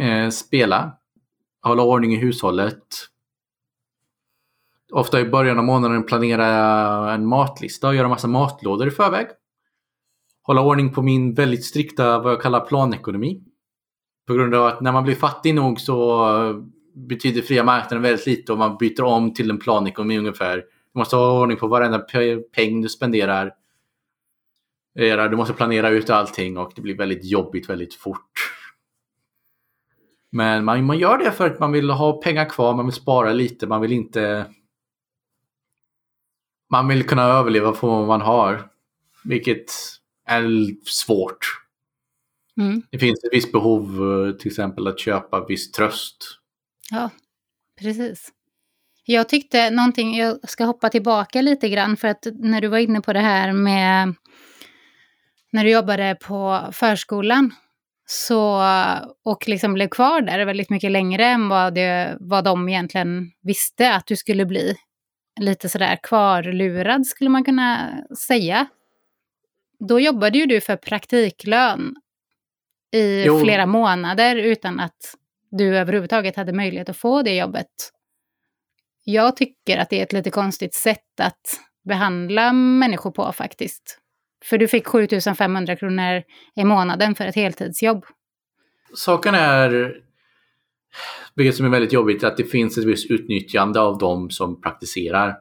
eh, 0.00 0.30
spela, 0.30 0.96
hålla 1.62 1.82
ordning 1.82 2.14
i 2.14 2.16
hushållet. 2.16 2.82
Ofta 4.92 5.20
i 5.20 5.24
början 5.24 5.58
av 5.58 5.64
månaden 5.64 6.06
planera 6.06 6.46
en 7.12 7.26
matlista 7.26 7.88
och 7.88 7.94
göra 7.94 8.08
massa 8.08 8.28
matlådor 8.28 8.88
i 8.88 8.90
förväg. 8.90 9.26
Hålla 10.42 10.62
ordning 10.62 10.92
på 10.92 11.02
min 11.02 11.34
väldigt 11.34 11.64
strikta, 11.64 12.18
vad 12.18 12.32
jag 12.32 12.40
kallar 12.40 12.60
planekonomi. 12.60 13.42
På 14.26 14.34
grund 14.34 14.54
av 14.54 14.66
att 14.66 14.80
när 14.80 14.92
man 14.92 15.04
blir 15.04 15.14
fattig 15.14 15.54
nog 15.54 15.80
så 15.80 16.62
betyder 16.94 17.42
fria 17.42 17.64
marknaden 17.64 18.02
väldigt 18.02 18.26
lite 18.26 18.52
och 18.52 18.58
man 18.58 18.76
byter 18.76 19.02
om 19.02 19.34
till 19.34 19.50
en 19.50 19.58
planekonomi 19.58 20.18
ungefär. 20.18 20.56
Du 20.92 20.98
måste 20.98 21.16
ha 21.16 21.40
ordning 21.42 21.58
på 21.58 21.66
varenda 21.66 21.98
peng 22.56 22.82
du 22.82 22.88
spenderar. 22.88 23.54
Eh, 24.98 25.24
du 25.24 25.36
måste 25.36 25.54
planera 25.54 25.88
ut 25.88 26.10
allting 26.10 26.58
och 26.58 26.72
det 26.76 26.82
blir 26.82 26.96
väldigt 26.96 27.24
jobbigt 27.24 27.68
väldigt 27.68 27.94
fort. 27.94 28.31
Men 30.32 30.64
man, 30.64 30.84
man 30.84 30.98
gör 30.98 31.18
det 31.18 31.32
för 31.32 31.50
att 31.50 31.60
man 31.60 31.72
vill 31.72 31.90
ha 31.90 32.12
pengar 32.12 32.48
kvar, 32.48 32.74
man 32.74 32.86
vill 32.86 32.94
spara 32.94 33.32
lite, 33.32 33.66
man 33.66 33.80
vill 33.80 33.92
inte... 33.92 34.46
Man 36.70 36.88
vill 36.88 37.06
kunna 37.06 37.22
överleva 37.22 37.72
på 37.72 37.86
vad 37.86 38.06
man 38.06 38.20
har. 38.20 38.68
Vilket 39.24 39.72
är 40.26 40.44
svårt. 40.84 41.62
Mm. 42.60 42.82
Det 42.90 42.98
finns 42.98 43.24
ett 43.24 43.32
visst 43.32 43.52
behov 43.52 43.84
eh, 44.26 44.32
till 44.32 44.48
exempel 44.48 44.86
att 44.86 45.00
köpa 45.00 45.46
viss 45.46 45.72
tröst. 45.72 46.38
Ja, 46.90 47.10
precis. 47.80 48.32
Jag 49.04 49.28
tyckte 49.28 49.70
någonting, 49.70 50.16
jag 50.16 50.48
ska 50.48 50.64
hoppa 50.64 50.88
tillbaka 50.88 51.42
lite 51.42 51.68
grann 51.68 51.96
för 51.96 52.08
att 52.08 52.26
när 52.34 52.60
du 52.60 52.68
var 52.68 52.78
inne 52.78 53.00
på 53.00 53.12
det 53.12 53.20
här 53.20 53.52
med 53.52 54.14
när 55.52 55.64
du 55.64 55.70
jobbade 55.70 56.16
på 56.20 56.60
förskolan 56.72 57.54
så, 58.12 58.62
och 59.24 59.48
liksom 59.48 59.74
blev 59.74 59.88
kvar 59.88 60.20
där 60.20 60.44
väldigt 60.44 60.70
mycket 60.70 60.90
längre 60.90 61.24
än 61.24 61.48
vad, 61.48 61.74
det, 61.74 62.16
vad 62.20 62.44
de 62.44 62.68
egentligen 62.68 63.30
visste 63.42 63.94
att 63.94 64.06
du 64.06 64.16
skulle 64.16 64.46
bli. 64.46 64.76
Lite 65.40 65.68
sådär 65.68 65.98
kvarlurad 66.02 67.06
skulle 67.06 67.30
man 67.30 67.44
kunna 67.44 67.92
säga. 68.28 68.66
Då 69.88 70.00
jobbade 70.00 70.38
ju 70.38 70.46
du 70.46 70.60
för 70.60 70.76
praktiklön 70.76 71.94
i 72.94 73.24
jo. 73.24 73.40
flera 73.40 73.66
månader 73.66 74.36
utan 74.36 74.80
att 74.80 75.14
du 75.50 75.78
överhuvudtaget 75.78 76.36
hade 76.36 76.52
möjlighet 76.52 76.88
att 76.88 76.96
få 76.96 77.22
det 77.22 77.36
jobbet. 77.36 77.92
Jag 79.04 79.36
tycker 79.36 79.78
att 79.78 79.90
det 79.90 79.98
är 79.98 80.02
ett 80.02 80.12
lite 80.12 80.30
konstigt 80.30 80.74
sätt 80.74 81.20
att 81.20 81.60
behandla 81.84 82.52
människor 82.52 83.10
på 83.10 83.32
faktiskt. 83.32 84.01
För 84.44 84.58
du 84.58 84.68
fick 84.68 84.86
7500 84.86 85.76
kronor 85.76 86.22
i 86.56 86.64
månaden 86.64 87.14
för 87.14 87.24
ett 87.24 87.34
heltidsjobb. 87.34 88.04
Saken 88.94 89.34
är, 89.34 89.94
vilket 91.34 91.56
som 91.56 91.66
är 91.66 91.70
väldigt 91.70 91.92
jobbigt, 91.92 92.24
att 92.24 92.36
det 92.36 92.44
finns 92.44 92.78
ett 92.78 92.84
visst 92.84 93.10
utnyttjande 93.10 93.80
av 93.80 93.98
de 93.98 94.30
som 94.30 94.60
praktiserar. 94.60 95.36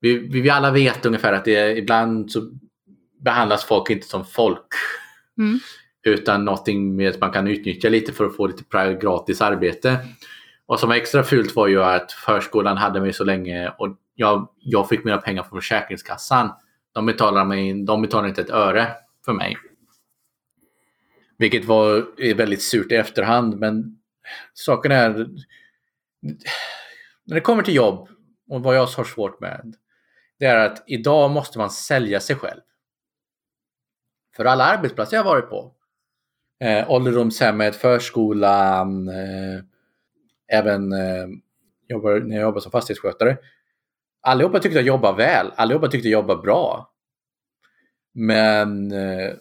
vi, 0.00 0.18
vi 0.18 0.50
alla 0.50 0.70
vet 0.70 1.06
ungefär 1.06 1.32
att 1.32 1.44
det 1.44 1.78
ibland 1.78 2.32
så 2.32 2.50
behandlas 3.24 3.64
folk 3.64 3.90
inte 3.90 4.06
som 4.06 4.24
folk. 4.24 4.66
Mm. 5.38 5.58
Utan 6.06 6.44
någonting 6.44 6.96
med 6.96 7.10
att 7.10 7.20
man 7.20 7.32
kan 7.32 7.48
utnyttja 7.48 7.88
lite 7.88 8.12
för 8.12 8.24
att 8.24 8.36
få 8.36 8.46
lite 8.46 8.94
gratis 9.00 9.40
arbete. 9.40 9.98
Vad 10.66 10.80
som 10.80 10.88
var 10.88 10.96
extra 10.96 11.22
fult 11.22 11.56
var 11.56 11.66
ju 11.66 11.82
att 11.82 12.12
förskolan 12.12 12.76
hade 12.76 13.00
mig 13.00 13.12
så 13.12 13.24
länge 13.24 13.68
och 13.68 13.96
jag, 14.14 14.48
jag 14.58 14.88
fick 14.88 15.04
mina 15.04 15.18
pengar 15.18 15.42
från 15.42 15.60
Försäkringskassan. 15.60 16.50
De 16.96 17.06
betalar, 17.06 17.44
mig, 17.44 17.84
de 17.84 18.02
betalar 18.02 18.28
inte 18.28 18.40
ett 18.40 18.50
öre 18.50 18.92
för 19.24 19.32
mig. 19.32 19.56
Vilket 21.38 21.64
var 21.64 22.06
väldigt 22.34 22.62
surt 22.62 22.92
i 22.92 22.94
efterhand 22.94 23.58
men 23.58 23.98
saken 24.54 24.92
är 24.92 25.28
när 27.24 27.34
det 27.34 27.40
kommer 27.40 27.62
till 27.62 27.74
jobb 27.74 28.08
och 28.50 28.62
vad 28.62 28.76
jag 28.76 28.86
har 28.86 29.04
svårt 29.04 29.40
med 29.40 29.74
det 30.38 30.46
är 30.46 30.56
att 30.56 30.84
idag 30.86 31.30
måste 31.30 31.58
man 31.58 31.70
sälja 31.70 32.20
sig 32.20 32.36
själv. 32.36 32.60
För 34.36 34.44
alla 34.44 34.64
arbetsplatser 34.64 35.16
jag 35.16 35.24
har 35.24 35.30
varit 35.30 35.50
på, 35.50 35.74
eh, 36.60 36.90
ålderdomshemmet, 36.90 37.76
förskolan, 37.76 39.08
eh, 39.08 39.60
även 40.48 40.92
eh, 40.92 41.26
jobbar, 41.88 42.20
när 42.20 42.36
jag 42.36 42.42
jobbar 42.42 42.60
som 42.60 42.72
fastighetsskötare. 42.72 43.36
Allihopa 44.26 44.58
tyckte 44.58 44.78
jag 44.78 44.86
jobbade 44.86 45.16
väl, 45.16 45.52
allihopa 45.56 45.88
tyckte 45.88 46.08
jag 46.08 46.20
jobbade 46.20 46.42
bra. 46.42 46.92
Men 48.14 48.92
eh, 48.92 49.32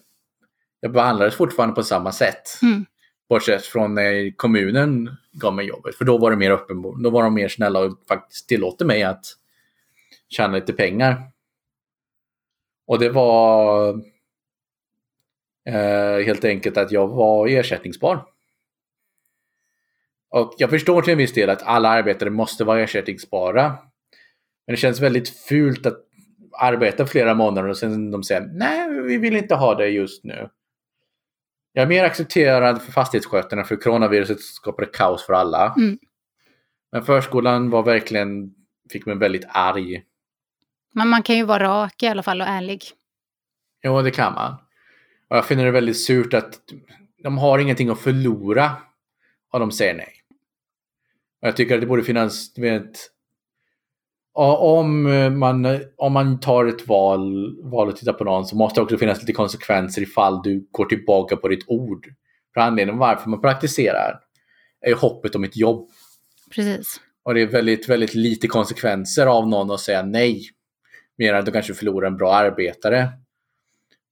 jag 0.80 0.92
behandlades 0.92 1.36
fortfarande 1.36 1.76
på 1.76 1.84
samma 1.84 2.12
sätt. 2.12 2.62
Mm. 2.62 2.86
Bortsett 3.30 3.66
från 3.66 3.94
när 3.94 4.38
kommunen 4.38 5.16
gav 5.32 5.54
mig 5.54 5.66
jobbet. 5.66 5.96
För 5.96 6.06
då 6.06 6.18
var 6.18 6.32
det 6.32 6.38
mer 6.38 6.52
öppen, 6.52 6.82
då 6.82 7.10
var 7.10 7.24
de 7.24 7.34
mer 7.34 7.48
snälla 7.48 7.80
och 7.80 7.98
faktiskt 8.08 8.48
tillåter 8.48 8.86
mig 8.86 9.04
att 9.04 9.26
tjäna 10.30 10.56
lite 10.56 10.74
pengar. 10.74 11.32
Och 12.88 13.00
det 13.00 13.10
var 13.10 13.90
eh, 15.66 16.26
helt 16.26 16.46
enkelt 16.46 16.78
att 16.78 16.92
jag 16.92 17.08
var 17.08 17.48
ersättningsbar. 17.48 18.26
Och 20.30 20.56
jag 20.58 20.70
förstår 20.70 21.02
till 21.02 21.12
en 21.12 21.18
viss 21.18 21.34
del 21.34 21.50
att 21.50 21.64
alla 21.64 21.90
arbetare 21.90 22.30
måste 22.30 22.64
vara 22.64 22.82
ersättningsbara. 22.82 23.78
Men 24.68 24.74
det 24.74 24.78
känns 24.78 25.02
väldigt 25.02 25.30
fult 25.30 25.86
att 25.86 25.98
arbeta 26.60 27.06
flera 27.08 27.34
månader 27.34 27.70
och 27.70 27.78
sen 27.78 28.12
de 28.12 28.24
säger 28.24 28.42
nej, 28.42 29.02
vi 29.02 29.18
vill 29.18 29.36
inte 29.36 29.56
ha 29.56 29.76
det 29.76 29.88
just 29.88 30.24
nu. 30.24 30.50
Jag 31.74 31.84
är 31.84 31.88
mer 31.88 32.04
accepterad 32.04 32.82
för 32.82 32.92
fastighetsskötarna 32.92 33.64
för 33.64 33.76
coronaviruset 33.76 34.42
skapade 34.42 34.88
kaos 34.94 35.26
för 35.26 35.34
alla. 35.34 35.74
Mm. 35.78 35.98
Men 36.92 37.04
förskolan 37.04 37.70
var 37.70 37.84
verkligen, 37.84 38.54
fick 38.92 39.06
mig 39.06 39.18
väldigt 39.18 39.46
arg. 39.50 40.04
Men 40.94 41.08
man 41.08 41.24
kan 41.24 41.36
ju 41.36 41.44
vara 41.44 41.64
rak 41.64 42.04
i 42.04 42.08
alla 42.08 42.24
fall 42.24 42.42
och 42.42 42.48
ärlig. 42.48 42.84
Jo, 43.84 44.02
det 44.02 44.12
kan 44.12 44.34
man. 44.34 44.54
Och 45.30 45.38
jag 45.38 45.46
finner 45.46 45.66
det 45.66 45.72
väldigt 45.72 46.06
surt 46.06 46.34
att 46.34 46.60
de 47.24 47.38
har 47.38 47.60
ingenting 47.60 47.90
att 47.90 48.00
förlora 48.00 48.72
om 49.52 49.60
de 49.60 49.72
säger 49.72 49.94
nej. 49.94 50.14
Och 51.42 51.48
jag 51.48 51.58
tycker 51.58 51.76
att 51.76 51.82
det 51.82 51.88
borde 51.88 52.04
finnas, 52.04 52.54
du 52.54 52.62
vet, 52.62 53.12
om 54.36 55.04
man, 55.40 55.80
om 55.98 56.14
man 56.14 56.40
tar 56.40 56.66
ett 56.66 56.88
val, 56.88 57.56
val 57.64 57.88
och 57.88 57.96
tittar 57.96 58.14
på 58.14 58.24
någon 58.24 58.46
så 58.46 58.56
måste 58.56 58.80
det 58.80 58.84
också 58.84 58.98
finnas 58.98 59.20
lite 59.20 59.34
konsekvenser 59.34 60.02
ifall 60.02 60.42
du 60.44 60.68
går 60.72 60.86
tillbaka 60.86 61.36
på 61.36 61.48
ditt 61.48 61.64
ord. 61.68 62.08
För 62.54 62.62
anledningen 62.62 63.00
varför 63.00 63.30
man 63.30 63.42
praktiserar 63.42 64.20
är 64.82 64.90
ju 64.90 64.96
hoppet 64.96 65.36
om 65.36 65.44
ett 65.44 65.58
jobb. 65.58 65.90
Precis. 66.56 67.02
Och 67.24 67.34
det 67.34 67.42
är 67.42 67.48
väldigt, 67.48 67.90
väldigt 67.90 68.16
lite 68.16 68.48
konsekvenser 68.48 69.26
av 69.26 69.48
någon 69.48 69.72
att 69.72 69.80
säga 69.80 70.04
nej. 70.04 70.44
Mer 71.18 71.34
än 71.34 71.40
att 71.40 71.46
du 71.46 71.52
kanske 71.52 71.74
förlorar 71.74 72.08
en 72.08 72.18
bra 72.18 72.34
arbetare. 72.34 73.10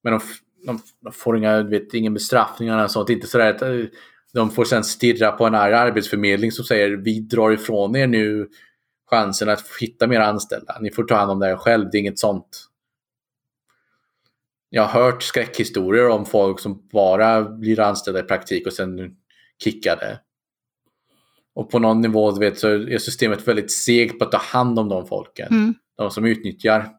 Men 0.04 0.14
de, 0.14 0.22
de, 0.66 0.80
de 1.02 1.14
får 1.14 1.38
inga, 1.38 1.64
vet, 1.64 1.94
ingen 1.94 2.14
bestraffning 2.14 2.70
eller 2.70 2.88
sånt. 2.88 3.10
Inte 3.10 3.28
sådär 3.28 3.50
att 3.50 3.62
eh, 3.62 3.86
de 4.34 4.52
får 4.52 4.66
sen 4.66 4.84
stirra 4.84 5.32
på 5.32 5.46
en 5.46 5.56
arg 5.56 5.74
arbetsförmedling 5.74 6.52
som 6.52 6.66
säger 6.66 6.90
vi 6.90 7.20
drar 7.20 7.52
ifrån 7.52 7.96
er 7.96 8.08
nu 8.08 8.50
chansen 9.10 9.50
att 9.50 9.64
hitta 9.80 10.08
mer 10.08 10.20
anställda. 10.20 10.78
Ni 10.82 10.92
får 10.92 11.04
ta 11.04 11.16
hand 11.16 11.32
om 11.32 11.40
det 11.40 11.46
här 11.46 11.56
själv, 11.56 11.90
det 11.92 11.98
är 11.98 12.00
inget 12.00 12.20
sånt. 12.20 12.70
Jag 14.70 14.84
har 14.84 15.02
hört 15.02 15.24
skräckhistorier 15.24 16.10
om 16.10 16.26
folk 16.26 16.60
som 16.60 16.88
bara 16.92 17.42
blir 17.42 17.80
anställda 17.80 18.20
i 18.20 18.24
praktik 18.24 18.68
och 18.68 18.74
sen 18.74 19.16
kickade. 19.64 20.20
Och 21.56 21.70
på 21.70 21.80
någon 21.80 22.02
nivå 22.02 22.32
vet, 22.32 22.60
så 22.60 22.68
är 22.68 22.98
systemet 22.98 23.48
väldigt 23.48 23.72
segt 23.72 24.20
på 24.20 24.26
att 24.26 24.32
ta 24.32 24.38
hand 24.38 24.80
om 24.80 24.90
de 24.90 25.08
folken. 25.08 25.48
Mm. 25.52 25.74
De 25.98 26.12
som 26.12 26.26
utnyttjar. 26.26 26.90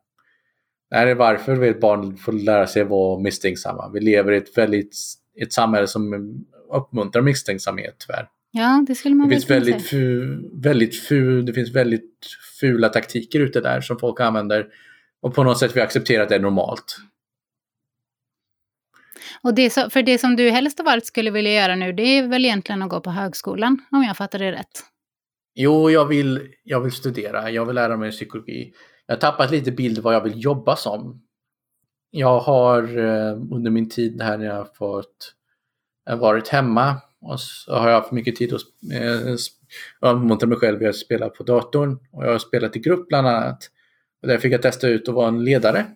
Det 0.91 0.97
här 0.97 1.07
är 1.07 1.15
varför 1.15 1.57
vet, 1.57 1.81
barn 1.81 2.17
får 2.17 2.33
lära 2.33 2.67
sig 2.67 2.85
vara 2.85 3.19
misstänksamma. 3.19 3.91
Vi 3.95 4.01
lever 4.01 4.33
i 4.33 4.37
ett, 4.37 4.59
väldigt, 4.59 4.97
ett 5.41 5.53
samhälle 5.53 5.87
som 5.87 6.35
uppmuntrar 6.73 7.23
misstänksamhet 7.23 7.95
tyvärr. 7.99 8.29
Ja, 8.57 8.85
det 8.87 8.95
skulle 8.95 9.15
man 9.15 9.29
Det 9.29 9.35
finns 9.35 9.51
väldigt, 9.51 9.87
säga. 9.87 10.01
fu, 10.01 10.43
väldigt, 10.53 11.03
ful, 11.03 11.47
det 11.47 11.53
finns 11.53 11.71
väldigt 11.71 12.27
fula 12.61 12.89
taktiker 12.89 13.41
ute 13.41 13.61
där 13.61 13.81
som 13.81 13.99
folk 13.99 14.21
använder. 14.21 14.67
Och 15.23 15.35
på 15.35 15.45
något 15.45 15.59
sätt 15.59 15.77
vi 15.77 15.81
accepterar 15.81 16.23
att 16.23 16.29
det 16.29 16.35
är 16.35 16.41
normalt. 16.41 16.97
Och 19.43 19.55
det, 19.55 19.71
för 19.93 20.03
det 20.03 20.19
som 20.19 20.37
du 20.37 20.51
helst 20.51 20.81
av 20.81 20.89
allt 20.89 21.07
skulle 21.07 21.31
vilja 21.31 21.53
göra 21.53 21.77
nu, 21.77 21.93
det 21.93 22.03
är 22.03 22.29
väl 22.29 22.45
egentligen 22.45 22.83
att 22.83 22.89
gå 22.91 23.01
på 23.01 23.11
högskolan, 23.11 23.79
om 23.91 24.03
jag 24.03 24.17
fattar 24.17 24.39
det 24.39 24.53
rätt. 24.53 24.85
Jo, 25.55 25.91
jag 25.91 26.07
vill, 26.07 26.49
jag 26.63 26.81
vill 26.81 26.93
studera. 26.93 27.51
Jag 27.51 27.67
vill 27.67 27.75
lära 27.75 27.97
mig 27.97 28.11
psykologi. 28.11 28.73
Jag 29.07 29.15
har 29.15 29.21
tappat 29.21 29.51
lite 29.51 29.73
bild 29.73 29.99
vad 29.99 30.15
jag 30.15 30.21
vill 30.21 30.45
jobba 30.45 30.77
som. 30.77 31.23
Jag 32.11 32.41
har 32.41 32.99
eh, 32.99 33.33
under 33.51 33.71
min 33.71 33.89
tid 33.89 34.23
här 34.23 34.39
när 34.39 34.47
jag 34.47 34.55
har 34.55 34.69
fått 34.75 35.35
har 36.07 36.17
varit 36.17 36.49
hemma 36.49 36.97
och 37.25 37.41
så 37.41 37.75
har 37.75 37.89
jag 37.89 38.01
haft 38.01 38.13
mycket 38.13 38.37
tid 38.37 38.55
att 38.55 38.61
eh, 38.93 39.37
uppmuntrar 40.01 40.49
mig 40.49 40.59
själv 40.59 40.89
att 40.89 40.97
spela 40.97 41.29
på 41.29 41.43
datorn. 41.43 41.99
Och 42.11 42.25
jag 42.25 42.31
har 42.31 42.39
spelat 42.39 42.77
i 42.77 42.79
grupp 42.79 43.09
bland 43.09 43.27
annat. 43.29 43.71
Och 44.23 44.29
där 44.29 44.39
fick 44.39 44.53
jag 44.53 44.63
testa 44.63 44.89
ut 44.89 45.09
att 45.09 45.15
vara 45.15 45.29
en 45.29 45.45
ledare. 45.45 45.87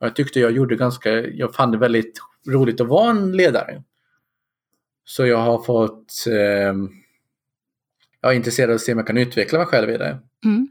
Och 0.00 0.06
jag 0.06 0.16
tyckte 0.16 0.40
jag 0.40 0.52
gjorde 0.52 0.76
ganska, 0.76 1.10
jag 1.10 1.54
fann 1.54 1.70
det 1.70 1.78
väldigt 1.78 2.18
roligt 2.48 2.80
att 2.80 2.88
vara 2.88 3.10
en 3.10 3.32
ledare. 3.32 3.82
Så 5.04 5.26
jag 5.26 5.38
har 5.38 5.62
fått, 5.62 6.24
eh, 6.26 6.74
jag 8.20 8.32
är 8.32 8.36
intresserad 8.36 8.70
av 8.70 8.74
att 8.74 8.80
se 8.80 8.92
om 8.92 8.98
jag 8.98 9.06
kan 9.06 9.18
utveckla 9.18 9.58
mig 9.58 9.66
själv 9.66 9.90
i 9.90 9.96
det. 9.96 10.18
Mm. 10.44 10.68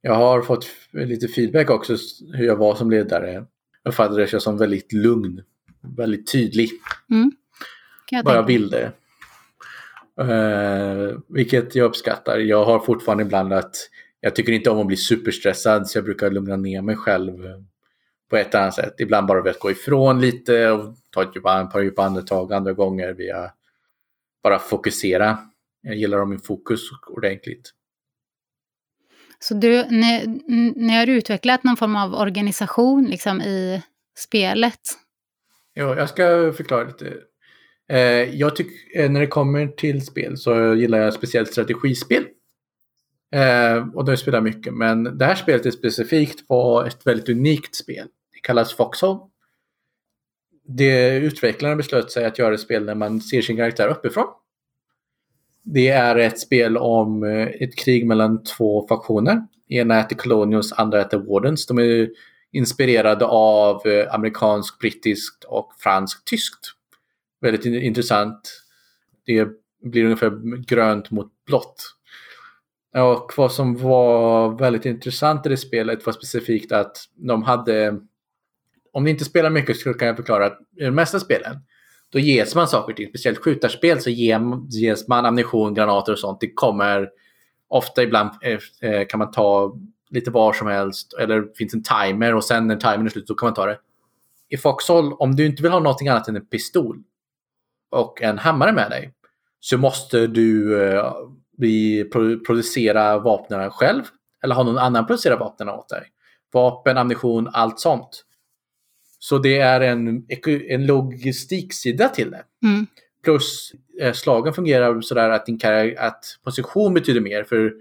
Jag 0.00 0.14
har 0.14 0.42
fått 0.42 0.66
lite 0.92 1.28
feedback 1.28 1.70
också 1.70 1.96
hur 2.34 2.46
jag 2.46 2.56
var 2.56 2.74
som 2.74 2.90
ledare. 2.90 3.32
Jag 3.32 3.46
uppfattade 3.84 4.28
jag 4.32 4.42
som 4.42 4.58
väldigt 4.58 4.92
lugn. 4.92 5.42
Väldigt 5.96 6.32
tydlig. 6.32 6.70
Mm. 7.10 7.32
Vad 8.24 8.36
jag 8.36 8.46
ville. 8.46 8.92
Eh, 10.20 11.18
vilket 11.28 11.74
jag 11.74 11.84
uppskattar. 11.84 12.38
Jag 12.38 12.64
har 12.64 12.78
fortfarande 12.78 13.24
ibland 13.24 13.52
att 13.52 13.76
jag 14.20 14.36
tycker 14.36 14.52
inte 14.52 14.70
om 14.70 14.80
att 14.80 14.86
bli 14.86 14.96
superstressad 14.96 15.88
så 15.88 15.98
jag 15.98 16.04
brukar 16.04 16.30
lugna 16.30 16.56
ner 16.56 16.82
mig 16.82 16.96
själv 16.96 17.46
eh, 17.46 17.60
på 18.30 18.36
ett 18.36 18.54
annat 18.54 18.74
sätt. 18.74 18.94
Ibland 18.98 19.26
bara 19.26 19.42
vet 19.42 19.58
gå 19.58 19.70
ifrån 19.70 20.20
lite 20.20 20.70
och 20.70 20.94
ta 21.10 21.22
ett 21.22 21.36
djupa, 21.36 21.66
par 21.66 21.80
djupa 21.80 22.02
andetag. 22.02 22.52
Andra 22.52 22.72
gånger 22.72 23.12
via 23.12 23.52
bara 24.42 24.58
fokusera. 24.58 25.38
Jag 25.80 25.96
gillar 25.96 26.18
att 26.18 26.20
ha 26.20 26.26
min 26.26 26.40
fokus 26.40 26.80
ordentligt. 27.06 27.70
Så 29.38 29.54
du, 29.54 29.84
ni, 29.90 30.26
ni 30.76 30.96
har 30.96 31.06
utvecklat 31.06 31.64
någon 31.64 31.76
form 31.76 31.96
av 31.96 32.14
organisation 32.14 33.04
liksom, 33.04 33.40
i 33.40 33.82
spelet? 34.18 34.80
Jo, 35.74 35.94
jag 35.94 36.08
ska 36.08 36.52
förklara 36.52 36.84
lite. 36.84 37.12
Eh, 37.88 38.36
jag 38.38 38.56
tycker 38.56 39.00
eh, 39.00 39.10
när 39.10 39.20
det 39.20 39.26
kommer 39.26 39.66
till 39.66 40.06
spel 40.06 40.38
så 40.38 40.74
gillar 40.74 40.98
jag 40.98 41.14
speciellt 41.14 41.52
strategispel. 41.52 42.24
Eh, 43.34 43.88
och 43.94 44.04
de 44.04 44.16
spelar 44.16 44.40
mycket. 44.40 44.74
Men 44.74 45.18
det 45.18 45.24
här 45.24 45.34
spelet 45.34 45.66
är 45.66 45.70
specifikt 45.70 46.44
var 46.48 46.86
ett 46.86 47.06
väldigt 47.06 47.28
unikt 47.28 47.74
spel. 47.74 48.08
Det 48.32 48.40
kallas 48.40 48.74
Foxhole. 48.74 49.20
Det 50.66 51.16
utvecklarna 51.16 51.76
beslöt 51.76 52.10
sig 52.10 52.24
att 52.24 52.38
göra 52.38 52.54
ett 52.54 52.60
spel 52.60 52.84
när 52.84 52.94
man 52.94 53.20
ser 53.20 53.42
sin 53.42 53.56
karaktär 53.56 53.88
uppifrån. 53.88 54.26
Det 55.62 55.88
är 55.88 56.16
ett 56.16 56.40
spel 56.40 56.76
om 56.76 57.24
eh, 57.24 57.46
ett 57.46 57.76
krig 57.76 58.06
mellan 58.06 58.44
två 58.44 58.86
faktioner. 58.88 59.46
Ena 59.68 59.94
heter 59.94 60.16
Colonials, 60.16 60.72
andra 60.72 60.98
heter 60.98 61.18
Wardens. 61.18 61.66
De 61.66 61.78
är 61.78 62.08
inspirerade 62.52 63.24
av 63.24 63.86
eh, 63.86 64.14
amerikanskt, 64.14 64.78
brittiskt 64.78 65.44
och 65.44 65.72
franskt, 65.78 66.26
tyskt. 66.26 66.74
Väldigt 67.44 67.64
intressant. 67.64 68.62
Det 69.26 69.48
blir 69.82 70.04
ungefär 70.04 70.62
grönt 70.66 71.10
mot 71.10 71.32
blått. 71.46 71.82
Och 72.94 73.32
vad 73.36 73.52
som 73.52 73.76
var 73.76 74.58
väldigt 74.58 74.84
intressant 74.84 75.46
i 75.46 75.48
det 75.48 75.56
spelet 75.56 76.06
var 76.06 76.12
specifikt 76.12 76.72
att 76.72 76.96
de 77.14 77.42
hade, 77.42 77.98
om 78.92 79.04
ni 79.04 79.10
inte 79.10 79.24
spelar 79.24 79.50
mycket 79.50 79.76
så 79.76 79.94
kan 79.94 80.08
jag 80.08 80.16
förklara 80.16 80.46
att 80.46 80.58
i 80.80 80.84
de 80.84 80.90
mesta 80.90 81.20
spelen 81.20 81.56
då 82.12 82.18
ges 82.18 82.54
man 82.54 82.68
saker 82.68 82.94
till, 82.94 83.08
speciellt 83.08 83.38
skjutarspel 83.38 84.00
så 84.00 84.10
ges 84.10 85.08
man 85.08 85.26
ammunition, 85.26 85.74
granater 85.74 86.12
och 86.12 86.18
sånt. 86.18 86.40
Det 86.40 86.52
kommer 86.52 87.08
ofta 87.68 88.02
ibland 88.02 88.30
eh, 88.42 88.90
eh, 88.90 89.06
kan 89.06 89.18
man 89.18 89.30
ta 89.30 89.76
lite 90.10 90.30
var 90.30 90.52
som 90.52 90.66
helst. 90.66 91.14
Eller 91.14 91.56
finns 91.58 91.74
en 91.74 91.82
timer 91.82 92.34
och 92.34 92.44
sen 92.44 92.66
när 92.66 92.76
timern 92.76 93.06
är 93.06 93.10
slut 93.10 93.28
så 93.28 93.34
kan 93.34 93.46
man 93.46 93.54
ta 93.54 93.66
det. 93.66 93.78
I 94.48 94.56
Foxhole, 94.56 95.14
om 95.18 95.36
du 95.36 95.46
inte 95.46 95.62
vill 95.62 95.72
ha 95.72 95.80
någonting 95.80 96.08
annat 96.08 96.28
än 96.28 96.36
en 96.36 96.46
pistol 96.46 97.02
och 97.94 98.22
en 98.22 98.38
hammare 98.38 98.72
med 98.72 98.90
dig 98.90 99.12
så 99.60 99.78
måste 99.78 100.26
du 100.26 100.82
eh, 100.82 101.12
producera 102.46 103.18
vapnen 103.18 103.70
själv 103.70 104.02
eller 104.42 104.54
ha 104.54 104.62
någon 104.62 104.78
annan 104.78 105.06
producera 105.06 105.36
vapnen 105.36 105.68
åt 105.68 105.88
dig. 105.88 106.02
Vapen, 106.52 106.98
ammunition, 106.98 107.50
allt 107.52 107.80
sånt. 107.80 108.24
Så 109.18 109.38
det 109.38 109.58
är 109.58 109.80
en, 109.80 110.26
en 110.68 110.86
logistiksida 110.86 112.08
till 112.08 112.30
det. 112.30 112.44
Mm. 112.62 112.86
Plus 113.24 113.72
eh, 114.00 114.12
slagen 114.12 114.52
fungerar 114.54 115.00
sådär 115.00 115.30
att, 115.30 115.46
din 115.46 115.60
att 115.98 116.24
position 116.44 116.94
betyder 116.94 117.20
mer. 117.20 117.44
För 117.44 117.74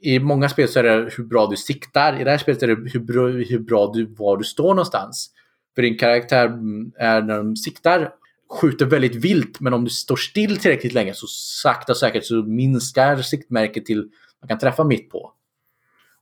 i 0.00 0.18
många 0.18 0.48
spel 0.48 0.68
så 0.68 0.78
är 0.78 0.82
det 0.82 1.10
hur 1.16 1.24
bra 1.24 1.46
du 1.46 1.56
siktar. 1.56 2.20
I 2.20 2.24
det 2.24 2.30
här 2.30 2.38
spelet 2.38 2.62
är 2.62 2.66
det 2.66 2.90
hur 2.90 3.00
bra, 3.00 3.28
hur 3.28 3.58
bra 3.58 3.92
du, 3.94 4.06
var 4.06 4.36
du 4.36 4.44
står 4.44 4.68
någonstans. 4.68 5.30
För 5.74 5.82
din 5.82 5.98
karaktär 5.98 6.46
mm, 6.46 6.92
är 6.96 7.22
när 7.22 7.36
de 7.36 7.56
siktar 7.56 8.12
skjuter 8.52 8.86
väldigt 8.86 9.14
vilt 9.14 9.60
men 9.60 9.74
om 9.74 9.84
du 9.84 9.90
står 9.90 10.16
still 10.16 10.56
tillräckligt 10.56 10.92
länge 10.92 11.14
så 11.14 11.26
sakta 11.26 11.94
säkert 11.94 12.24
så 12.24 12.34
minskar 12.34 13.16
siktmärket 13.16 13.86
till 13.86 14.10
man 14.40 14.48
kan 14.48 14.58
träffa 14.58 14.84
mitt 14.84 15.10
på. 15.10 15.32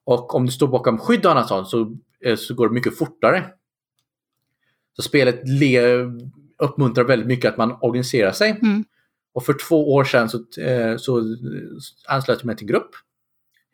Och 0.05 0.35
om 0.35 0.47
du 0.47 0.53
står 0.53 0.68
bakom 0.68 0.99
skydd 0.99 1.26
och 1.26 1.33
annat 1.33 1.49
sånt 1.49 1.68
så, 1.68 1.97
eh, 2.24 2.37
så 2.37 2.55
går 2.55 2.68
det 2.68 2.74
mycket 2.74 2.99
fortare. 2.99 3.51
Så 4.97 5.03
spelet 5.03 5.43
uppmuntrar 6.59 7.05
väldigt 7.05 7.28
mycket 7.28 7.51
att 7.51 7.57
man 7.57 7.78
organiserar 7.81 8.33
sig. 8.33 8.51
Mm. 8.51 8.85
Och 9.33 9.45
för 9.45 9.55
två 9.68 9.93
år 9.95 10.05
sedan 10.05 10.28
så, 10.28 10.61
eh, 10.61 10.97
så 10.97 11.37
anslöt 12.09 12.39
jag 12.39 12.47
mig 12.47 12.57
till 12.57 12.64
en 12.64 12.72
grupp. 12.72 12.91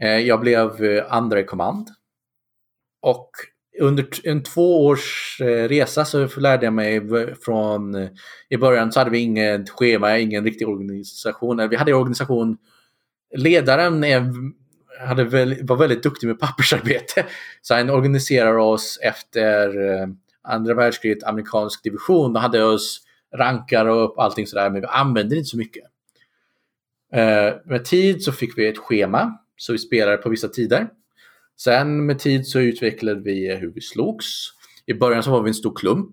Eh, 0.03 0.19
jag 0.19 0.41
blev 0.41 0.71
andra 1.09 1.41
i 1.41 1.45
kommand. 1.45 1.89
Och 3.01 3.31
under 3.81 4.07
en 4.25 4.43
två 4.43 4.87
års 4.87 5.41
eh, 5.41 5.69
resa 5.69 6.05
så 6.05 6.41
lärde 6.41 6.67
jag 6.67 6.73
mig 6.73 7.03
från... 7.45 7.95
Eh, 7.95 8.09
I 8.49 8.57
början 8.57 8.93
så 8.93 9.01
hade 9.01 9.11
vi 9.11 9.19
inget 9.19 9.71
schema, 9.71 10.19
ingen 10.19 10.45
riktig 10.45 10.69
organisation. 10.69 11.69
Vi 11.69 11.77
hade 11.77 11.95
organisation. 11.95 12.57
Ledaren 13.37 14.05
är 14.05 14.33
hade 15.07 15.25
väl, 15.25 15.57
var 15.63 15.77
väldigt 15.77 16.03
duktig 16.03 16.27
med 16.27 16.41
pappersarbete. 16.41 17.27
Så 17.63 17.75
han 17.75 17.91
organiserade 17.91 18.59
oss 18.59 18.99
efter 19.03 19.91
eh, 19.91 20.07
andra 20.43 20.75
världskriget, 20.75 21.25
amerikansk 21.25 21.83
division. 21.83 22.37
och 22.37 22.43
hade 22.43 22.65
oss 22.65 23.01
rankar 23.35 23.87
och 23.87 24.05
upp 24.05 24.19
allting 24.19 24.47
sådär, 24.47 24.71
men 24.71 24.81
vi 24.81 24.87
använde 24.87 25.37
inte 25.37 25.49
så 25.49 25.57
mycket. 25.57 25.85
Med 27.65 27.85
tid 27.85 28.23
så 28.23 28.33
fick 28.33 28.59
vi 28.59 28.69
ett 28.69 28.79
schema, 28.79 29.39
så 29.57 29.73
vi 29.73 29.79
spelade 29.79 30.17
på 30.17 30.29
vissa 30.29 30.49
tider. 30.49 30.89
Sen 31.57 32.07
med 32.07 32.19
tid 32.19 32.47
så 32.47 32.61
utvecklade 32.61 33.21
vi 33.21 33.55
hur 33.55 33.73
vi 33.73 33.81
slogs. 33.81 34.27
I 34.87 34.95
början 34.95 35.23
så 35.23 35.31
var 35.31 35.43
vi 35.43 35.51
en 35.51 35.55
stor 35.55 35.77
klump. 35.77 36.13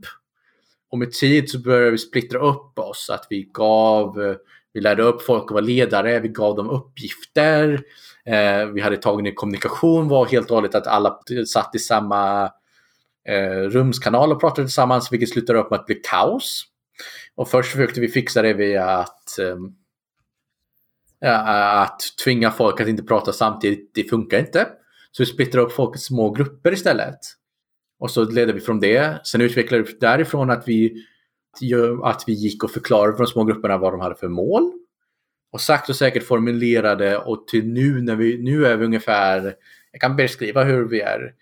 Och 0.90 0.98
med 0.98 1.12
tid 1.12 1.50
så 1.50 1.60
började 1.60 1.92
vi 1.92 1.98
splittra 1.98 2.40
upp 2.40 2.80
oss, 2.80 3.10
att 3.10 3.28
vi 3.30 3.50
gav, 3.54 4.36
vi 4.74 4.82
lärde 4.82 5.04
upp 5.04 5.22
folk 5.22 5.44
att 5.44 5.52
vara 5.52 5.62
ledare, 5.62 6.20
vi 6.20 6.28
gav 6.28 6.56
dem 6.56 6.70
uppgifter. 6.70 7.84
Eh, 8.26 8.66
vi 8.66 8.82
hade 8.82 8.98
tagit 8.98 9.24
ner 9.24 9.34
kommunikation 9.34 10.08
var 10.08 10.26
helt 10.26 10.50
och 10.50 10.56
hållet 10.56 10.76
att 10.76 10.88
alla 10.88 11.20
satt 11.48 11.76
i 11.76 11.80
samma 11.80 12.44
eh, 13.28 13.70
rumskanal 13.70 14.32
och 14.32 14.40
pratade 14.40 14.68
tillsammans 14.68 15.12
vilket 15.12 15.30
slutade 15.30 15.60
upp 15.60 15.70
med 15.70 15.80
att 15.80 15.86
bli 15.86 15.96
kaos. 15.96 16.66
Och 17.36 17.50
först 17.50 17.72
försökte 17.72 18.02
vi 18.02 18.08
fixa 18.08 18.42
det 18.42 18.54
via 18.54 18.86
att, 18.86 19.40
eh, 19.40 19.58
att 21.82 22.02
tvinga 22.24 22.52
folk 22.52 22.82
att 22.82 22.88
inte 22.88 23.04
prata 23.04 23.34
samtidigt. 23.34 23.92
Det 23.94 24.04
funkar 24.04 24.40
inte. 24.40 24.68
Så 25.18 25.24
vi 25.24 25.26
splittrade 25.26 25.66
upp 25.66 25.72
folk 25.72 25.96
i 25.96 26.00
små 26.00 26.32
grupper 26.32 26.72
istället. 26.72 27.20
Och 28.00 28.12
så 28.12 28.24
ledde 28.24 28.54
vi 28.54 28.60
från 28.60 28.80
det. 28.80 29.28
Sen 29.28 29.42
utvecklade 29.42 29.84
vi 29.84 29.94
därifrån 29.94 30.50
att 30.50 30.68
vi, 30.68 31.06
att 32.04 32.24
vi 32.28 32.34
gick 32.34 32.64
och 32.64 32.72
förklarade 32.72 33.18
för 33.18 33.24
de 33.24 33.30
små 33.30 33.44
grupperna 33.44 33.78
vad 33.78 33.94
de 33.94 34.00
hade 34.00 34.16
för 34.16 34.28
mål 34.28 34.72
och 35.54 35.62
sakta 35.62 35.92
och 35.92 35.96
säkert 35.96 36.24
formulerade 36.24 37.18
och 37.18 37.48
till 37.48 37.68
nu 37.68 38.02
när 38.02 38.16
vi, 38.16 38.38
nu 38.38 38.66
är 38.66 38.78
vi 38.78 38.86
ungefär, 38.86 39.56
jag 39.92 40.02
kan 40.02 40.16
beskriva 40.16 40.64
hur 40.64 40.88
vi 40.88 41.02
är. 41.02 41.34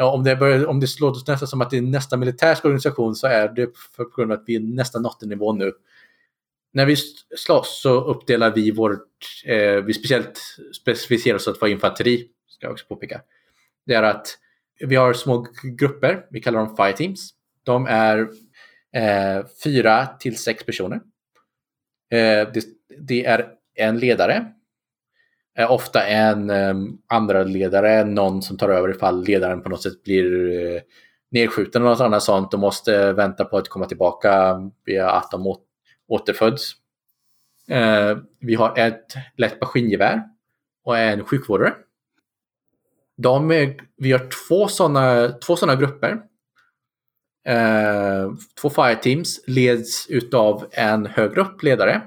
Om 0.00 0.24
det, 0.24 0.36
börjar, 0.36 0.66
om 0.66 0.80
det 0.80 1.00
låter 1.00 1.32
nästan 1.32 1.48
som 1.48 1.60
att 1.60 1.70
det 1.70 1.76
är 1.78 1.82
nästa 1.82 2.16
militärsk 2.16 2.64
organisation 2.64 3.14
så 3.14 3.26
är 3.26 3.48
det 3.48 3.66
på 3.96 4.04
grund 4.16 4.32
av 4.32 4.38
att 4.38 4.44
vi 4.46 4.56
är 4.56 4.60
nästan 4.60 5.02
nått 5.02 5.22
en 5.22 5.28
nivå 5.28 5.52
nu. 5.52 5.72
När 6.72 6.86
vi 6.86 6.96
slåss 7.36 7.80
så 7.82 8.04
uppdelar 8.04 8.54
vi 8.54 8.70
vårt, 8.70 9.08
eh, 9.44 9.74
vi 9.74 9.94
speciellt 9.94 10.40
specificerar 10.80 11.36
oss 11.36 11.48
att 11.48 11.60
vara 11.60 11.70
infanteri, 11.70 12.28
ska 12.58 12.66
jag 12.66 12.72
också 12.72 12.86
påpeka. 12.86 13.20
Det 13.86 13.94
är 13.94 14.02
att 14.02 14.38
vi 14.80 14.96
har 14.96 15.12
små 15.12 15.46
grupper, 15.62 16.26
vi 16.30 16.40
kallar 16.40 16.58
dem 16.58 16.76
fire 16.76 16.92
teams. 16.92 17.30
De 17.62 17.86
är 17.86 18.18
eh, 18.92 19.46
fyra 19.64 20.06
till 20.06 20.38
sex 20.38 20.66
personer. 20.66 21.00
Eh, 22.10 22.48
det 22.52 22.64
det 22.98 23.24
är 23.24 23.48
en 23.74 23.98
ledare. 23.98 24.52
Eh, 25.58 25.72
ofta 25.72 26.06
en 26.06 26.50
eh, 26.50 26.74
andra 27.06 27.42
ledare, 27.42 28.04
någon 28.04 28.42
som 28.42 28.56
tar 28.56 28.68
över 28.68 28.90
ifall 28.90 29.24
ledaren 29.24 29.62
på 29.62 29.68
något 29.68 29.82
sätt 29.82 30.02
blir 30.04 30.50
eh, 30.50 30.80
nedskjuten 31.30 31.82
eller 31.82 31.90
något 31.90 32.00
annat 32.00 32.22
sånt 32.22 32.54
och 32.54 32.60
måste 32.60 33.12
vänta 33.12 33.44
på 33.44 33.56
att 33.56 33.68
komma 33.68 33.86
tillbaka 33.86 34.60
via 34.84 35.10
att 35.10 35.30
de 35.30 35.56
återföds. 36.08 36.72
Eh, 37.68 38.18
vi 38.40 38.54
har 38.54 38.78
ett 38.78 39.14
lätt 39.36 39.60
maskingevär 39.60 40.22
och 40.84 40.98
en 40.98 41.24
sjukvårdare. 41.24 41.74
De 43.18 43.50
är, 43.50 43.80
vi 43.96 44.12
har 44.12 44.30
två 44.48 44.68
sådana 44.68 45.28
två 45.28 45.56
såna 45.56 45.76
grupper. 45.76 46.22
Eh, 47.46 48.32
två 48.60 48.70
fire 48.70 48.94
teams 48.94 49.40
leds 49.46 50.06
utav 50.08 50.66
en 50.70 51.06
högre 51.06 51.40
upp 51.40 51.62
ledare 51.62 52.02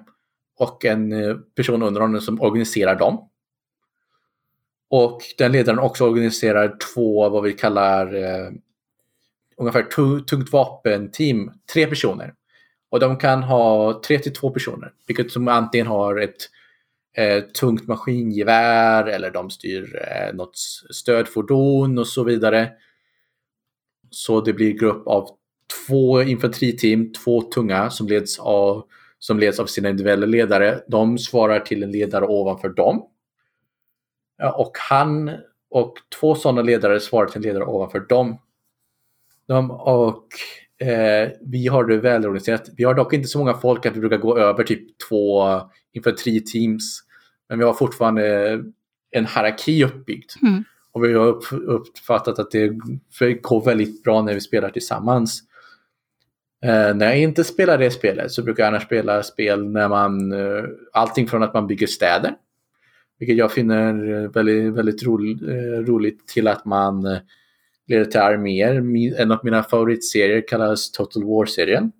och 0.57 0.85
en 0.85 1.11
eh, 1.11 1.35
person 1.55 1.83
under 1.83 2.01
honom 2.01 2.21
som 2.21 2.41
organiserar 2.41 2.95
dem. 2.95 3.29
Och 4.89 5.21
den 5.37 5.51
ledaren 5.51 5.79
också 5.79 6.05
organiserar 6.05 6.77
två, 6.93 7.29
vad 7.29 7.43
vi 7.43 7.53
kallar 7.53 8.15
eh, 8.15 8.51
ungefär 9.57 9.83
tungt 10.23 10.51
vapenteam, 10.51 11.51
tre 11.73 11.87
personer. 11.87 12.33
Och 12.89 12.99
de 12.99 13.17
kan 13.17 13.43
ha 13.43 14.01
tre 14.05 14.19
till 14.19 14.33
två 14.33 14.49
personer, 14.49 14.93
vilket 15.07 15.31
som 15.31 15.47
antingen 15.47 15.87
har 15.87 16.17
ett 16.17 16.49
eh, 17.17 17.43
tungt 17.43 17.87
maskingevär 17.87 19.05
eller 19.05 19.31
de 19.31 19.49
styr 19.49 20.07
eh, 20.07 20.35
något 20.35 20.57
stödfordon 20.89 21.97
och 21.97 22.07
så 22.07 22.23
vidare. 22.23 22.71
Så 24.09 24.41
det 24.41 24.53
blir 24.53 24.71
grupp 24.71 25.07
av 25.07 25.29
två 25.87 26.21
infanteriteam, 26.21 27.13
två 27.13 27.41
tunga 27.41 27.89
som 27.89 28.07
leds 28.07 28.39
av 28.39 28.83
som 29.19 29.39
leds 29.39 29.59
av 29.59 29.65
sina 29.65 29.89
individuella 29.89 30.25
ledare. 30.25 30.83
De 30.87 31.17
svarar 31.17 31.59
till 31.59 31.83
en 31.83 31.91
ledare 31.91 32.25
ovanför 32.25 32.69
dem. 32.69 33.07
Och 34.55 34.77
han 34.89 35.31
och 35.69 35.93
två 36.19 36.35
sådana 36.35 36.61
ledare 36.61 36.99
svarar 36.99 37.27
till 37.27 37.37
en 37.37 37.43
ledare 37.43 37.65
ovanför 37.65 37.99
dem. 37.99 38.37
De, 39.47 39.71
och 39.71 40.27
eh, 40.81 41.29
vi 41.41 41.67
har 41.67 41.85
det 41.85 41.97
välorganiserat. 41.97 42.69
Vi 42.77 42.83
har 42.83 42.93
dock 42.93 43.13
inte 43.13 43.27
så 43.27 43.39
många 43.39 43.53
folk 43.53 43.85
att 43.85 43.95
vi 43.95 43.99
brukar 43.99 44.17
gå 44.17 44.37
över 44.37 44.63
typ 44.63 44.97
två 45.09 45.43
infanteriteams. 45.93 47.03
Men 47.49 47.59
vi 47.59 47.65
har 47.65 47.73
fortfarande 47.73 48.51
en 49.11 49.25
hierarki 49.25 49.83
uppbyggd. 49.83 50.31
Mm. 50.41 50.63
Och 50.91 51.03
vi 51.03 51.13
har 51.13 51.27
uppfattat 51.53 52.39
att 52.39 52.51
det 52.51 52.67
går 53.41 53.65
väldigt 53.65 54.03
bra 54.03 54.21
när 54.21 54.33
vi 54.33 54.41
spelar 54.41 54.69
tillsammans. 54.69 55.43
Eh, 56.63 56.95
när 56.95 57.05
jag 57.05 57.19
inte 57.19 57.43
spelar 57.43 57.77
det 57.77 57.91
spelet 57.91 58.31
så 58.31 58.43
brukar 58.43 58.63
jag 58.63 58.67
annars 58.67 58.83
spela 58.83 59.23
spel 59.23 59.65
när 59.69 59.89
man, 59.89 60.31
eh, 60.31 60.63
allting 60.93 61.27
från 61.27 61.43
att 61.43 61.53
man 61.53 61.67
bygger 61.67 61.87
städer, 61.87 62.33
vilket 63.19 63.37
jag 63.37 63.51
finner 63.51 64.27
väldigt, 64.27 64.73
väldigt 64.73 65.03
ro, 65.03 65.19
eh, 65.49 65.85
roligt, 65.85 66.27
till 66.27 66.47
att 66.47 66.65
man 66.65 67.05
eh, 67.05 67.17
leder 67.91 68.05
till 68.05 68.19
arméer. 68.19 68.75
En 69.21 69.31
av 69.31 69.39
mina 69.43 69.63
favoritserier 69.63 70.47
kallas 70.47 70.91
Total 70.91 71.23
War-serien. 71.23 71.91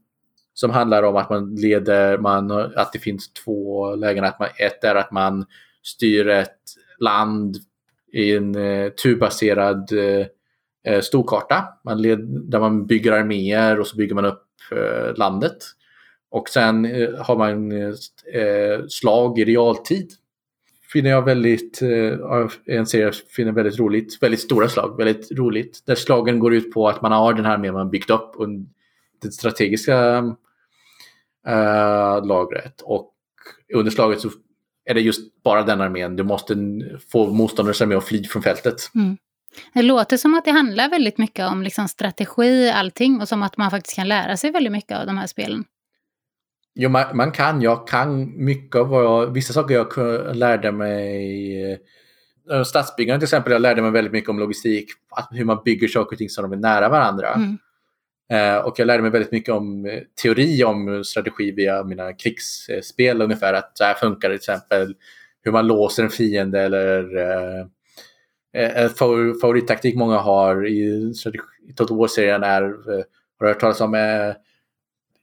Som 0.53 0.71
handlar 0.71 1.03
om 1.03 1.15
att 1.15 1.29
man 1.29 1.55
leder, 1.55 2.17
man, 2.17 2.51
att 2.51 2.93
det 2.93 2.99
finns 2.99 3.33
två 3.33 3.95
lägen. 3.95 4.23
Att 4.23 4.39
man, 4.39 4.49
ett 4.57 4.83
är 4.83 4.95
att 4.95 5.11
man 5.11 5.45
styr 5.83 6.27
ett 6.27 6.59
land 6.99 7.57
i 8.13 8.35
en 8.35 8.55
eh, 8.55 8.89
turbaserad 8.89 9.91
eh, 9.91 10.25
eh 10.93 11.01
storkarta. 11.01 11.63
Man 11.85 12.01
led, 12.01 12.19
där 12.49 12.59
man 12.59 12.85
bygger 12.85 13.11
arméer 13.11 13.79
och 13.79 13.87
så 13.87 13.97
bygger 13.97 14.15
man 14.15 14.25
upp 14.25 14.47
Eh, 14.71 15.13
landet. 15.15 15.57
Och 16.29 16.49
sen 16.49 16.85
eh, 16.85 17.09
har 17.19 17.37
man 17.37 17.71
eh, 17.71 18.41
eh 18.41 18.85
slag 18.87 19.39
i 19.39 19.45
realtid. 19.45 20.11
Finner 20.93 21.09
jag 21.09 21.25
väldigt, 21.25 21.81
eh, 21.81 22.47
en 22.65 22.85
serie 22.85 23.05
jag 23.05 23.15
finner 23.15 23.51
väldigt 23.51 23.79
roligt. 23.79 24.23
Väldigt 24.23 24.41
stora 24.41 24.69
slag, 24.69 24.97
väldigt 24.97 25.31
roligt. 25.31 25.83
Där 25.85 25.95
slagen 25.95 26.39
går 26.39 26.53
ut 26.53 26.73
på 26.73 26.89
att 26.89 27.01
man 27.01 27.11
har 27.11 27.33
den 27.33 27.45
här 27.45 27.57
med 27.57 27.73
man 27.73 27.89
byggt 27.89 28.09
upp 28.09 28.31
under 28.35 28.65
det 29.21 29.31
strategiska 29.31 30.17
äh, 31.47 32.25
lagret. 32.25 32.81
Och 32.81 33.13
under 33.73 33.91
slaget 33.91 34.21
så 34.21 34.29
är 34.85 34.93
det 34.93 35.01
just 35.01 35.43
bara 35.43 35.63
den 35.63 35.81
armén. 35.81 36.15
Du 36.15 36.23
måste 36.23 36.55
få 37.11 37.33
motståndarens 37.33 37.81
armé 37.81 37.95
att 37.95 38.07
fly 38.07 38.23
från 38.23 38.43
fältet. 38.43 38.75
Mm. 38.95 39.17
Det 39.73 39.81
låter 39.81 40.17
som 40.17 40.33
att 40.33 40.45
det 40.45 40.51
handlar 40.51 40.89
väldigt 40.89 41.17
mycket 41.17 41.47
om 41.47 41.63
liksom 41.63 41.87
strategi, 41.87 42.69
allting, 42.69 43.21
och 43.21 43.27
som 43.27 43.43
att 43.43 43.57
man 43.57 43.71
faktiskt 43.71 43.95
kan 43.95 44.07
lära 44.07 44.37
sig 44.37 44.51
väldigt 44.51 44.71
mycket 44.71 44.97
av 44.97 45.05
de 45.05 45.17
här 45.17 45.27
spelen. 45.27 45.63
Jo, 46.75 46.89
man, 46.89 47.17
man 47.17 47.31
kan. 47.31 47.61
Jag 47.61 47.87
kan 47.87 48.43
mycket 48.45 48.75
av 48.75 48.87
vad 48.87 49.03
jag... 49.03 49.33
Vissa 49.33 49.53
saker 49.53 49.75
jag 49.75 50.35
lärde 50.35 50.71
mig... 50.71 51.71
Eh, 52.51 52.63
stadsbyggande 52.63 53.19
till 53.19 53.25
exempel, 53.25 53.51
jag 53.51 53.61
lärde 53.61 53.81
mig 53.81 53.91
väldigt 53.91 54.13
mycket 54.13 54.29
om 54.29 54.39
logistik. 54.39 54.89
Hur 55.31 55.45
man 55.45 55.61
bygger 55.65 55.87
saker 55.87 56.15
och 56.15 56.17
ting 56.17 56.29
så 56.29 56.41
de 56.41 56.51
är 56.51 56.57
nära 56.57 56.89
varandra. 56.89 57.33
Mm. 57.33 57.57
Eh, 58.31 58.57
och 58.57 58.79
jag 58.79 58.85
lärde 58.85 59.01
mig 59.01 59.11
väldigt 59.11 59.31
mycket 59.31 59.53
om 59.53 59.85
eh, 59.85 59.99
teori 60.21 60.63
om 60.63 61.03
strategi 61.03 61.51
via 61.51 61.83
mina 61.83 62.13
krigsspel 62.13 63.21
ungefär. 63.21 63.53
Att 63.53 63.77
så 63.77 63.83
här 63.83 63.93
funkar 63.93 64.29
det 64.29 64.37
till 64.37 64.51
exempel. 64.51 64.95
Hur 65.43 65.51
man 65.51 65.67
låser 65.67 66.03
en 66.03 66.09
fiende 66.09 66.61
eller 66.61 67.17
eh, 67.17 67.65
en 68.53 68.89
favorittaktik 69.41 69.95
många 69.95 70.17
har 70.17 70.67
i, 70.67 71.13
i 71.69 71.73
Total 71.73 71.97
War-serien 71.97 72.43
är, 72.43 72.61
har 72.61 73.45
du 73.45 73.47
hört 73.47 73.59
talas 73.59 73.81
om, 73.81 73.95
eh, 73.95 74.33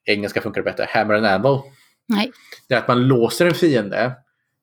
engelska 0.08 0.40
funkar 0.40 0.62
bättre, 0.62 0.86
Hammer 0.88 1.14
and 1.14 1.26
Anvil. 1.26 1.58
Nej. 2.08 2.32
Det 2.68 2.74
är 2.74 2.78
att 2.78 2.88
man 2.88 3.08
låser 3.08 3.46
en 3.46 3.54
fiende 3.54 4.12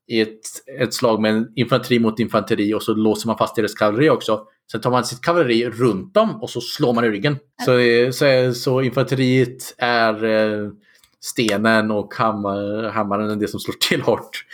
i 0.08 0.22
ett, 0.22 0.40
ett 0.80 0.94
slag 0.94 1.22
med 1.22 1.32
en 1.34 1.48
infanteri 1.56 2.00
mot 2.00 2.20
infanteri 2.20 2.74
och 2.74 2.84
så 2.84 2.94
låser 2.94 3.28
man 3.28 3.38
fast 3.38 3.56
deras 3.56 3.74
kavalleri 3.74 4.10
också. 4.10 4.42
Sen 4.72 4.82
tar 4.82 4.92
man 4.92 5.06
sitt 5.06 5.22
kavalleri 5.22 5.70
runt 5.70 6.14
dem 6.14 6.42
och 6.42 6.50
så 6.50 6.62
slår 6.62 6.94
man 6.94 7.06
i 7.06 7.10
ryggen. 7.10 7.38
Så, 7.66 7.72
så, 8.14 8.54
så 8.54 8.82
infanteriet 8.82 9.76
är 9.78 10.24
eh, 10.26 10.70
stenen 11.22 11.92
och 11.92 12.14
hammar, 12.16 12.90
hammaren 12.90 13.30
är 13.30 13.36
det 13.36 13.48
som 13.48 13.60
slår 13.60 13.76
till 13.90 14.02
hårt. 14.02 14.46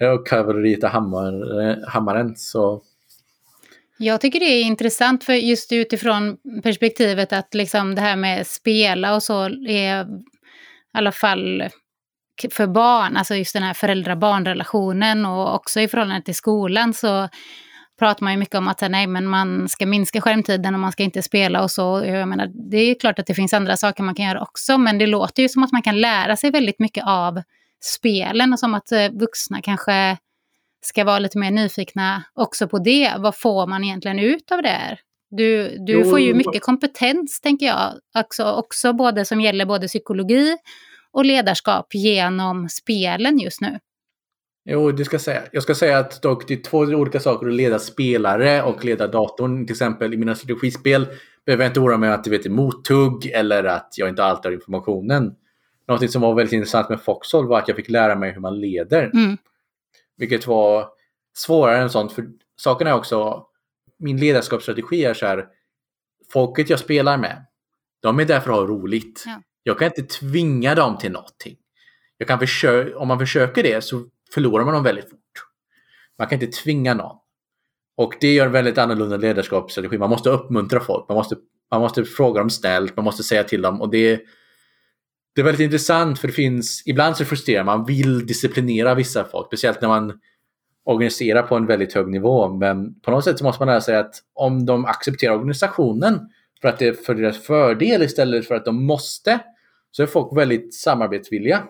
Och 0.00 0.26
kavalleriet 0.26 0.84
är 0.84 0.88
hammar, 0.88 1.60
eh, 1.62 1.76
hammaren. 1.88 2.36
Så 2.36 2.82
jag 3.98 4.20
tycker 4.20 4.40
det 4.40 4.46
är 4.46 4.62
intressant 4.62 5.24
för 5.24 5.32
just 5.32 5.72
utifrån 5.72 6.36
perspektivet 6.62 7.32
att 7.32 7.54
liksom 7.54 7.94
det 7.94 8.00
här 8.00 8.16
med 8.16 8.46
spela 8.46 9.14
och 9.14 9.22
så 9.22 9.44
är 9.68 10.02
i 10.02 10.06
alla 10.92 11.12
fall 11.12 11.68
för 12.52 12.66
barn, 12.66 13.16
alltså 13.16 13.34
just 13.34 13.52
den 13.52 13.62
här 13.62 13.74
föräldra-barn-relationen 13.74 15.26
och 15.26 15.54
också 15.54 15.80
i 15.80 15.88
förhållande 15.88 16.22
till 16.22 16.34
skolan 16.34 16.94
så 16.94 17.28
pratar 17.98 18.24
man 18.24 18.32
ju 18.32 18.38
mycket 18.38 18.54
om 18.54 18.68
att 18.68 18.80
nej, 18.90 19.06
men 19.06 19.26
man 19.26 19.68
ska 19.68 19.86
minska 19.86 20.20
skärmtiden 20.20 20.74
och 20.74 20.80
man 20.80 20.92
ska 20.92 21.02
inte 21.02 21.22
spela 21.22 21.62
och 21.62 21.70
så. 21.70 22.04
Jag 22.06 22.28
menar, 22.28 22.70
det 22.70 22.76
är 22.76 22.94
klart 22.94 23.18
att 23.18 23.26
det 23.26 23.34
finns 23.34 23.52
andra 23.52 23.76
saker 23.76 24.02
man 24.02 24.14
kan 24.14 24.26
göra 24.26 24.42
också, 24.42 24.78
men 24.78 24.98
det 24.98 25.06
låter 25.06 25.42
ju 25.42 25.48
som 25.48 25.62
att 25.62 25.72
man 25.72 25.82
kan 25.82 26.00
lära 26.00 26.36
sig 26.36 26.50
väldigt 26.50 26.78
mycket 26.78 27.04
av 27.06 27.42
spelen 27.84 28.52
och 28.52 28.58
som 28.58 28.74
att 28.74 28.92
eh, 28.92 29.08
vuxna 29.12 29.62
kanske 29.62 30.16
ska 30.80 31.04
vara 31.04 31.18
lite 31.18 31.38
mer 31.38 31.50
nyfikna 31.50 32.24
också 32.34 32.68
på 32.68 32.78
det. 32.78 33.12
Vad 33.18 33.36
får 33.36 33.66
man 33.66 33.84
egentligen 33.84 34.18
ut 34.18 34.52
av 34.52 34.62
det 34.62 34.68
här? 34.68 35.00
Du, 35.30 35.76
du 35.86 35.92
jo, 35.92 36.10
får 36.10 36.20
ju 36.20 36.34
mycket 36.34 36.62
kompetens, 36.62 37.40
tänker 37.40 37.66
jag, 37.66 37.92
också, 38.18 38.44
också 38.44 38.92
både 38.92 39.24
som 39.24 39.40
gäller 39.40 39.66
både 39.66 39.86
psykologi 39.86 40.56
och 41.12 41.24
ledarskap 41.24 41.94
genom 41.94 42.68
spelen 42.68 43.38
just 43.38 43.60
nu. 43.60 43.78
Jo, 44.70 44.92
det 44.92 45.04
ska 45.04 45.18
säga. 45.18 45.42
jag 45.52 45.62
ska 45.62 45.74
säga 45.74 45.98
att 45.98 46.22
dock 46.22 46.48
det 46.48 46.54
är 46.54 46.62
två 46.62 46.78
olika 46.78 47.20
saker 47.20 47.46
att 47.46 47.54
leda 47.54 47.78
spelare 47.78 48.62
och 48.62 48.84
leda 48.84 49.06
datorn. 49.06 49.66
Till 49.66 49.74
exempel 49.74 50.14
i 50.14 50.16
mina 50.16 50.34
strategispel 50.34 51.06
behöver 51.46 51.64
jag 51.64 51.70
inte 51.70 51.80
oroa 51.80 51.96
mig 51.96 52.10
att 52.10 52.24
det 52.24 52.30
vet 52.30 52.50
mottugg 52.50 53.26
eller 53.26 53.64
att 53.64 53.94
jag 53.96 54.08
inte 54.08 54.24
alltid 54.24 54.44
har 54.44 54.52
informationen. 54.52 55.34
Något 55.88 56.10
som 56.10 56.22
var 56.22 56.34
väldigt 56.34 56.52
intressant 56.52 56.88
med 56.88 57.00
Foxhole 57.00 57.48
var 57.48 57.58
att 57.58 57.68
jag 57.68 57.76
fick 57.76 57.88
lära 57.88 58.16
mig 58.16 58.32
hur 58.32 58.40
man 58.40 58.60
leder. 58.60 59.10
Mm. 59.14 59.38
Vilket 60.18 60.46
var 60.46 60.88
svårare 61.36 61.78
än 61.78 61.90
sånt. 61.90 62.12
För 62.12 62.28
saken 62.56 62.86
är 62.86 62.94
också, 62.94 63.46
min 63.98 64.16
ledarskapsstrategi 64.20 65.04
är 65.04 65.14
så 65.14 65.26
här, 65.26 65.46
folket 66.32 66.70
jag 66.70 66.78
spelar 66.78 67.18
med, 67.18 67.46
de 68.00 68.20
är 68.20 68.24
där 68.24 68.40
för 68.40 68.50
att 68.50 68.56
ha 68.56 68.66
roligt. 68.66 69.22
Ja. 69.26 69.42
Jag 69.62 69.78
kan 69.78 69.86
inte 69.86 70.02
tvinga 70.02 70.74
dem 70.74 70.98
till 70.98 71.12
någonting. 71.12 71.56
Jag 72.18 72.28
kan 72.28 72.38
försöka, 72.38 72.98
om 72.98 73.08
man 73.08 73.18
försöker 73.18 73.62
det 73.62 73.84
så 73.84 74.04
förlorar 74.34 74.64
man 74.64 74.74
dem 74.74 74.82
väldigt 74.82 75.10
fort. 75.10 75.18
Man 76.18 76.28
kan 76.28 76.42
inte 76.42 76.58
tvinga 76.58 76.94
någon. 76.94 77.16
Och 77.96 78.14
det 78.20 78.34
gör 78.34 78.46
en 78.46 78.52
väldigt 78.52 78.78
annorlunda 78.78 79.16
ledarskapsstrategi. 79.16 79.98
Man 79.98 80.10
måste 80.10 80.30
uppmuntra 80.30 80.80
folk. 80.80 81.08
Man 81.08 81.16
måste, 81.16 81.36
man 81.70 81.80
måste 81.80 82.04
fråga 82.04 82.40
dem 82.40 82.50
snällt. 82.50 82.96
Man 82.96 83.04
måste 83.04 83.22
säga 83.22 83.44
till 83.44 83.62
dem. 83.62 83.80
Och 83.80 83.90
det, 83.90 84.20
det 85.38 85.42
är 85.42 85.44
väldigt 85.44 85.64
intressant 85.64 86.18
för 86.18 86.28
det 86.28 86.34
finns, 86.34 86.82
ibland 86.86 87.16
så 87.16 87.24
frustrerar 87.24 87.64
man, 87.64 87.84
vill 87.84 88.26
disciplinera 88.26 88.94
vissa 88.94 89.24
folk, 89.24 89.46
speciellt 89.46 89.80
när 89.80 89.88
man 89.88 90.20
organiserar 90.84 91.42
på 91.42 91.56
en 91.56 91.66
väldigt 91.66 91.92
hög 91.92 92.08
nivå. 92.08 92.48
Men 92.48 93.00
på 93.00 93.10
något 93.10 93.24
sätt 93.24 93.38
så 93.38 93.44
måste 93.44 93.60
man 93.62 93.68
lära 93.68 93.80
sig 93.80 93.96
att 93.96 94.14
om 94.34 94.66
de 94.66 94.84
accepterar 94.84 95.34
organisationen 95.34 96.28
för 96.60 96.68
att 96.68 96.78
det 96.78 96.86
är 96.86 96.92
för 96.92 97.14
deras 97.14 97.38
fördel 97.38 98.02
istället 98.02 98.48
för 98.48 98.54
att 98.54 98.64
de 98.64 98.84
måste, 98.84 99.38
så 99.90 100.02
är 100.02 100.06
folk 100.06 100.38
väldigt 100.38 100.74
samarbetsvilliga. 100.74 101.62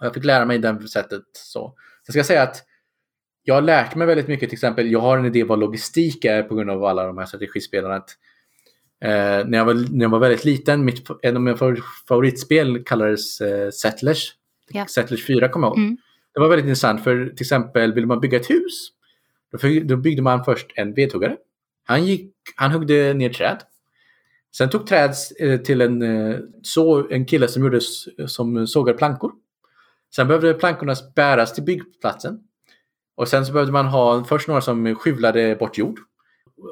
Jag 0.00 0.14
fick 0.14 0.24
lära 0.24 0.44
mig 0.44 0.58
det 0.58 0.88
sättet. 0.88 1.22
Så. 1.32 1.74
Jag 2.06 2.12
ska 2.12 2.24
säga 2.24 2.42
att 2.42 2.62
jag 3.42 3.54
har 3.54 3.62
lärt 3.62 3.94
mig 3.94 4.06
väldigt 4.06 4.28
mycket, 4.28 4.48
till 4.48 4.56
exempel, 4.56 4.90
jag 4.90 5.00
har 5.00 5.18
en 5.18 5.26
idé 5.26 5.44
vad 5.44 5.58
logistik 5.58 6.24
är 6.24 6.42
på 6.42 6.54
grund 6.54 6.70
av 6.70 6.84
alla 6.84 7.06
de 7.06 7.18
här 7.18 7.26
strategispelarna. 7.26 7.94
Att 7.94 8.10
Eh, 9.02 9.46
när, 9.46 9.58
jag 9.58 9.64
var, 9.64 9.74
när 9.74 10.04
jag 10.04 10.10
var 10.10 10.18
väldigt 10.18 10.44
liten, 10.44 10.84
mitt, 10.84 11.06
en 11.22 11.36
av 11.36 11.42
mina 11.42 11.56
favoritspel 12.08 12.84
kallades 12.84 13.40
eh, 13.40 13.70
Settlers. 13.70 14.32
Ja. 14.68 14.86
Settlers 14.86 15.26
4 15.26 15.48
kommer 15.48 15.66
jag 15.66 15.76
ihåg. 15.76 15.84
Mm. 15.84 15.96
Det 16.34 16.40
var 16.40 16.48
väldigt 16.48 16.66
intressant 16.66 17.04
för 17.04 17.26
till 17.26 17.44
exempel 17.44 17.94
vill 17.94 18.06
man 18.06 18.20
bygga 18.20 18.40
ett 18.40 18.50
hus. 18.50 18.88
Då, 19.52 19.68
då 19.84 19.96
byggde 19.96 20.22
man 20.22 20.44
först 20.44 20.66
en 20.74 20.94
vedhuggare. 20.94 21.36
Han, 21.84 22.06
gick, 22.06 22.32
han 22.56 22.70
huggde 22.70 23.14
ner 23.14 23.28
träd. 23.28 23.58
Sen 24.56 24.70
tog 24.70 24.86
träd 24.86 25.14
eh, 25.40 25.60
till 25.60 25.80
en, 25.80 26.02
eh, 26.02 26.38
så, 26.62 27.08
en 27.10 27.26
kille 27.26 27.48
som, 27.48 27.62
gjorde, 27.62 27.80
som 28.26 28.66
sågade 28.66 28.98
plankor. 28.98 29.32
Sen 30.14 30.28
behövde 30.28 30.54
plankorna 30.54 30.94
bäras 31.14 31.54
till 31.54 31.64
byggplatsen. 31.64 32.40
Och 33.14 33.28
sen 33.28 33.46
så 33.46 33.52
behövde 33.52 33.72
man 33.72 33.86
ha 33.86 34.24
först 34.24 34.48
några 34.48 34.60
som 34.60 34.94
skyvlade 34.94 35.56
bort 35.56 35.78
jord. 35.78 35.98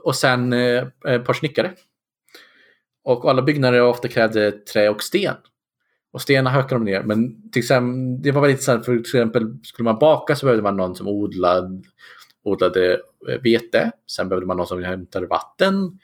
Och 0.05 0.17
sen 0.17 0.53
eh, 0.53 0.87
ett 1.09 1.25
par 1.25 1.35
snickare 1.35 1.75
och 3.05 3.31
alla 3.31 3.43
byggnader 3.43 3.83
ofta 3.83 4.09
krävde 4.09 4.53
trä 4.53 4.89
och 4.89 5.03
sten. 5.03 5.35
Och 6.13 6.23
stenar 6.23 6.51
hökade 6.51 6.75
de 6.75 6.85
ner. 6.85 7.03
Men 7.03 7.51
till 7.51 7.61
exempel, 7.61 8.23
det 8.23 8.31
var 8.31 8.41
väldigt 8.41 8.55
intressant 8.55 8.85
för 8.85 8.93
till 8.93 9.01
exempel 9.01 9.57
skulle 9.63 9.85
man 9.85 9.99
baka 9.99 10.37
så 10.37 10.47
behövde 10.47 10.63
man 10.63 10.77
någon 10.77 10.97
som 10.97 11.09
odlade, 11.09 11.83
odlade 12.45 13.01
vete. 13.43 13.91
Sen 14.11 14.29
behövde 14.29 14.47
man 14.47 14.57
någon 14.57 14.67
som 14.67 14.85
hämtade 14.85 15.27
vatten. 15.27 15.99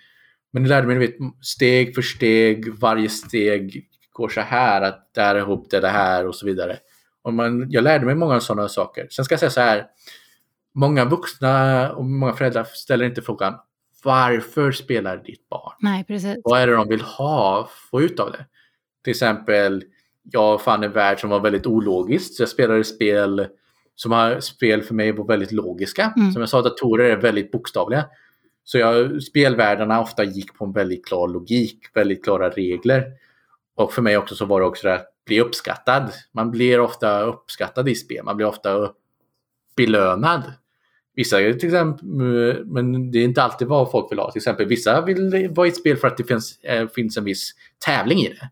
Men 0.53 0.63
det 0.63 0.69
lärde 0.69 0.87
mig 0.87 0.99
vet, 0.99 1.15
steg 1.41 1.95
för 1.95 2.03
steg, 2.03 2.75
varje 2.79 3.09
steg 3.09 3.89
går 4.13 4.29
så 4.29 4.41
här, 4.41 4.83
att 4.83 5.11
det 5.15 5.21
här 5.21 5.35
är 5.35 5.39
ihop 5.39 5.71
det, 5.71 5.81
det 5.81 5.89
här 5.89 6.27
och 6.27 6.35
så 6.35 6.47
vidare. 6.47 6.79
Och 7.23 7.35
man, 7.35 7.71
jag 7.71 7.85
lärde 7.85 8.07
mig 8.07 8.15
många 8.15 8.41
sådana 8.41 8.69
saker. 8.69 9.07
Sen 9.11 9.25
ska 9.25 9.33
jag 9.33 9.41
säga 9.41 9.51
så 9.51 9.61
här, 9.61 9.87
många 10.75 11.05
vuxna 11.05 11.93
och 11.93 12.05
många 12.05 12.33
föräldrar 12.33 12.65
ställer 12.65 13.07
inte 13.07 13.23
frågan 13.23 13.55
varför 14.07 14.73
spelar 14.73 15.17
ditt 15.17 15.49
barn? 15.49 15.73
Nej, 15.81 16.05
precis. 16.05 16.39
Vad 16.45 16.61
är 16.61 16.67
det 16.67 16.73
de 16.73 16.89
vill 16.89 17.01
ha, 17.01 17.69
få 17.91 18.03
ut 18.03 18.21
av 18.21 18.33
det? 18.33 18.47
Till 19.05 19.11
exempel, 19.11 19.85
jag 20.23 20.63
fann 20.63 20.83
en 20.83 20.93
värld 20.93 21.21
som 21.21 21.31
var 21.31 21.41
väldigt 21.41 21.67
ologisk. 21.67 22.37
Så 22.37 22.43
jag 22.43 22.49
spelade 22.49 22.85
spel 22.85 23.47
som 23.95 24.13
har 24.13 24.41
spel 24.41 24.83
för 24.83 24.95
mig 24.95 25.13
var 25.13 25.27
väldigt 25.27 25.53
logiska. 25.53 26.13
Mm. 26.17 26.33
Som 26.33 26.43
jag 26.43 26.49
sa, 26.49 26.63
datorer 26.63 27.11
är 27.11 27.17
väldigt 27.17 27.53
bokstavliga. 27.53 28.05
Så 28.65 28.79
jag, 28.79 29.23
spelvärldarna 29.23 30.01
ofta 30.01 30.25
gick 30.25 30.55
på 30.55 30.65
en 30.65 30.73
väldigt 30.73 31.07
klar 31.07 31.29
logik, 31.29 31.79
väldigt 31.95 32.25
klara 32.25 32.51
regler. 32.51 33.05
Och 33.77 33.93
för 33.93 34.03
mig 34.03 34.17
också 34.17 34.35
så 34.35 34.45
var 34.45 34.61
det 34.61 34.67
också 34.67 34.89
det 34.89 34.95
att 34.95 35.25
bli 35.27 35.41
uppskattad. 35.41 36.13
Man 36.33 36.51
blir 36.51 36.81
ofta 36.81 37.21
uppskattad 37.21 37.89
i 37.89 37.95
spel, 37.95 38.25
man 38.25 38.37
blir 38.37 38.47
ofta 38.47 38.91
belönad 39.77 40.43
Vissa 41.17 41.37
till 41.37 41.65
exempel, 41.65 42.07
men 42.67 43.11
det 43.11 43.19
är 43.19 43.25
inte 43.25 43.43
alltid 43.43 43.69
vad 43.69 43.91
folk 43.91 44.13
vill 44.13 44.19
ha. 44.19 44.31
Till 44.31 44.39
exempel 44.39 44.67
vissa 44.67 45.01
vill 45.01 45.49
vara 45.51 45.67
i 45.67 45.71
ett 45.71 45.77
spel 45.77 45.97
för 45.97 46.09
att 46.09 46.17
det 46.17 46.25
finns, 46.25 46.59
äh, 46.63 46.89
finns 46.89 47.17
en 47.17 47.25
viss 47.25 47.53
tävling 47.87 48.19
i 48.19 48.29
det. 48.29 48.51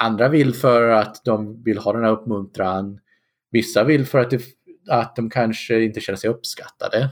Andra 0.00 0.28
vill 0.28 0.54
för 0.54 0.88
att 0.88 1.24
de 1.24 1.62
vill 1.62 1.78
ha 1.78 1.92
den 1.92 2.04
här 2.04 2.10
uppmuntran. 2.10 3.00
Vissa 3.50 3.84
vill 3.84 4.06
för 4.06 4.18
att, 4.18 4.30
det, 4.30 4.42
att 4.88 5.16
de 5.16 5.30
kanske 5.30 5.82
inte 5.82 6.00
känner 6.00 6.16
sig 6.16 6.30
uppskattade. 6.30 7.10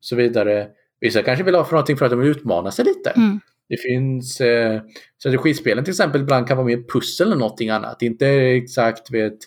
Så 0.00 0.16
vidare. 0.16 0.68
Vissa 1.00 1.22
kanske 1.22 1.44
vill 1.44 1.54
ha 1.54 1.64
för 1.64 1.72
någonting 1.72 1.96
för 1.96 2.04
att 2.04 2.10
de 2.10 2.20
vill 2.20 2.30
utmana 2.30 2.70
sig 2.70 2.84
lite. 2.84 3.10
Mm. 3.10 3.40
Det 3.68 3.76
finns 3.76 4.40
eh, 4.40 4.82
strategispelen 5.18 5.84
till 5.84 5.92
exempel 5.92 6.20
ibland 6.20 6.48
kan 6.48 6.56
vara 6.56 6.66
mer 6.66 6.84
pussel 6.92 7.26
eller 7.26 7.36
någonting 7.36 7.70
annat. 7.70 8.02
Inte 8.02 8.26
exakt 8.28 9.10
vet, 9.10 9.38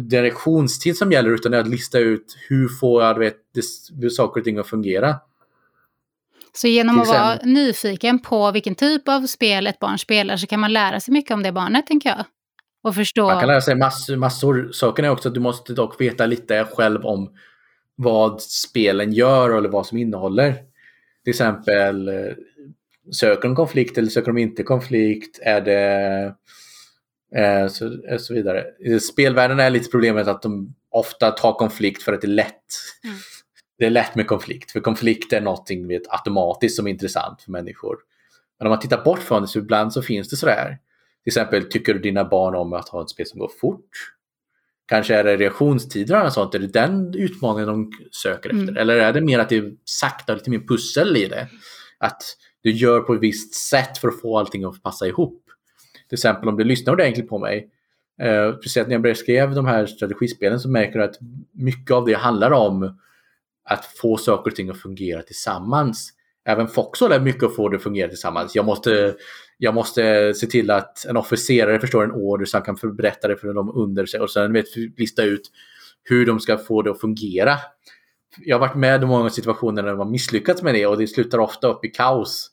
direktionstid 0.00 0.96
som 0.96 1.12
gäller 1.12 1.30
utan 1.30 1.52
det 1.52 1.58
är 1.58 1.62
att 1.62 1.68
lista 1.68 1.98
ut 1.98 2.36
hur 2.48 2.68
får 2.68 3.02
jag 3.02 3.18
vet, 3.18 3.36
det, 4.00 4.10
saker 4.10 4.40
och 4.40 4.44
ting 4.44 4.58
att 4.58 4.68
fungera. 4.68 5.16
Så 6.52 6.66
genom 6.66 7.00
att 7.00 7.08
vara 7.08 7.38
nyfiken 7.42 8.18
på 8.18 8.50
vilken 8.50 8.74
typ 8.74 9.08
av 9.08 9.26
spel 9.26 9.66
ett 9.66 9.78
barn 9.78 9.98
spelar 9.98 10.36
så 10.36 10.46
kan 10.46 10.60
man 10.60 10.72
lära 10.72 11.00
sig 11.00 11.12
mycket 11.12 11.30
om 11.30 11.42
det 11.42 11.52
barnet, 11.52 11.86
tänker 11.86 12.08
jag. 12.08 12.24
Och 12.82 12.94
förstå. 12.94 13.26
Man 13.26 13.40
kan 13.40 13.48
lära 13.48 13.60
sig 13.60 13.74
massor. 13.74 14.16
massor. 14.16 14.70
Saken 14.72 15.04
är 15.04 15.08
också 15.08 15.28
att 15.28 15.34
du 15.34 15.40
måste 15.40 15.72
dock 15.72 16.00
veta 16.00 16.26
lite 16.26 16.66
själv 16.72 17.06
om 17.06 17.30
vad 17.96 18.42
spelen 18.42 19.12
gör 19.12 19.50
eller 19.50 19.68
vad 19.68 19.86
som 19.86 19.98
innehåller. 19.98 20.52
Till 21.24 21.30
exempel 21.30 22.08
eh, 22.08 22.14
söker 23.12 23.42
de 23.42 23.56
konflikt 23.56 23.98
eller 23.98 24.08
söker 24.08 24.26
de 24.26 24.38
inte 24.38 24.62
konflikt? 24.62 25.38
Är 25.42 25.60
det 25.60 26.34
eh, 27.36 27.68
så, 27.68 28.04
eh, 28.08 28.18
så 28.18 28.34
vidare. 28.34 28.64
I 28.78 29.00
spelvärlden 29.00 29.60
är 29.60 29.70
lite 29.70 29.90
problemet 29.90 30.28
att 30.28 30.42
de 30.42 30.74
ofta 30.90 31.30
tar 31.30 31.52
konflikt 31.52 32.02
för 32.02 32.12
att 32.12 32.20
det 32.20 32.26
är 32.26 32.28
lätt. 32.28 32.64
Mm. 33.04 33.16
Det 33.78 33.86
är 33.86 33.90
lätt 33.90 34.14
med 34.14 34.26
konflikt, 34.26 34.70
för 34.70 34.80
konflikt 34.80 35.32
är 35.32 35.40
någonting 35.40 35.88
vet, 35.88 36.02
automatiskt 36.08 36.76
som 36.76 36.86
är 36.86 36.90
intressant 36.90 37.42
för 37.42 37.50
människor. 37.50 37.96
Men 38.58 38.66
om 38.66 38.70
man 38.70 38.80
tittar 38.80 39.04
bort 39.04 39.18
från 39.18 39.42
det 39.42 39.48
så 39.48 39.58
ibland 39.58 39.92
så 39.92 40.02
finns 40.02 40.28
det 40.28 40.36
sådär. 40.36 40.78
Till 41.24 41.30
exempel, 41.30 41.70
tycker 41.70 41.94
du 41.94 42.00
dina 42.00 42.24
barn 42.24 42.54
om 42.54 42.72
att 42.72 42.88
ha 42.88 43.02
ett 43.02 43.10
spel 43.10 43.26
som 43.26 43.40
går 43.40 43.50
fort? 43.60 43.88
Kanske 44.88 45.14
är 45.14 45.24
det 45.24 45.36
reaktionstider 45.36 46.24
och 46.24 46.32
sånt, 46.32 46.54
är 46.54 46.58
det 46.58 46.66
den 46.66 47.14
utmaningen 47.14 47.68
de 47.68 47.92
söker 48.12 48.50
efter? 48.50 48.62
Mm. 48.62 48.76
Eller 48.76 48.96
är 48.96 49.12
det 49.12 49.20
mer 49.20 49.38
att 49.38 49.48
det 49.48 49.56
är 49.56 49.72
sakta, 49.84 50.34
lite 50.34 50.50
mer 50.50 50.58
pussel 50.68 51.16
i 51.16 51.26
det? 51.26 51.48
Att 51.98 52.22
du 52.62 52.70
gör 52.70 53.00
på 53.00 53.14
ett 53.14 53.20
visst 53.20 53.54
sätt 53.54 53.98
för 53.98 54.08
att 54.08 54.20
få 54.20 54.38
allting 54.38 54.64
att 54.64 54.82
passa 54.82 55.06
ihop. 55.06 55.39
Till 56.10 56.16
exempel 56.16 56.48
om 56.48 56.56
du 56.56 56.64
lyssnar 56.64 56.92
ordentligt 56.92 57.28
på 57.28 57.38
mig, 57.38 57.68
eh, 58.20 58.56
speciellt 58.56 58.88
när 58.88 58.94
jag 58.94 59.02
beskrev 59.02 59.54
de 59.54 59.66
här 59.66 59.86
strategispelen 59.86 60.60
så 60.60 60.68
märker 60.68 60.98
du 60.98 61.04
att 61.04 61.18
mycket 61.52 61.90
av 61.90 62.06
det 62.06 62.14
handlar 62.14 62.50
om 62.50 62.98
att 63.64 63.84
få 63.84 64.16
saker 64.16 64.50
och 64.50 64.56
ting 64.56 64.70
att 64.70 64.80
fungera 64.80 65.22
tillsammans. 65.22 66.12
Även 66.44 66.68
Foxhall 66.68 67.12
är 67.12 67.20
mycket 67.20 67.42
att 67.42 67.56
få 67.56 67.68
det 67.68 67.76
att 67.76 67.82
fungera 67.82 68.08
tillsammans. 68.08 68.54
Jag 68.54 68.64
måste, 68.64 69.14
jag 69.58 69.74
måste 69.74 70.34
se 70.34 70.46
till 70.46 70.70
att 70.70 71.06
en 71.06 71.16
officerare 71.16 71.80
förstår 71.80 72.04
en 72.04 72.12
order 72.12 72.44
så 72.44 72.56
han 72.56 72.76
kan 72.76 72.96
berätta 72.96 73.28
det 73.28 73.36
för 73.36 73.54
de 73.54 73.70
under 73.74 74.06
sig 74.06 74.20
och 74.20 74.30
sen 74.30 74.52
vet, 74.52 74.76
lista 74.96 75.22
ut 75.22 75.50
hur 76.02 76.26
de 76.26 76.40
ska 76.40 76.58
få 76.58 76.82
det 76.82 76.90
att 76.90 77.00
fungera. 77.00 77.56
Jag 78.38 78.56
har 78.56 78.60
varit 78.60 78.76
med 78.76 79.02
i 79.02 79.06
många 79.06 79.30
situationer 79.30 79.82
när 79.82 79.90
de 79.90 79.98
har 79.98 80.10
misslyckats 80.10 80.62
med 80.62 80.74
det 80.74 80.86
och 80.86 80.98
det 80.98 81.06
slutar 81.06 81.38
ofta 81.38 81.68
upp 81.68 81.84
i 81.84 81.88
kaos. 81.88 82.50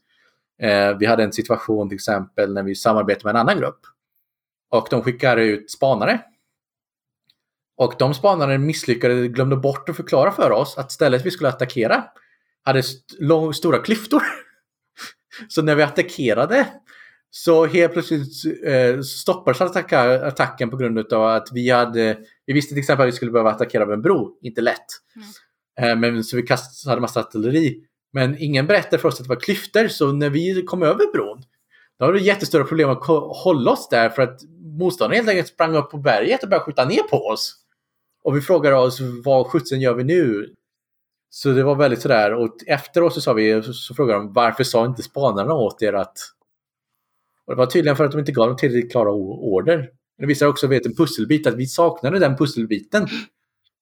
Eh, 0.61 0.97
vi 0.97 1.05
hade 1.05 1.23
en 1.23 1.33
situation 1.33 1.89
till 1.89 1.95
exempel 1.95 2.53
när 2.53 2.63
vi 2.63 2.75
samarbetade 2.75 3.25
med 3.25 3.39
en 3.39 3.41
annan 3.47 3.57
grupp. 3.57 3.79
Och 4.69 4.87
de 4.89 5.03
skickade 5.03 5.43
ut 5.43 5.71
spanare. 5.71 6.21
Och 7.77 7.93
de 7.99 8.13
spanarna 8.13 8.57
misslyckades, 8.57 9.27
glömde 9.27 9.55
bort 9.55 9.89
att 9.89 9.95
förklara 9.95 10.31
för 10.31 10.51
oss 10.51 10.77
att 10.77 10.91
stället 10.91 11.25
vi 11.25 11.31
skulle 11.31 11.49
attackera 11.49 12.03
hade 12.63 12.79
st 12.79 13.53
stora 13.53 13.77
klyftor. 13.77 14.23
så 15.47 15.61
när 15.61 15.75
vi 15.75 15.83
attackerade 15.83 16.67
så 17.29 17.65
helt 17.65 17.93
plötsligt 17.93 18.63
eh, 18.65 19.01
stoppades 19.01 19.61
attacka 19.61 20.27
attacken 20.27 20.69
på 20.69 20.77
grund 20.77 21.13
av 21.13 21.23
att 21.23 21.49
vi 21.51 21.69
hade, 21.69 22.17
vi 22.45 22.53
visste 22.53 22.69
till 22.69 22.79
exempel 22.79 23.07
att 23.07 23.13
vi 23.13 23.15
skulle 23.15 23.31
behöva 23.31 23.51
attackera 23.51 23.83
över 23.83 23.93
en 23.93 24.01
bro, 24.01 24.37
inte 24.41 24.61
lätt. 24.61 24.85
Mm. 25.15 25.91
Eh, 25.91 25.99
men 25.99 26.23
så 26.23 26.37
vi 26.37 26.43
kastade, 26.43 27.01
massa 27.01 27.19
artilleri. 27.19 27.83
Men 28.13 28.35
ingen 28.39 28.67
berättade 28.67 28.97
för 28.97 29.07
oss 29.07 29.19
att 29.19 29.25
det 29.25 29.29
var 29.29 29.39
klyftor, 29.39 29.87
så 29.87 30.11
när 30.11 30.29
vi 30.29 30.61
kom 30.61 30.83
över 30.83 31.11
bron, 31.11 31.43
då 31.99 32.05
hade 32.05 32.17
vi 32.17 32.23
jättestora 32.23 32.63
problem 32.63 32.89
att 32.89 33.05
hålla 33.43 33.71
oss 33.71 33.89
där 33.89 34.09
för 34.09 34.21
att 34.21 34.41
motståndaren 34.79 35.15
helt 35.15 35.29
enkelt 35.29 35.47
sprang 35.47 35.75
upp 35.75 35.91
på 35.91 35.97
berget 35.97 36.43
och 36.43 36.49
började 36.49 36.65
skjuta 36.65 36.85
ner 36.85 37.03
på 37.03 37.17
oss. 37.17 37.55
Och 38.23 38.37
vi 38.37 38.41
frågade 38.41 38.75
oss, 38.75 38.99
vad 39.23 39.47
skjutsen 39.47 39.81
gör 39.81 39.93
vi 39.93 40.03
nu? 40.03 40.53
Så 41.29 41.49
det 41.49 41.63
var 41.63 41.75
väldigt 41.75 42.01
sådär, 42.01 42.33
och 42.33 42.55
efteråt 42.67 43.13
så 43.13 43.21
sa 43.21 43.33
vi, 43.33 43.63
så 43.63 43.95
frågade 43.95 44.19
de, 44.19 44.33
varför 44.33 44.63
sa 44.63 44.85
inte 44.85 45.03
spanarna 45.03 45.53
åt 45.53 45.81
er 45.81 45.93
att... 45.93 46.17
Och 47.45 47.53
det 47.53 47.57
var 47.57 47.65
tydligen 47.65 47.95
för 47.95 48.05
att 48.05 48.11
de 48.11 48.19
inte 48.19 48.31
gav 48.31 48.47
dem 48.47 48.57
tillräckligt 48.57 48.91
klara 48.91 49.11
order. 49.11 49.89
Det 50.17 50.25
visar 50.25 50.47
också 50.47 50.67
vet, 50.67 50.85
en 50.85 50.95
pusselbit, 50.95 51.47
att 51.47 51.55
vi 51.55 51.65
saknade 51.65 52.19
den 52.19 52.37
pusselbiten. 52.37 53.07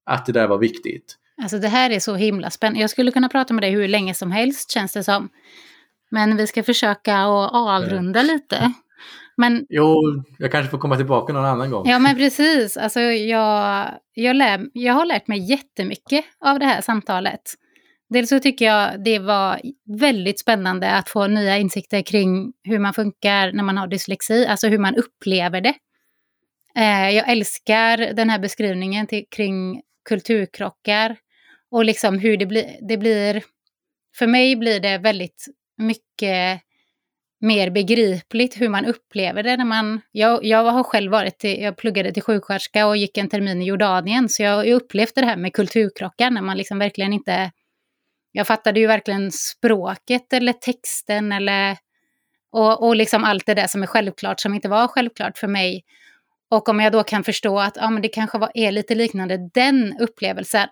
Att 0.03 0.25
det 0.25 0.31
där 0.31 0.47
var 0.47 0.57
viktigt. 0.57 1.17
Alltså 1.41 1.59
det 1.59 1.67
här 1.67 1.89
är 1.89 1.99
så 1.99 2.15
himla 2.15 2.49
spännande. 2.49 2.81
Jag 2.81 2.89
skulle 2.89 3.11
kunna 3.11 3.29
prata 3.29 3.53
med 3.53 3.63
dig 3.63 3.71
hur 3.71 3.87
länge 3.87 4.13
som 4.13 4.31
helst 4.31 4.71
känns 4.71 4.93
det 4.93 5.03
som. 5.03 5.29
Men 6.11 6.37
vi 6.37 6.47
ska 6.47 6.63
försöka 6.63 7.17
att 7.17 7.53
avrunda 7.53 8.19
mm. 8.19 8.33
lite. 8.33 8.73
Men, 9.37 9.65
jo, 9.69 9.95
jag 10.37 10.51
kanske 10.51 10.71
får 10.71 10.77
komma 10.77 10.95
tillbaka 10.95 11.33
någon 11.33 11.45
annan 11.45 11.71
gång. 11.71 11.89
Ja, 11.89 11.99
men 11.99 12.15
precis. 12.15 12.77
Alltså, 12.77 12.99
jag, 12.99 13.89
jag, 14.13 14.35
lär, 14.35 14.65
jag 14.73 14.93
har 14.93 15.05
lärt 15.05 15.27
mig 15.27 15.49
jättemycket 15.49 16.25
av 16.45 16.59
det 16.59 16.65
här 16.65 16.81
samtalet. 16.81 17.41
Dels 18.09 18.29
så 18.29 18.39
tycker 18.39 18.65
jag 18.65 19.03
det 19.03 19.19
var 19.19 19.61
väldigt 19.99 20.39
spännande 20.39 20.91
att 20.91 21.09
få 21.09 21.27
nya 21.27 21.57
insikter 21.57 22.01
kring 22.01 22.53
hur 22.63 22.79
man 22.79 22.93
funkar 22.93 23.51
när 23.51 23.63
man 23.63 23.77
har 23.77 23.87
dyslexi, 23.87 24.45
alltså 24.45 24.67
hur 24.67 24.79
man 24.79 24.95
upplever 24.95 25.61
det. 25.61 25.73
Eh, 26.77 27.09
jag 27.09 27.29
älskar 27.29 28.13
den 28.13 28.29
här 28.29 28.39
beskrivningen 28.39 29.07
till, 29.07 29.25
kring 29.31 29.81
kulturkrockar 30.09 31.17
och 31.75 31.85
liksom 31.85 32.19
hur 32.19 32.37
det, 32.37 32.45
bli, 32.45 32.79
det 32.81 32.97
blir... 32.97 33.43
För 34.17 34.27
mig 34.27 34.55
blir 34.55 34.79
det 34.79 34.97
väldigt 34.97 35.45
mycket 35.77 36.61
mer 37.41 37.69
begripligt 37.69 38.61
hur 38.61 38.69
man 38.69 38.85
upplever 38.85 39.43
det 39.43 39.57
när 39.57 39.65
man... 39.65 40.01
Jag, 40.11 40.45
jag 40.45 40.63
har 40.63 40.83
själv 40.83 41.11
varit, 41.11 41.39
till, 41.39 41.61
jag 41.61 41.77
pluggade 41.77 42.11
till 42.13 42.23
sjuksköterska 42.23 42.87
och 42.87 42.97
gick 42.97 43.17
en 43.17 43.29
termin 43.29 43.61
i 43.61 43.65
Jordanien, 43.65 44.29
så 44.29 44.43
jag 44.43 44.55
har 44.55 44.71
upplevt 44.71 45.15
det 45.15 45.25
här 45.25 45.37
med 45.37 45.53
kulturkrockar 45.53 46.31
när 46.31 46.41
man 46.41 46.57
liksom 46.57 46.79
verkligen 46.79 47.13
inte... 47.13 47.51
Jag 48.31 48.47
fattade 48.47 48.79
ju 48.79 48.87
verkligen 48.87 49.31
språket 49.31 50.33
eller 50.33 50.53
texten 50.53 51.31
eller... 51.31 51.77
Och, 52.51 52.87
och 52.87 52.95
liksom 52.95 53.23
allt 53.23 53.45
det 53.45 53.53
där 53.53 53.67
som 53.67 53.83
är 53.83 53.87
självklart 53.87 54.39
som 54.39 54.53
inte 54.53 54.69
var 54.69 54.87
självklart 54.87 55.37
för 55.37 55.47
mig. 55.47 55.83
Och 56.49 56.69
om 56.69 56.79
jag 56.79 56.91
då 56.91 57.03
kan 57.03 57.23
förstå 57.23 57.59
att 57.59 57.75
ja, 57.75 57.89
men 57.89 58.01
det 58.01 58.07
kanske 58.09 58.37
var, 58.37 58.51
är 58.53 58.71
lite 58.71 58.95
liknande 58.95 59.49
den 59.53 59.97
upplevelsen. 59.99 60.67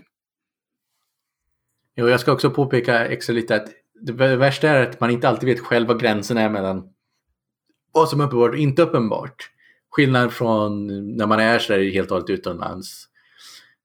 Jo, 1.95 2.09
jag 2.09 2.19
ska 2.19 2.31
också 2.31 2.49
påpeka 2.49 3.05
extra 3.05 3.33
lite 3.33 3.55
att 3.55 3.67
det 4.01 4.13
värsta 4.13 4.69
är 4.69 4.89
att 4.89 4.99
man 4.99 5.09
inte 5.09 5.29
alltid 5.29 5.49
vet 5.49 5.59
själv 5.59 5.87
vad 5.87 5.99
gränsen 5.99 6.37
är 6.37 6.49
mellan 6.49 6.89
vad 7.93 8.09
som 8.09 8.21
är 8.21 8.25
uppenbart 8.25 8.51
och 8.51 8.57
inte 8.57 8.81
uppenbart. 8.81 9.49
Skillnad 9.89 10.33
från 10.33 10.87
när 11.17 11.27
man 11.27 11.39
är 11.39 11.59
så 11.59 11.73
där 11.73 11.91
helt 11.91 12.11
och 12.11 12.15
hållet 12.15 12.29
utomlands. 12.29 13.07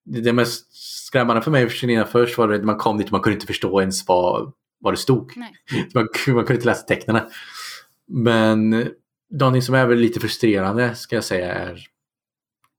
Det, 0.04 0.32
mest 0.32 0.66
skrämmande 1.06 1.42
för 1.42 1.50
mig 1.50 1.68
för 1.68 2.04
först 2.04 2.38
var 2.38 2.52
att 2.52 2.64
man 2.64 2.76
kom 2.76 2.98
dit 2.98 3.06
och 3.06 3.12
man 3.12 3.20
kunde 3.20 3.34
inte 3.34 3.46
förstå 3.46 3.80
ens 3.80 4.09
vad, 4.09 4.52
vad 4.80 4.92
det 4.92 4.96
stod. 4.96 5.36
Man, 5.94 6.09
man, 6.26 6.44
kunde 6.44 6.54
inte 6.54 6.66
läsa 6.66 6.82
tecknen. 6.86 7.20
Men 8.06 8.88
någonting 9.30 9.62
som 9.62 9.74
är 9.74 9.86
väl 9.86 9.98
lite 9.98 10.20
frustrerande 10.20 10.94
ska 10.94 11.14
jag 11.14 11.24
säga 11.24 11.54
är, 11.54 11.86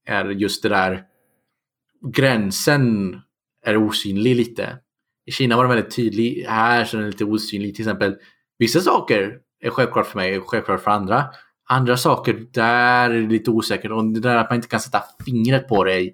är 0.05 0.25
just 0.25 0.63
det 0.63 0.69
där 0.69 1.03
gränsen 2.13 3.15
är 3.65 3.77
osynlig 3.77 4.35
lite. 4.35 4.77
I 5.29 5.31
Kina 5.31 5.55
var 5.55 5.63
den 5.63 5.75
väldigt 5.75 5.95
tydlig. 5.95 6.45
Här 6.47 6.85
så 6.85 6.97
är 6.97 7.01
den 7.01 7.09
lite 7.09 7.25
osynlig. 7.25 7.75
Till 7.75 7.83
exempel, 7.83 8.15
vissa 8.57 8.79
saker 8.79 9.33
är 9.61 9.69
självklart 9.69 10.07
för 10.07 10.17
mig 10.17 10.37
och 10.37 10.49
självklart 10.49 10.83
för 10.83 10.91
andra. 10.91 11.25
Andra 11.69 11.97
saker, 11.97 12.45
där 12.53 13.09
är 13.09 13.21
det 13.21 13.27
lite 13.27 13.51
osäkert. 13.51 13.91
Och 13.91 14.05
det 14.05 14.19
där 14.19 14.35
att 14.35 14.49
man 14.49 14.55
inte 14.55 14.67
kan 14.67 14.79
sätta 14.79 15.03
fingret 15.25 15.67
på 15.67 15.83
det 15.83 15.93
är 15.93 16.09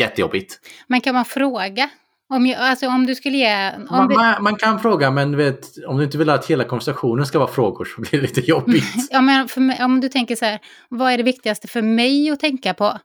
jättejobbigt. 0.00 0.60
Men 0.86 1.00
kan 1.00 1.14
man 1.14 1.24
fråga? 1.24 1.90
Om, 2.28 2.46
jag, 2.46 2.60
alltså 2.60 2.88
om 2.88 3.06
du 3.06 3.14
skulle 3.14 3.36
ge... 3.36 3.78
Man, 3.90 4.08
vi... 4.08 4.14
man, 4.14 4.42
man, 4.42 4.56
kan 4.56 4.80
fråga, 4.80 5.10
men 5.10 5.36
vet, 5.36 5.66
om 5.86 5.96
du 5.96 6.04
inte 6.04 6.18
vill 6.18 6.30
att 6.30 6.46
hela 6.46 6.64
konversationen 6.64 7.26
ska 7.26 7.38
vara 7.38 7.50
frågor 7.50 7.84
så 7.84 8.00
blir 8.00 8.10
det 8.10 8.20
lite 8.20 8.40
jobbigt. 8.40 8.94
ja, 9.10 9.20
men 9.20 9.48
mig, 9.56 9.84
om 9.84 10.00
du 10.00 10.08
tänker 10.08 10.36
så 10.36 10.44
här, 10.44 10.58
vad 10.88 11.12
är 11.12 11.16
det 11.16 11.22
viktigaste 11.22 11.68
för 11.68 11.82
mig 11.82 12.30
att 12.30 12.40
tänka 12.40 12.74
på? 12.74 12.98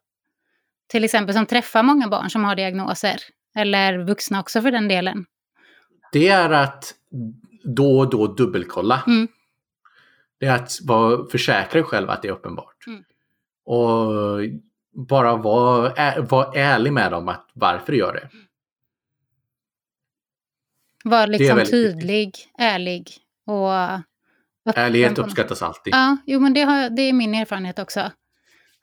Till 0.92 1.04
exempel 1.04 1.36
som 1.36 1.46
träffar 1.46 1.84
många 1.84 2.08
barn 2.08 2.30
som 2.30 2.44
har 2.44 2.56
diagnoser. 2.56 3.16
Eller 3.56 3.98
vuxna 3.98 4.40
också 4.40 4.62
för 4.62 4.72
den 4.72 4.88
delen 4.88 5.26
det 6.16 6.28
är 6.28 6.50
att 6.50 6.94
då 7.64 8.00
och 8.00 8.10
då 8.10 8.28
dubbelkolla. 8.28 9.04
Mm. 9.08 9.28
Det 10.40 10.46
är 10.46 10.56
att 10.56 10.80
vara, 10.84 11.28
försäkra 11.32 11.82
dig 11.82 11.84
själv 11.84 12.10
att 12.10 12.22
det 12.22 12.28
är 12.28 12.32
uppenbart. 12.32 12.88
Mm. 12.88 13.04
Och 13.66 14.12
bara 15.08 15.36
vara 15.36 16.22
var 16.22 16.58
ärlig 16.58 16.94
med 16.94 17.12
dem 17.12 17.30
att 17.30 17.50
varför 17.54 17.92
du 17.92 17.98
gör 17.98 18.14
det. 18.14 18.30
Var 21.04 21.28
liksom 21.28 21.66
tydlig, 21.66 22.26
viktigt. 22.26 22.52
ärlig 22.58 23.12
och... 23.46 23.72
Ärlighet 24.76 25.18
uppskattas 25.18 25.62
alltid. 25.62 25.94
Ja, 25.94 26.18
jo 26.26 26.40
men 26.40 26.54
det, 26.54 26.62
har, 26.62 26.90
det 26.90 27.02
är 27.02 27.14
min 27.14 27.34
erfarenhet 27.34 27.80
också. 27.80 28.12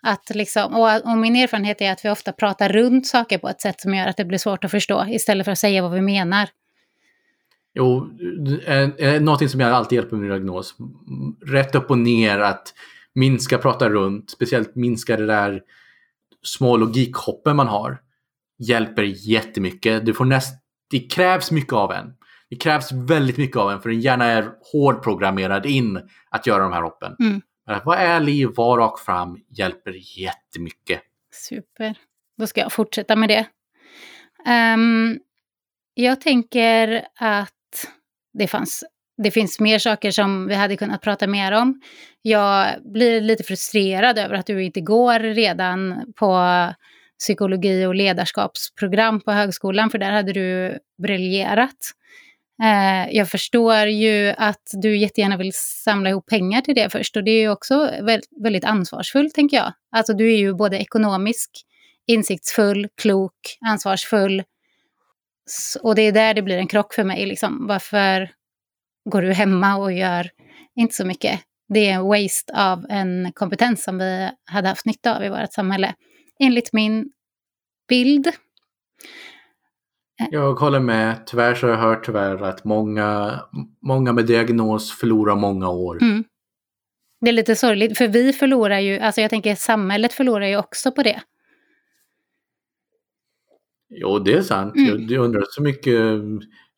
Att 0.03 0.31
liksom, 0.35 0.75
och, 0.75 1.11
och, 1.11 1.19
min 1.19 1.37
erfarenhet 1.37 1.81
är 1.81 1.93
att 1.93 2.05
vi 2.05 2.11
ofta 2.11 2.33
pratar 2.33 2.69
runt 2.69 3.07
saker 3.07 3.39
på 3.39 3.49
ett 3.49 3.61
sätt 3.61 3.81
som 3.81 3.95
gör 3.95 4.07
att 4.07 4.17
det 4.17 4.25
blir 4.25 4.39
svårt 4.39 4.65
att 4.65 4.71
förstå 4.71 5.07
istället 5.09 5.45
för 5.45 5.53
att 5.53 5.59
säga 5.59 5.83
vad 5.83 5.93
vi 5.93 6.01
menar. 6.01 6.49
Jo, 7.75 8.09
någonting 9.21 9.49
som 9.49 9.61
jag 9.61 9.71
alltid 9.71 9.97
hjälper 9.97 10.17
med 10.17 10.31
diagnos. 10.31 10.75
Rätt 11.47 11.75
upp 11.75 11.91
och 11.91 11.99
ner 11.99 12.39
att 12.39 12.75
minska 13.15 13.59
prata 13.59 13.89
runt, 13.89 14.31
speciellt 14.31 14.75
minska 14.75 15.17
det 15.17 15.27
där 15.27 15.63
små 16.43 16.77
logikhoppen 16.77 17.57
man 17.57 17.69
har. 17.69 18.01
Hjälper 18.59 19.03
jättemycket. 19.03 20.07
Du 20.07 20.15
får 20.15 20.25
näst, 20.25 20.55
det 20.91 20.99
krävs 20.99 21.51
mycket 21.51 21.73
av 21.73 21.93
en. 21.93 22.15
Det 22.51 22.57
krävs 22.57 22.93
väldigt 22.93 23.37
mycket 23.37 23.57
av 23.57 23.71
en 23.71 23.81
för 23.81 23.91
en 23.91 24.01
hjärna 24.01 24.25
är 24.25 24.51
hårdprogrammerad 24.73 25.67
in 25.67 26.01
att 26.31 26.47
göra 26.47 26.63
de 26.63 26.73
här 26.73 26.83
hoppen. 26.83 27.17
Mm. 27.21 27.41
Att 27.67 27.87
vara 27.87 27.99
ärlig, 27.99 28.57
vara 28.57 28.81
rakt 28.83 29.01
fram 29.01 29.39
hjälper 29.49 30.19
jättemycket. 30.21 31.03
Super. 31.31 31.95
Då 32.39 32.47
ska 32.47 32.61
jag 32.61 32.73
fortsätta 32.73 33.17
med 33.17 33.29
det. 33.29 33.47
Um, 34.75 35.21
jag 35.95 36.21
tänker 36.21 37.09
att 37.21 37.53
det, 38.33 38.47
fanns, 38.47 38.85
det 39.23 39.31
finns 39.31 39.61
mer 39.61 39.79
saker 39.79 40.11
som 40.11 40.47
vi 40.47 40.55
hade 40.55 40.77
kunnat 40.77 41.03
prata 41.03 41.27
mer 41.27 41.53
om. 41.53 41.81
Jag 42.23 42.67
blir 42.93 43.21
lite 43.21 43.43
frustrerad 43.43 44.19
över 44.19 44.35
att 44.35 44.47
du 44.47 44.65
inte 44.65 44.81
går 44.81 45.19
redan 45.19 46.13
på 46.17 46.69
psykologi 47.19 47.87
och 47.87 47.95
ledarskapsprogram 47.95 49.21
på 49.21 49.33
högskolan, 49.33 49.91
för 49.91 49.99
där 49.99 50.11
hade 50.11 50.33
du 50.33 50.79
briljerat. 51.03 51.77
Eh, 52.63 53.17
jag 53.17 53.29
förstår 53.29 53.87
ju 53.87 54.35
att 54.39 54.63
du 54.73 54.97
jättegärna 54.97 55.37
vill 55.37 55.53
samla 55.55 56.11
ihop 56.11 56.27
pengar 56.27 56.61
till 56.61 56.75
det 56.75 56.91
först 56.91 57.17
och 57.17 57.25
det 57.25 57.31
är 57.31 57.41
ju 57.41 57.49
också 57.49 57.91
väldigt 58.43 58.65
ansvarsfullt, 58.65 59.35
tänker 59.35 59.57
jag. 59.57 59.73
Alltså 59.97 60.13
du 60.13 60.33
är 60.33 60.37
ju 60.37 60.55
både 60.55 60.79
ekonomisk, 60.79 61.51
insiktsfull, 62.07 62.89
klok, 63.03 63.59
ansvarsfull. 63.67 64.43
Och 65.83 65.95
det 65.95 66.03
är 66.03 66.13
där 66.13 66.35
det 66.35 66.43
blir 66.43 66.59
en 66.59 66.67
krock 66.67 66.95
för 66.95 67.05
mig. 67.05 67.27
Liksom. 67.27 67.67
Varför 67.67 68.31
går 69.11 69.23
du 69.23 69.33
hemma 69.33 69.77
och 69.77 69.93
gör 69.93 70.31
inte 70.75 70.95
så 70.95 71.05
mycket? 71.05 71.41
Det 71.69 71.89
är 71.89 71.95
en 71.95 72.05
waste 72.05 72.53
av 72.57 72.87
en 72.89 73.33
kompetens 73.35 73.85
som 73.85 73.99
vi 73.99 74.31
hade 74.51 74.69
haft 74.69 74.87
nytta 74.87 75.17
av 75.17 75.25
i 75.25 75.29
vårt 75.29 75.53
samhälle. 75.53 75.95
Enligt 76.39 76.73
min 76.73 77.13
bild. 77.89 78.31
Jag 80.31 80.55
håller 80.55 80.81
med. 80.81 81.27
Tyvärr 81.27 81.55
så 81.55 81.67
har 81.67 81.75
jag 81.75 81.81
hört 81.81 82.07
tyvärr 82.07 82.43
att 82.43 82.65
många, 82.65 83.41
många 83.83 84.13
med 84.13 84.27
diagnos 84.27 84.93
förlorar 84.93 85.37
många 85.37 85.69
år. 85.69 86.03
Mm. 86.03 86.25
Det 87.21 87.29
är 87.29 87.33
lite 87.33 87.57
sorgligt, 87.57 87.99
för 87.99 88.09
vi 88.09 88.33
förlorar 88.33 88.79
ju, 88.79 88.99
alltså 88.99 89.21
jag 89.21 89.31
tänker 89.31 89.55
samhället 89.55 90.13
förlorar 90.13 90.47
ju 90.47 90.57
också 90.57 90.93
på 90.93 91.03
det. 91.03 91.23
Jo, 93.95 94.19
det 94.19 94.33
är 94.33 94.43
sant. 94.43 94.75
Mm. 94.77 94.89
Jag, 94.89 95.11
jag 95.11 95.25
undrar 95.25 95.45
så 95.49 95.63
mycket 95.63 96.01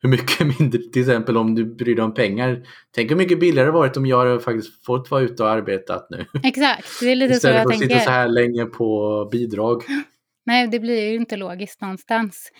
hur 0.05 0.09
mycket 0.09 0.39
mindre, 0.59 0.81
till 0.81 1.01
exempel 1.01 1.37
om 1.37 1.55
du 1.55 1.75
bryr 1.75 1.95
dig 1.95 2.05
om 2.05 2.13
pengar. 2.13 2.63
Tänk 2.95 3.11
hur 3.11 3.15
mycket 3.15 3.39
billigare 3.39 3.67
det 3.67 3.71
varit 3.71 3.97
om 3.97 4.05
jag 4.05 4.43
faktiskt 4.43 4.85
fått 4.85 5.11
vara 5.11 5.21
ute 5.21 5.43
och 5.43 5.49
arbetat 5.49 6.07
nu. 6.09 6.25
Exakt, 6.43 6.87
det 7.01 7.11
är 7.11 7.15
lite 7.15 7.33
så 7.33 7.47
jag 7.47 7.69
tänker. 7.69 7.73
Istället 7.73 7.91
för 7.91 7.95
att 7.95 8.01
sitta 8.01 8.11
så 8.11 8.11
här 8.11 8.27
länge 8.27 8.65
på 8.65 9.29
bidrag. 9.31 9.83
Nej, 10.45 10.67
det 10.67 10.79
blir 10.79 11.09
ju 11.09 11.15
inte 11.15 11.37
logiskt 11.37 11.81
någonstans. 11.81 12.51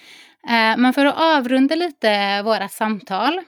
Eh, 0.48 0.78
men 0.78 0.94
för 0.94 1.06
att 1.06 1.16
avrunda 1.18 1.76
lite 1.76 2.42
våra 2.44 2.68
samtal 2.68 3.40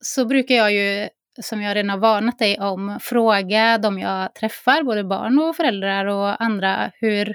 så 0.00 0.24
brukar 0.24 0.54
jag 0.54 0.72
ju, 0.72 1.08
som 1.42 1.62
jag 1.62 1.76
redan 1.76 1.90
har 1.90 1.98
varnat 1.98 2.38
dig 2.38 2.58
om, 2.60 2.98
fråga 3.00 3.78
de 3.78 3.98
jag 3.98 4.34
träffar, 4.34 4.82
både 4.82 5.04
barn 5.04 5.38
och 5.38 5.56
föräldrar 5.56 6.06
och 6.06 6.42
andra, 6.42 6.90
hur, 6.94 7.34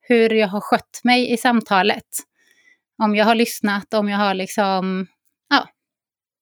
hur 0.00 0.30
jag 0.30 0.48
har 0.48 0.60
skött 0.60 1.00
mig 1.04 1.32
i 1.32 1.36
samtalet. 1.36 2.04
Om 3.02 3.14
jag 3.14 3.24
har 3.24 3.34
lyssnat, 3.34 3.94
om 3.94 4.08
jag 4.08 4.18
har 4.18 4.34
liksom, 4.34 5.06
ja, 5.50 5.68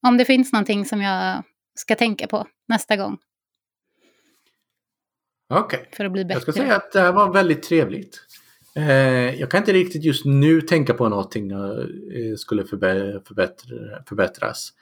om 0.07 0.17
det 0.17 0.25
finns 0.25 0.53
någonting 0.53 0.85
som 0.85 1.01
jag 1.01 1.43
ska 1.75 1.95
tänka 1.95 2.27
på 2.27 2.47
nästa 2.69 2.97
gång. 2.97 3.19
Okej. 5.55 5.79
Okay. 5.79 5.91
För 5.97 6.05
att 6.05 6.13
bli 6.13 6.25
bättre. 6.25 6.35
Jag 6.35 6.43
ska 6.43 6.53
säga 6.53 6.77
att 6.77 6.93
det 6.93 7.01
här 7.01 7.13
var 7.13 7.33
väldigt 7.33 7.63
trevligt. 7.63 8.21
Eh, 8.77 9.41
jag 9.41 9.51
kan 9.51 9.59
inte 9.59 9.73
riktigt 9.73 10.05
just 10.05 10.25
nu 10.25 10.61
tänka 10.61 10.95
på 10.95 11.09
någonting 11.09 11.51
eh, 11.51 12.37
skulle 12.37 12.65
förbättra, 12.65 14.03
förbättras. 14.09 14.73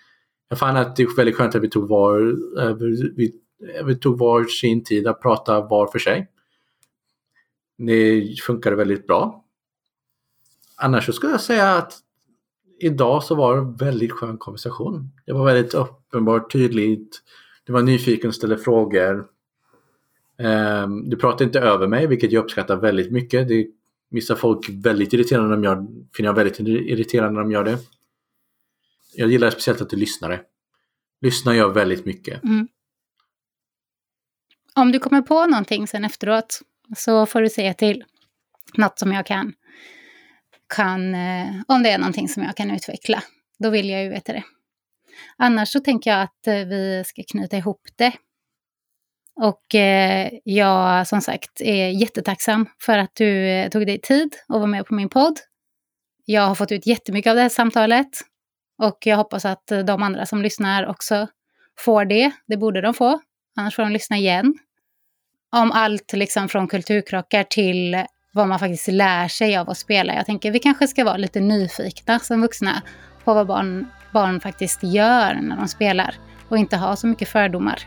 Jag 0.49 0.59
fann 0.59 0.77
att 0.77 0.97
det 0.97 1.03
är 1.03 1.16
väldigt 1.16 1.37
skönt 1.37 1.55
att 1.55 1.62
vi 1.62 1.71
tog 1.71 1.89
var, 1.89 2.37
eh, 2.59 2.75
vi, 3.16 3.33
vi 3.85 3.95
tog 3.95 4.18
var 4.18 4.45
sin 4.45 4.85
tid 4.85 5.07
att 5.07 5.23
prata 5.23 5.61
var 5.61 5.87
för 5.87 5.99
sig. 5.99 6.29
Det 7.79 8.35
funkade 8.43 8.77
väldigt 8.77 9.07
bra. 9.07 9.45
Annars 10.81 11.07
så 11.07 11.12
skulle 11.12 11.33
jag 11.33 11.41
säga 11.41 11.74
att 11.74 11.99
idag 12.81 13.24
så 13.24 13.35
var 13.35 13.57
det 13.57 13.61
en 13.61 13.76
väldigt 13.76 14.12
skön 14.12 14.39
konversation. 14.39 15.11
Det 15.26 15.33
var 15.33 15.45
väldigt 15.45 15.74
uppenbart, 15.74 16.53
tydligt. 16.53 17.22
Du 17.64 17.72
var 17.72 17.83
nyfiken 17.83 18.28
och 18.28 18.35
ställde 18.35 18.59
frågor. 18.59 19.26
Ehm, 20.39 21.11
du 21.11 21.16
pratade 21.16 21.45
inte 21.45 21.61
över 21.61 21.87
mig, 21.87 22.07
vilket 22.07 22.33
jag 22.33 22.45
uppskattar 22.45 22.76
väldigt 22.76 23.12
mycket. 23.12 23.49
Det 23.49 23.66
Vissa 24.11 24.37
folk 24.37 24.68
väldigt 24.68 25.12
irriterande 25.12 25.49
när 25.49 25.57
de 25.57 25.64
gör, 25.64 25.87
finner 26.16 26.28
jag 26.28 26.35
väldigt 26.35 26.59
irriterande 26.61 27.33
när 27.33 27.41
de 27.41 27.53
gör 27.53 27.64
det. 27.64 27.78
Jag 29.14 29.31
gillar 29.31 29.51
speciellt 29.51 29.81
att 29.81 29.91
du 29.91 29.97
lyssnade. 29.97 30.41
Lyssnar 31.20 31.53
jag 31.53 31.74
väldigt 31.74 32.05
mycket. 32.05 32.43
Mm. 32.43 32.68
Om 34.74 34.93
du 34.93 34.99
kommer 34.99 35.22
på 35.22 35.47
någonting 35.47 35.87
sen 35.87 36.05
efteråt 36.05 36.61
så 36.97 37.26
får 37.26 37.41
du 37.41 37.51
säga 37.51 37.74
till. 37.74 38.05
Något 38.74 38.99
som 38.99 39.12
jag 39.12 39.26
kan, 39.26 39.53
kan 40.71 41.14
eh, 41.14 41.47
om 41.68 41.83
det 41.83 41.91
är 41.91 41.99
någonting 41.99 42.29
som 42.29 42.43
jag 42.43 42.57
kan 42.57 42.71
utveckla. 42.71 43.23
Då 43.59 43.71
vill 43.71 43.89
jag 43.89 44.03
ju 44.03 44.09
veta 44.09 44.33
det. 44.33 44.43
Annars 45.37 45.68
så 45.68 45.81
tänker 45.81 46.11
jag 46.11 46.23
att 46.23 46.47
eh, 46.47 46.55
vi 46.55 47.03
ska 47.07 47.23
knyta 47.23 47.57
ihop 47.57 47.89
det 47.97 48.12
och 49.41 49.75
eh, 49.75 50.31
jag 50.45 51.07
som 51.07 51.21
sagt 51.21 51.61
är 51.61 51.89
jättetacksam 51.89 52.66
för 52.81 52.99
att 52.99 53.14
du 53.14 53.68
tog 53.73 53.87
dig 53.87 54.01
tid 54.01 54.37
att 54.49 54.57
vara 54.57 54.66
med 54.66 54.87
på 54.87 54.95
min 54.95 55.09
podd. 55.09 55.39
Jag 56.25 56.43
har 56.43 56.55
fått 56.55 56.73
ut 56.73 56.87
jättemycket 56.87 57.31
av 57.31 57.37
det 57.37 57.43
här 57.43 57.49
samtalet 57.49 58.09
och 58.79 58.99
jag 59.01 59.16
hoppas 59.16 59.45
att 59.45 59.66
de 59.66 60.03
andra 60.03 60.27
som 60.27 60.43
lyssnar 60.43 60.87
också 60.87 61.27
får 61.79 62.05
det. 62.05 62.31
Det 62.47 62.57
borde 62.57 62.81
de 62.81 62.95
få, 62.95 63.21
annars 63.57 63.77
får 63.77 63.83
de 63.83 63.93
lyssna 63.93 64.16
igen. 64.16 64.59
Om 65.57 65.73
allt 65.73 66.12
liksom 66.12 66.49
från 66.49 66.68
kulturkrockar 66.68 67.45
till 67.45 68.05
vad 68.33 68.49
man 68.49 68.59
faktiskt 68.59 68.89
lär 68.89 69.28
sig 69.28 69.57
av 69.57 69.70
att 69.70 69.78
spela. 69.78 70.14
Jag 70.14 70.26
tänker 70.26 70.51
vi 70.51 70.59
kanske 70.59 70.89
ska 70.89 71.05
vara 71.05 71.16
lite 71.16 71.41
nyfikna 71.41 72.18
som 72.18 72.41
vuxna 72.41 72.83
på 73.24 73.35
vad 73.35 73.47
barn, 73.47 73.87
barn 74.11 74.41
faktiskt 74.41 74.83
gör 74.83 75.35
när 75.35 75.57
de 75.57 75.68
spelar 75.68 76.14
och 76.49 76.59
inte 76.59 76.76
ha 76.76 76.97
så 76.97 77.07
mycket 77.07 77.28
fördomar. 77.28 77.83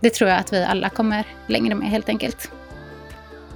Det 0.00 0.10
tror 0.10 0.30
jag 0.30 0.38
att 0.38 0.52
vi 0.52 0.64
alla 0.64 0.88
kommer 0.88 1.24
längre 1.46 1.74
med 1.74 1.88
helt 1.88 2.08
enkelt. 2.08 2.50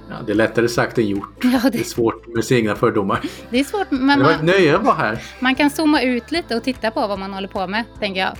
Ja, 0.09 0.15
det 0.25 0.31
är 0.31 0.35
lättare 0.35 0.67
sagt 0.67 0.97
än 0.97 1.07
gjort. 1.07 1.43
Ja, 1.43 1.59
det... 1.63 1.69
det... 1.69 1.79
är 1.79 1.83
svårt 1.83 2.27
med 2.27 2.45
sina 2.45 2.59
egna 2.59 2.75
fördomar. 2.75 3.21
Det 3.49 3.59
är 3.59 3.63
svårt, 3.63 3.91
men 3.91 4.19
det 4.19 4.25
var 4.25 4.31
ett 4.31 4.43
nöje 4.43 4.77
att 4.77 4.83
vara 4.83 4.95
här. 4.95 5.19
Man 5.39 5.55
kan 5.55 5.69
zooma 5.69 6.01
ut 6.01 6.31
lite 6.31 6.55
och 6.55 6.63
titta 6.63 6.91
på 6.91 7.07
vad 7.07 7.19
man 7.19 7.33
håller 7.33 7.47
på 7.47 7.67
med, 7.67 7.83
tänker 7.99 8.21
jag. 8.21 8.37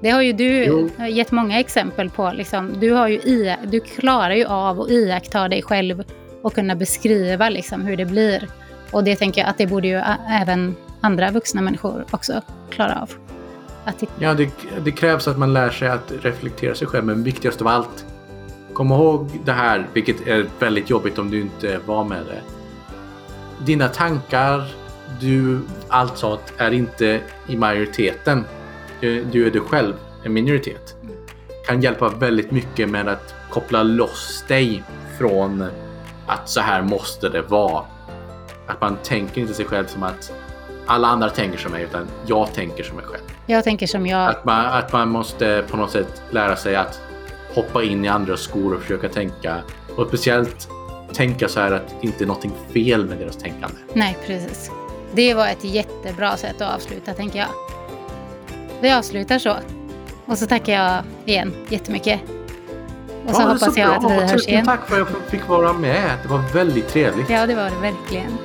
Det 0.00 0.10
har 0.10 0.22
ju 0.22 0.32
du 0.32 0.64
jo. 0.64 0.90
gett 1.08 1.30
många 1.30 1.60
exempel 1.60 2.10
på. 2.10 2.32
Liksom. 2.32 2.80
Du, 2.80 2.92
har 2.92 3.08
ju 3.08 3.16
i, 3.16 3.56
du 3.64 3.80
klarar 3.80 4.34
ju 4.34 4.44
av 4.44 4.80
att 4.80 4.90
iaktta 4.90 5.48
dig 5.48 5.62
själv 5.62 6.04
och 6.42 6.54
kunna 6.54 6.74
beskriva 6.74 7.48
liksom, 7.48 7.82
hur 7.82 7.96
det 7.96 8.04
blir. 8.04 8.48
Och 8.90 9.04
det 9.04 9.16
tänker 9.16 9.40
jag 9.40 9.50
att 9.50 9.58
det 9.58 9.66
borde 9.66 9.88
ju 9.88 10.00
även 10.30 10.76
andra 11.00 11.30
vuxna 11.30 11.60
människor 11.60 12.04
också 12.10 12.42
klara 12.70 13.00
av. 13.02 13.10
Att 13.84 14.04
ja, 14.18 14.34
det, 14.34 14.50
det, 14.84 14.90
krävs 14.90 15.28
att 15.28 15.38
man 15.38 15.52
lär 15.52 15.70
sig 15.70 15.88
att 15.88 16.12
reflektera 16.22 16.74
sig 16.74 16.86
själv, 16.86 17.04
men 17.04 17.22
viktigast 17.22 17.60
av 17.60 17.66
allt, 17.66 18.06
kom 18.72 18.90
ihåg 18.90 19.40
det 19.44 19.52
här, 19.52 19.86
vilket 19.92 20.26
är 20.26 20.46
väldigt 20.58 20.90
jobbigt 20.90 21.18
om 21.18 21.30
du 21.30 21.40
inte 21.40 21.78
var 21.86 22.04
med 22.04 22.22
det. 22.26 22.42
Dina 23.64 23.88
tankar, 23.88 24.74
du, 25.20 25.60
allt 25.88 26.18
sånt, 26.18 26.52
är 26.56 26.70
inte 26.70 27.20
i 27.46 27.56
majoriteten. 27.56 28.44
Du, 29.00 29.24
du 29.24 29.46
är 29.46 29.50
du 29.50 29.60
själv, 29.60 29.94
en 30.24 30.32
minoritet. 30.32 30.96
Kan 31.66 31.82
hjälpa 31.82 32.08
väldigt 32.08 32.50
mycket 32.50 32.88
med 32.88 33.08
att 33.08 33.34
koppla 33.50 33.82
loss 33.82 34.44
dig 34.48 34.82
från 35.18 35.64
att 36.28 36.48
så 36.48 36.60
här 36.60 36.82
måste 36.82 37.28
det 37.28 37.42
vara. 37.42 37.84
Att 38.66 38.80
man 38.80 38.96
tänker 39.02 39.40
inte 39.40 39.54
sig 39.54 39.64
själv 39.64 39.86
som 39.86 40.02
att 40.02 40.32
alla 40.86 41.08
andra 41.08 41.30
tänker 41.30 41.58
som 41.58 41.72
mig, 41.72 41.82
utan 41.82 42.08
jag 42.26 42.54
tänker 42.54 42.84
som 42.84 42.96
mig 42.96 43.04
själv. 43.04 43.22
Jag 43.46 43.64
tänker 43.64 43.86
som 43.86 44.06
jag. 44.06 44.30
Att 44.30 44.44
man, 44.44 44.66
att 44.66 44.92
man 44.92 45.08
måste 45.08 45.64
på 45.70 45.76
något 45.76 45.90
sätt 45.90 46.22
lära 46.30 46.56
sig 46.56 46.76
att 46.76 47.00
hoppa 47.54 47.82
in 47.82 48.04
i 48.04 48.08
andras 48.08 48.40
skor 48.40 48.74
och 48.74 48.82
försöka 48.82 49.08
tänka. 49.08 49.56
Och 49.96 50.08
speciellt 50.08 50.68
tänka 51.12 51.48
så 51.48 51.60
här 51.60 51.72
att 51.72 51.88
det 52.00 52.06
inte 52.06 52.24
är 52.24 52.26
någonting 52.26 52.52
fel 52.72 53.04
med 53.04 53.18
deras 53.18 53.36
tänkande. 53.36 53.76
Nej, 53.92 54.18
precis. 54.26 54.70
Det 55.12 55.34
var 55.34 55.46
ett 55.46 55.64
jättebra 55.64 56.36
sätt 56.36 56.60
att 56.60 56.74
avsluta, 56.74 57.12
tänker 57.12 57.38
jag. 57.38 57.48
Vi 58.80 58.92
avslutar 58.92 59.38
så. 59.38 59.56
Och 60.26 60.38
så 60.38 60.46
tackar 60.46 60.72
jag 60.72 61.02
igen 61.24 61.52
jättemycket. 61.68 62.20
Och 63.28 63.34
så 63.34 63.42
ja, 63.42 63.46
hoppas 63.46 63.74
så 63.74 63.80
jag 63.80 64.02
bra. 64.02 64.10
att 64.10 64.22
vi 64.22 64.32
hörs 64.32 64.48
igen. 64.48 64.66
Tack 64.66 64.88
för 64.88 65.00
att 65.00 65.08
jag 65.10 65.30
fick 65.30 65.48
vara 65.48 65.72
med. 65.72 66.18
Det 66.22 66.28
var 66.28 66.38
väldigt 66.54 66.88
trevligt. 66.88 67.30
Ja, 67.30 67.46
det 67.46 67.54
var 67.54 67.64
det 67.70 67.76
verkligen. 67.92 68.38